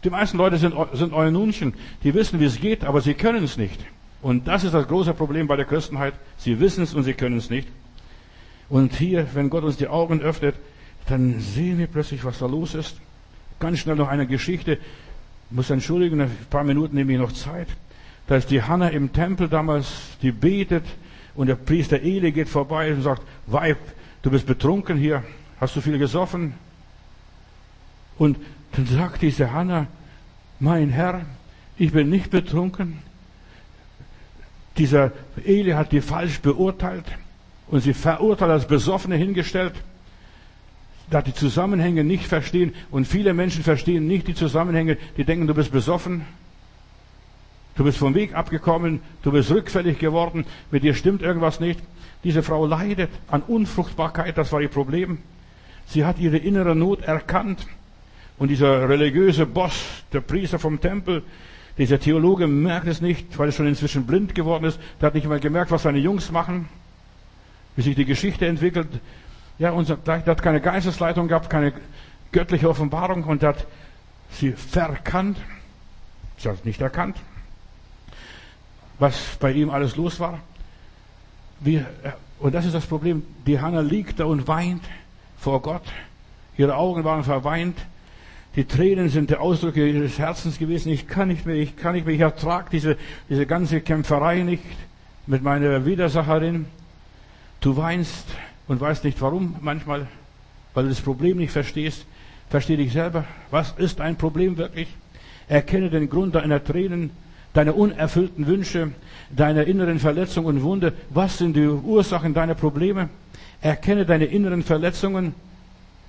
[0.05, 1.75] Die meisten Leute sind, sind Eunuchen.
[2.03, 3.79] Die wissen, wie es geht, aber sie können es nicht.
[4.21, 6.15] Und das ist das große Problem bei der Christenheit.
[6.37, 7.69] Sie wissen es und sie können es nicht.
[8.69, 10.55] Und hier, wenn Gott uns die Augen öffnet,
[11.09, 12.97] dann sehen wir plötzlich, was da los ist.
[13.59, 14.73] Ganz schnell noch eine Geschichte.
[15.51, 17.69] Ich muss entschuldigen, ein paar Minuten nehme ich noch Zeit.
[18.27, 20.85] Da ist die Hanna im Tempel damals, die betet
[21.35, 23.79] und der Priester Eli geht vorbei und sagt, Weib,
[24.23, 25.25] du bist betrunken hier,
[25.63, 26.55] hast du viel gesoffen?
[28.19, 28.37] Und
[28.73, 29.87] dann sagt diese Hanna,
[30.59, 31.25] mein Herr,
[31.79, 32.99] ich bin nicht betrunken.
[34.77, 35.13] Dieser
[35.45, 37.05] Eli hat die falsch beurteilt
[37.69, 39.75] und sie verurteilt als Besoffene hingestellt.
[41.11, 45.55] Da die Zusammenhänge nicht verstehen und viele Menschen verstehen nicht die Zusammenhänge, die denken, du
[45.55, 46.25] bist besoffen,
[47.77, 51.81] du bist vom Weg abgekommen, du bist rückfällig geworden, mit dir stimmt irgendwas nicht.
[52.25, 55.19] Diese Frau leidet an Unfruchtbarkeit, das war ihr Problem.
[55.87, 57.67] Sie hat ihre innere Not erkannt
[58.39, 61.23] und dieser religiöse Boss, der Priester vom Tempel,
[61.79, 64.79] dieser Theologe merkt es nicht, weil er schon inzwischen blind geworden ist.
[65.01, 66.69] Der hat nicht mal gemerkt, was seine Jungs machen,
[67.77, 68.89] wie sich die Geschichte entwickelt.
[69.59, 71.73] Ja, und der hat keine Geistesleitung gehabt, keine
[72.31, 73.67] göttliche Offenbarung und hat
[74.33, 75.39] sie verkannt.
[76.37, 77.17] Sie hat nicht erkannt,
[78.99, 80.41] was bei ihm alles los war.
[81.61, 81.87] Wir,
[82.39, 83.23] und das ist das Problem.
[83.47, 84.83] Die Hanna liegt da und weint
[85.43, 85.83] vor Gott.
[86.57, 87.77] Ihre Augen waren verweint.
[88.55, 90.93] Die Tränen sind der Ausdruck ihres Herzens gewesen.
[90.93, 92.97] Ich kann nicht mehr, ich kann nicht mehr, ich ertrage diese,
[93.29, 94.63] diese ganze Kämpferei nicht
[95.27, 96.67] mit meiner Widersacherin.
[97.61, 98.27] Du weinst
[98.69, 100.07] und weißt nicht warum manchmal,
[100.75, 102.07] weil du das Problem nicht verstehst.
[102.49, 103.25] Versteh dich selber.
[103.51, 104.89] Was ist ein Problem wirklich?
[105.49, 107.11] Erkenne den Grund deiner Tränen,
[107.53, 108.93] deiner unerfüllten Wünsche,
[109.35, 110.93] deiner inneren Verletzung und Wunde.
[111.11, 113.09] Was sind die Ursachen deiner Probleme?
[113.63, 115.35] Erkenne deine inneren Verletzungen,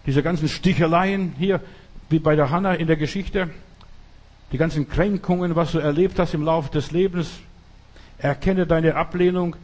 [0.06, 1.62] diese ganzen Sticheleien hier
[2.10, 3.50] wie bei der Hanna in der Geschichte,
[4.52, 7.30] die ganzen Kränkungen, was du erlebt hast im Laufe des Lebens.
[8.18, 9.56] Erkenne deine Ablehnung,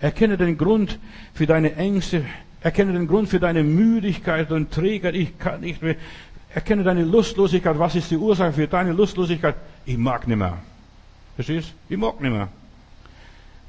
[0.00, 0.98] erkenne den Grund
[1.34, 2.24] für deine Ängste,
[2.60, 5.14] erkenne den Grund für deine Müdigkeit und Trägheit.
[5.14, 5.96] Ich kann nicht mehr.
[6.54, 7.78] Erkenne deine Lustlosigkeit.
[7.78, 9.54] Was ist die Ursache für deine Lustlosigkeit?
[9.84, 10.58] Ich mag nicht mehr.
[11.34, 11.74] Verstehst?
[11.88, 12.48] Ich mag nicht mehr.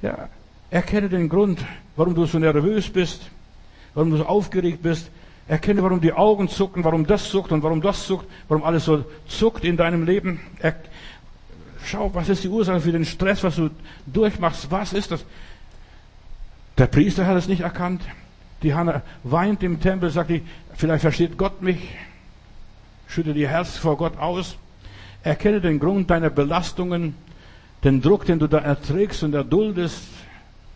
[0.01, 0.29] Ja,
[0.69, 1.59] erkenne den Grund,
[1.95, 3.29] warum du so nervös bist,
[3.97, 5.09] warum du so aufgeregt bist.
[5.47, 9.03] Erkenne, warum die Augen zucken, warum das zuckt und warum das zuckt, warum alles so
[9.27, 10.39] zuckt in deinem Leben.
[10.59, 10.75] Er,
[11.83, 13.71] schau, was ist die Ursache für den Stress, was du
[14.05, 14.69] durchmachst?
[14.69, 15.25] Was ist das?
[16.77, 18.03] Der Priester hat es nicht erkannt.
[18.61, 20.43] Die Hanna weint im Tempel, sagt die,
[20.75, 21.95] vielleicht versteht Gott mich.
[23.07, 24.57] Schütte ihr Herz vor Gott aus.
[25.23, 27.15] Erkenne den Grund deiner Belastungen,
[27.83, 30.03] den Druck, den du da erträgst und erduldest,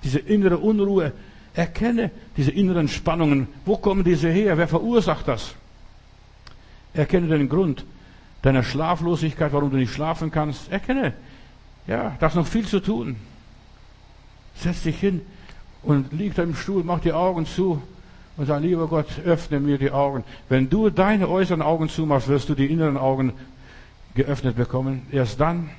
[0.04, 1.12] diese innere Unruhe.
[1.54, 3.48] Erkenne diese inneren Spannungen.
[3.66, 4.58] Wo kommen diese her?
[4.58, 5.56] Wer verursacht das?
[6.94, 7.86] Erkenne den Grund
[8.42, 10.72] deiner Schlaflosigkeit, warum du nicht schlafen kannst.
[10.72, 11.14] Erkenne,
[11.88, 13.18] ja, da ist noch viel zu tun.
[14.56, 15.22] Setz dich hin
[15.84, 17.82] und lieg da im Stuhl, mach die Augen zu
[18.38, 20.24] und sag, lieber Gott, öffne mir die Augen.
[20.50, 23.34] Wenn du deine äußeren Augen zumachst, wirst du die inneren Augen
[24.16, 25.04] geöffnet bekommen.
[25.12, 25.70] Erst dann,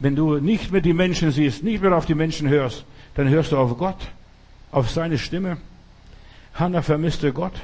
[0.00, 2.84] wenn du nicht mehr die Menschen siehst, nicht mehr auf die Menschen hörst,
[3.14, 3.96] dann hörst du auf Gott
[4.74, 5.56] auf seine Stimme.
[6.54, 7.54] Hannah vermisste Gott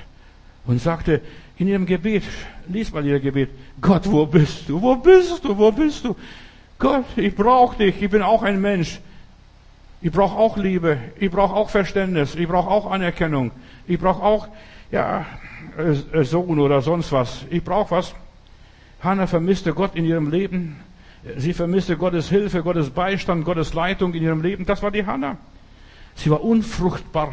[0.65, 1.20] und sagte
[1.59, 2.23] in ihrem Gebet,
[2.69, 3.51] lies mal ihr Gebet,
[3.81, 4.81] Gott, wo bist du?
[4.81, 5.57] Wo bist du?
[5.57, 6.16] Wo bist du?
[6.78, 9.01] Gott, ich brauche dich, ich bin auch ein Mensch.
[10.01, 13.51] Ich brauche auch Liebe, ich brauche auch Verständnis, ich brauche auch Anerkennung,
[13.87, 14.49] ich brauche auch,
[14.91, 15.27] ja,
[15.77, 17.45] äh, Sohn oder sonst was.
[17.51, 18.15] Ich brauche was.
[19.03, 20.77] Hannah vermisste Gott in ihrem Leben.
[21.37, 24.65] Sie vermisste Gottes Hilfe, Gottes Beistand, Gottes Leitung in ihrem Leben.
[24.65, 25.37] Das war die Hannah.
[26.16, 27.32] Sie war unfruchtbar.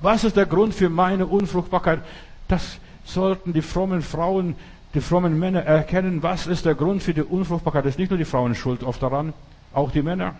[0.00, 2.00] Was ist der Grund für meine Unfruchtbarkeit?
[2.48, 4.54] Das sollten die frommen Frauen,
[4.94, 6.22] die frommen Männer erkennen.
[6.22, 7.84] Was ist der Grund für die Unfruchtbarkeit?
[7.84, 9.32] Das ist nicht nur die Frauen schuld oft daran,
[9.72, 10.34] auch die Männer.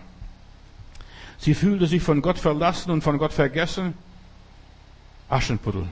[1.39, 3.93] Sie fühlte sich von Gott verlassen und von Gott vergessen.
[5.29, 5.87] Aschenputtel.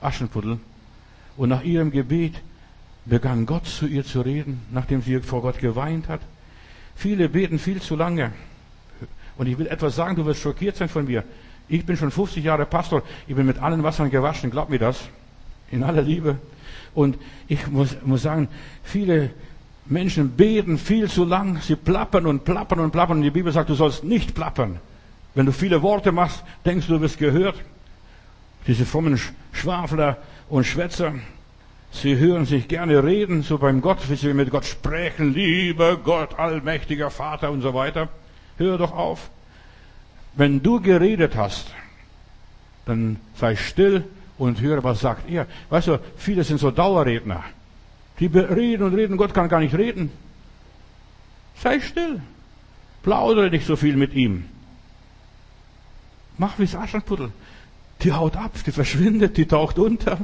[0.00, 0.58] Aschenputtel.
[1.36, 2.34] Und nach ihrem Gebet
[3.04, 6.20] begann Gott zu ihr zu reden, nachdem sie vor Gott geweint hat.
[6.94, 8.32] Viele beten viel zu lange.
[9.36, 11.24] Und ich will etwas sagen, du wirst schockiert sein von mir.
[11.68, 13.02] Ich bin schon 50 Jahre Pastor.
[13.26, 14.50] Ich bin mit allen Wassern gewaschen.
[14.50, 15.00] Glaub mir das.
[15.70, 16.36] In aller Liebe.
[16.94, 17.16] Und
[17.48, 18.48] ich muss, muss sagen,
[18.82, 19.30] viele
[19.86, 21.60] Menschen beten viel zu lang.
[21.62, 23.18] Sie plappern und plappern und plappern.
[23.18, 24.80] Und die Bibel sagt, du sollst nicht plappern.
[25.34, 27.56] Wenn du viele Worte machst, denkst du, du wirst gehört.
[28.66, 29.18] Diese frommen
[29.52, 30.18] Schwafler
[30.48, 31.14] und Schwätzer,
[31.90, 36.38] sie hören sich gerne reden, so beim Gott, wie sie mit Gott sprechen, lieber Gott,
[36.38, 38.08] allmächtiger Vater und so weiter.
[38.58, 39.30] Hör doch auf.
[40.34, 41.66] Wenn du geredet hast,
[42.86, 44.04] dann sei still
[44.38, 45.46] und höre, was sagt er.
[45.70, 47.44] Weißt du, viele sind so Dauerredner.
[48.18, 50.10] Die reden und reden, Gott kann gar nicht reden.
[51.62, 52.20] Sei still.
[53.02, 54.44] Plaudere nicht so viel mit ihm.
[56.38, 57.30] Mach wie das Aschenputtel.
[58.02, 60.18] Die haut ab, die verschwindet, die taucht unter.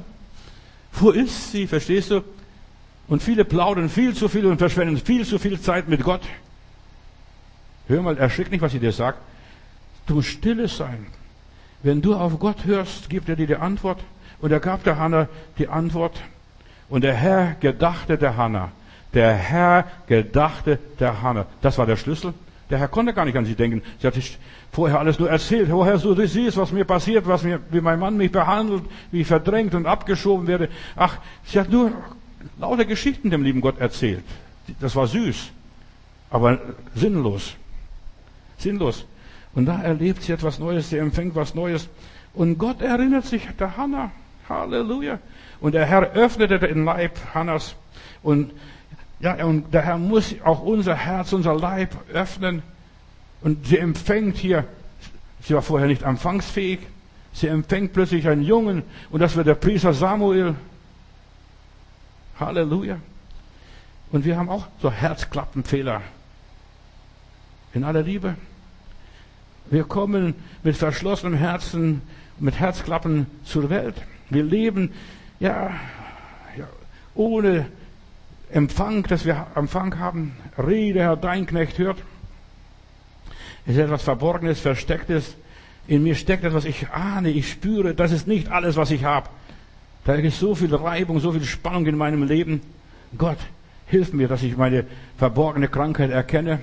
[0.92, 1.66] Wo ist sie?
[1.66, 2.22] Verstehst du?
[3.09, 6.22] Und viele plaudern viel zu viel und verschwenden viel zu viel Zeit mit Gott.
[7.89, 9.16] Hör mal, erschrick nicht, was ich dir sage.
[10.06, 11.06] Du stille sein.
[11.82, 14.01] Wenn du auf Gott hörst, gibt er dir die Antwort.
[14.40, 15.28] Und er gab der Hanna
[15.59, 16.20] die Antwort.
[16.89, 18.70] Und der Herr gedachte der Hanna.
[19.15, 21.47] Der Herr gedachte der Hanna.
[21.62, 22.35] Das war der Schlüssel.
[22.70, 23.82] Der Herr konnte gar nicht an sie denken.
[24.01, 24.39] Sie hat sich
[24.70, 25.70] vorher alles nur erzählt.
[25.70, 29.27] Woher du siehst, was mir passiert, was mir, wie mein Mann mich behandelt, wie ich
[29.27, 30.69] verdrängt und abgeschoben werde.
[30.94, 31.93] Ach, sie hat nur
[32.60, 34.24] lauter Geschichten dem lieben Gott erzählt.
[34.81, 35.51] Das war süß,
[36.31, 36.59] aber
[36.94, 37.55] sinnlos.
[38.59, 39.06] Sinnlos.
[39.55, 41.89] Und da erlebt sie etwas Neues, sie empfängt was Neues.
[42.35, 44.10] Und Gott erinnert sich der Hannah.
[44.48, 45.18] Halleluja.
[45.60, 47.74] Und der Herr öffnete den Leib Hannas.
[48.22, 48.52] Und
[49.20, 52.62] ja, und der Herr muss auch unser Herz, unser Leib öffnen.
[53.40, 54.64] Und sie empfängt hier,
[55.43, 56.80] sie war vorher nicht empfangsfähig.
[57.32, 58.82] Sie empfängt plötzlich einen Jungen.
[59.10, 60.55] Und das wird der Priester Samuel.
[62.39, 62.98] Halleluja.
[64.10, 66.02] Und wir haben auch so Herzklappenfehler.
[67.78, 68.34] In aller Liebe.
[69.70, 70.34] Wir kommen
[70.64, 72.02] mit verschlossenem Herzen,
[72.40, 73.94] mit Herzklappen zur Welt.
[74.30, 74.90] Wir leben,
[75.38, 75.70] ja,
[76.56, 76.66] ja
[77.14, 77.66] ohne
[78.50, 80.32] Empfang, dass wir Empfang haben.
[80.59, 81.98] Rede, Herr, dein Knecht hört.
[83.64, 85.36] Es ist etwas Verborgenes, Verstecktes.
[85.86, 89.28] In mir steckt etwas, ich ahne, ich spüre, das ist nicht alles, was ich habe.
[90.05, 92.60] Da ist so viel Reibung, so viel Spannung in meinem Leben.
[93.16, 93.38] Gott,
[93.86, 94.84] hilf mir, dass ich meine
[95.16, 96.59] verborgene Krankheit erkenne.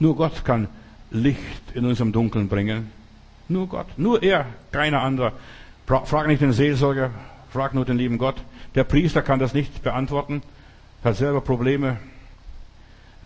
[0.00, 0.68] Nur Gott kann
[1.10, 2.92] Licht in unserem Dunkeln bringen.
[3.48, 5.32] Nur Gott, nur er, keiner anderer.
[5.86, 7.10] Frag nicht den Seelsorger,
[7.50, 8.36] frag nur den lieben Gott.
[8.74, 10.42] Der Priester kann das nicht beantworten,
[11.02, 11.96] hat selber Probleme.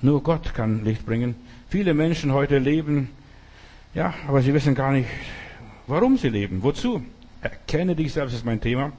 [0.01, 1.35] Nur Gott kann Licht bringen.
[1.69, 3.11] Viele Menschen heute leben,
[3.95, 5.09] ja, aber sie wissen gar nicht,
[5.87, 7.03] warum sie leben, wozu.
[7.41, 8.93] Erkenne dich selbst ist mein Thema.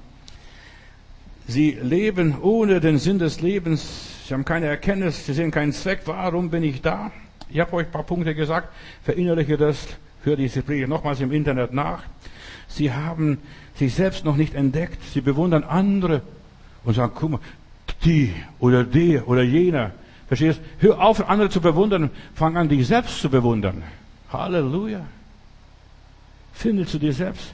[1.48, 4.26] Sie leben ohne den Sinn des Lebens.
[4.28, 6.02] Sie haben keine Erkenntnis, sie sehen keinen Zweck.
[6.06, 7.12] Warum bin ich da?
[7.50, 8.70] Ich habe euch ein paar Punkte gesagt.
[9.04, 9.88] Verinnerliche das.
[10.24, 12.04] Hör diese Predigt nochmals im Internet nach.
[12.68, 13.40] Sie haben
[13.76, 15.04] sich selbst noch nicht entdeckt.
[15.14, 16.22] Sie bewundern andere
[16.84, 17.40] und sagen, guck mal,
[18.06, 19.92] die oder der oder jener.
[20.28, 20.62] Verstehst?
[20.80, 22.10] Hör auf, andere zu bewundern.
[22.34, 23.84] Fang an, dich selbst zu bewundern.
[24.32, 25.06] Halleluja.
[26.54, 27.54] Finde zu dir selbst.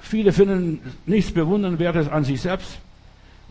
[0.00, 2.78] Viele finden nichts Bewundernswertes an sich selbst.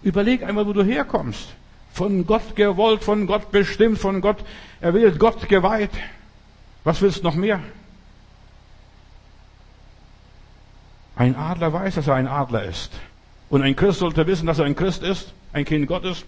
[0.03, 1.53] Überleg einmal, wo du herkommst.
[1.97, 4.37] Von Gott gewollt, von Gott bestimmt, von Gott
[4.81, 5.89] erwählt, Gott geweiht.
[6.83, 7.59] Was willst du noch mehr?
[11.15, 12.91] Ein Adler weiß, dass er ein Adler ist.
[13.49, 16.23] Und ein Christ sollte wissen, dass er ein Christ ist, ein Kind Gottes.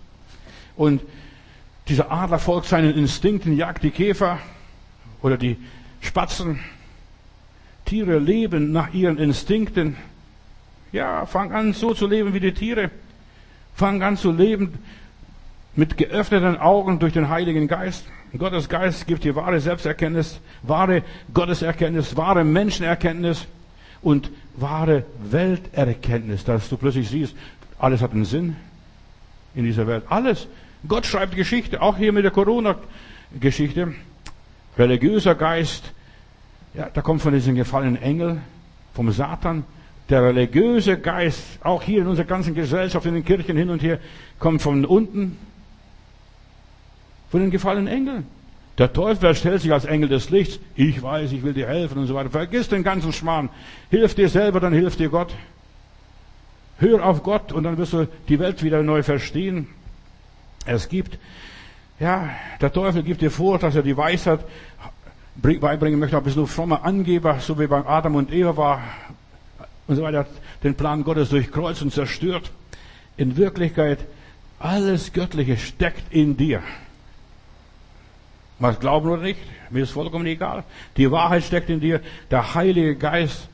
[0.76, 1.04] Und
[1.88, 4.40] dieser Adler folgt seinen Instinkten, jagt die Käfer
[5.22, 5.56] oder die
[6.02, 6.62] Spatzen.
[7.86, 9.98] Tiere leben nach ihren Instinkten.
[10.92, 12.90] Ja, fang an, so zu leben wie die Tiere.
[13.76, 14.80] Fang an zu leben
[15.76, 18.06] mit geöffneten Augen durch den Heiligen Geist.
[18.38, 23.48] Gottes Geist gibt dir wahre Selbsterkenntnis, wahre Gotteserkenntnis, wahre Menschenerkenntnis
[24.02, 27.36] und wahre Welterkenntnis, dass du plötzlich siehst,
[27.80, 28.56] alles hat einen Sinn
[29.56, 30.04] in dieser Welt.
[30.10, 30.48] Alles.
[30.88, 33.96] Gott schreibt Geschichte, auch hier mit der Corona-Geschichte.
[34.78, 35.92] Religiöser Geist,
[36.74, 38.38] ja, da kommt von diesen gefallenen Engel,
[38.94, 39.64] vom Satan.
[40.10, 44.00] Der religiöse Geist, auch hier in unserer ganzen Gesellschaft, in den Kirchen hin und her,
[44.40, 45.38] kommt von unten,
[47.30, 48.28] von den gefallenen Engeln.
[48.78, 50.60] Der Teufel stellt sich als Engel des Lichts.
[50.76, 52.30] Ich weiß, ich will dir helfen und so weiter.
[52.30, 53.50] Vergiss den ganzen Schmarrn.
[53.90, 55.34] Hilf dir selber, dann hilft dir Gott.
[56.78, 59.68] Hör auf Gott und dann wirst du die Welt wieder neu verstehen.
[60.66, 61.20] Es gibt,
[62.00, 62.30] ja,
[62.62, 64.40] der Teufel gibt dir vor, dass er die Weisheit
[65.36, 68.82] beibringen möchte, aber bist du frommer Angeber, so wie beim Adam und Eva war
[69.88, 70.26] und so weiter,
[70.64, 72.52] den Plan Gottes durchkreuzt und zerstört.
[73.18, 74.00] In Wirklichkeit,
[74.60, 76.62] alles Göttliche steckt in dir.
[78.60, 80.64] Mal glauben oder nicht, mir ist vollkommen egal.
[80.98, 82.02] Die Wahrheit steckt in dir.
[82.30, 83.50] Der Heilige Geist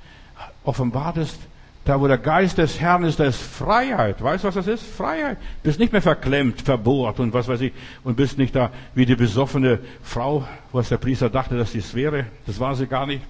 [0.63, 1.37] offenbart es.
[1.85, 4.23] Da, wo der Geist des Herrn ist, da ist Freiheit.
[4.23, 4.83] Weißt du, was das ist?
[4.83, 5.37] Freiheit.
[5.61, 7.73] Bist nicht mehr verklemmt, verbohrt und was weiß ich.
[8.03, 11.93] Und bist nicht da wie die besoffene Frau, was der Priester dachte, dass sie es
[11.93, 12.25] wäre.
[12.47, 13.21] Das war sie gar nicht.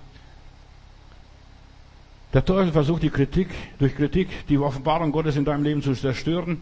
[2.33, 6.61] Der Teufel versucht die Kritik, durch Kritik, die Offenbarung Gottes in deinem Leben zu zerstören.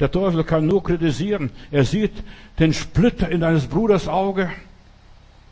[0.00, 1.50] Der Teufel kann nur kritisieren.
[1.70, 2.12] Er sieht
[2.58, 4.50] den Splitter in deines Bruders Auge.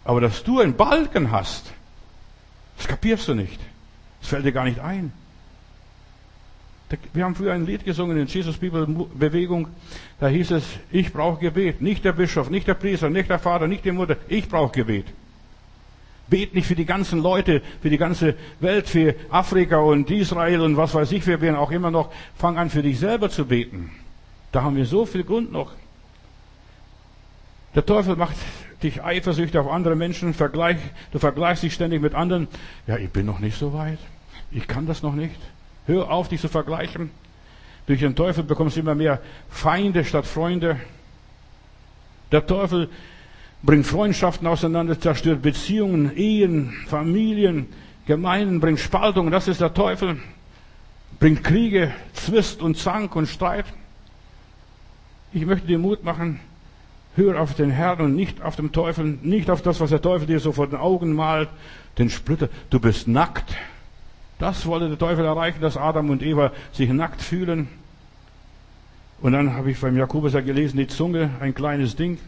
[0.05, 1.73] Aber dass du einen Balken hast,
[2.77, 3.61] das kapierst du nicht.
[4.21, 5.13] Das fällt dir gar nicht ein.
[7.15, 9.69] Wir haben früher ein Lied gesungen in Jesus People Bewegung.
[10.21, 11.81] Da hieß es, ich brauche Gebet.
[11.81, 14.17] Nicht der Bischof, nicht der Priester, nicht der Vater, nicht die Mutter.
[14.29, 15.07] Ich brauche Gebet.
[16.29, 20.77] Bet nicht für die ganzen Leute, für die ganze Welt, für Afrika und Israel und
[20.77, 22.13] was weiß ich, wir werden auch immer noch.
[22.37, 23.91] Fang an, für dich selber zu beten.
[24.53, 25.73] Da haben wir so viel Grund noch.
[27.75, 28.37] Der Teufel macht
[28.83, 30.77] dich eifersüchtig auf andere Menschen, vergleich,
[31.11, 32.49] du vergleichst dich ständig mit anderen.
[32.87, 33.99] Ja, ich bin noch nicht so weit.
[34.51, 35.37] Ich kann das noch nicht.
[35.87, 37.11] Hör auf, dich zu vergleichen.
[37.87, 40.77] Durch den Teufel bekommst du immer mehr Feinde statt Freunde.
[42.31, 42.91] Der Teufel
[43.63, 47.69] bringt Freundschaften auseinander, zerstört Beziehungen, Ehen, Familien,
[48.07, 49.31] Gemeinden, bringt Spaltung.
[49.31, 50.21] Das ist der Teufel.
[51.19, 53.67] Bringt Kriege, Zwist und Zank und Streit.
[55.35, 56.41] Ich möchte dir Mut machen,
[57.17, 60.27] hör auf den Herrn und nicht auf den Teufel, nicht auf das, was der Teufel
[60.27, 61.49] dir so vor den Augen malt,
[61.99, 62.49] den Splitter.
[62.69, 63.55] Du bist nackt.
[64.39, 67.69] Das wollte der Teufel erreichen, dass Adam und Eva sich nackt fühlen.
[69.23, 72.19] Und dann habe ich beim Jakobus ja gelesen, die Zunge, ein kleines Ding.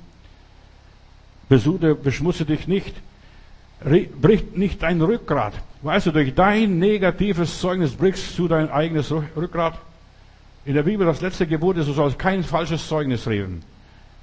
[1.49, 2.95] Besude, beschmutze dich nicht.
[3.83, 5.53] Bricht nicht dein Rückgrat.
[5.83, 9.79] Weißt du, durch dein negatives Zeugnis brichst du dein eigenes Rückgrat.
[10.66, 13.62] In der Bibel das letzte Gebot ist, du sollst kein falsches Zeugnis reden.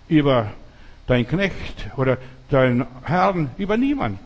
[0.08, 0.52] Über
[1.06, 2.18] dein Knecht oder
[2.50, 4.18] deinen Herrn, über niemand.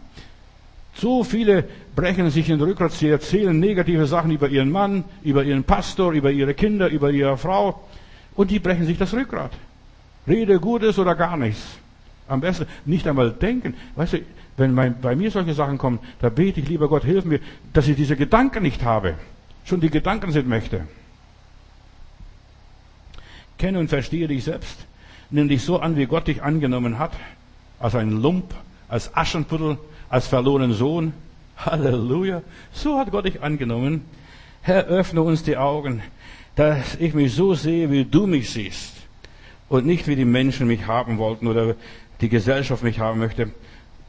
[0.94, 5.44] So viele brechen sich in den Rückgrat, sie erzählen negative Sachen über ihren Mann, über
[5.44, 7.86] ihren Pastor, über ihre Kinder, über ihre Frau.
[8.36, 9.52] Und die brechen sich das Rückgrat.
[10.26, 11.62] Rede Gutes oder gar nichts.
[12.30, 13.76] Am besten nicht einmal denken.
[13.96, 14.20] Weißt du,
[14.56, 17.42] wenn mein, bei mir solche Sachen kommen, da bete ich, lieber Gott, hilf mir,
[17.74, 19.16] dass ich diese Gedanken nicht habe.
[19.66, 20.88] Schon die Gedanken sind Mächte.
[23.58, 24.86] Kenne und verstehe dich selbst.
[25.30, 27.14] Nimm dich so an, wie Gott dich angenommen hat.
[27.80, 28.54] Als ein Lump,
[28.88, 29.78] als Aschenputtel,
[30.10, 31.14] als verlorenen Sohn.
[31.58, 32.42] Halleluja.
[32.74, 34.02] So hat Gott dich angenommen.
[34.62, 36.02] Herr, öffne uns die Augen,
[36.56, 38.94] dass ich mich so sehe, wie du mich siehst.
[39.70, 41.76] Und nicht wie die Menschen mich haben wollten oder
[42.22, 43.52] die Gesellschaft mich haben möchte.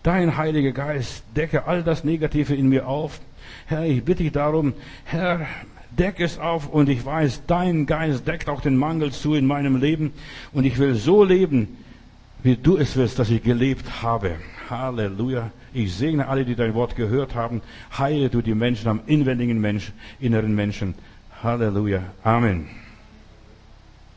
[0.03, 3.21] Dein Heiliger Geist decke all das Negative in mir auf.
[3.67, 4.75] Herr, ich bitte dich darum,
[5.05, 5.47] Herr,
[5.99, 9.77] Deck es auf und ich weiß, dein Geist deckt auch den Mangel zu in meinem
[9.77, 10.13] Leben
[10.53, 11.77] und ich will so leben,
[12.43, 14.37] wie du es willst, dass ich gelebt habe.
[14.69, 15.51] Halleluja.
[15.73, 17.63] Ich segne alle, die dein Wort gehört haben.
[17.97, 20.95] Heile du die Menschen am inwendigen Mensch, inneren Menschen.
[21.43, 22.03] Halleluja.
[22.23, 22.67] Amen.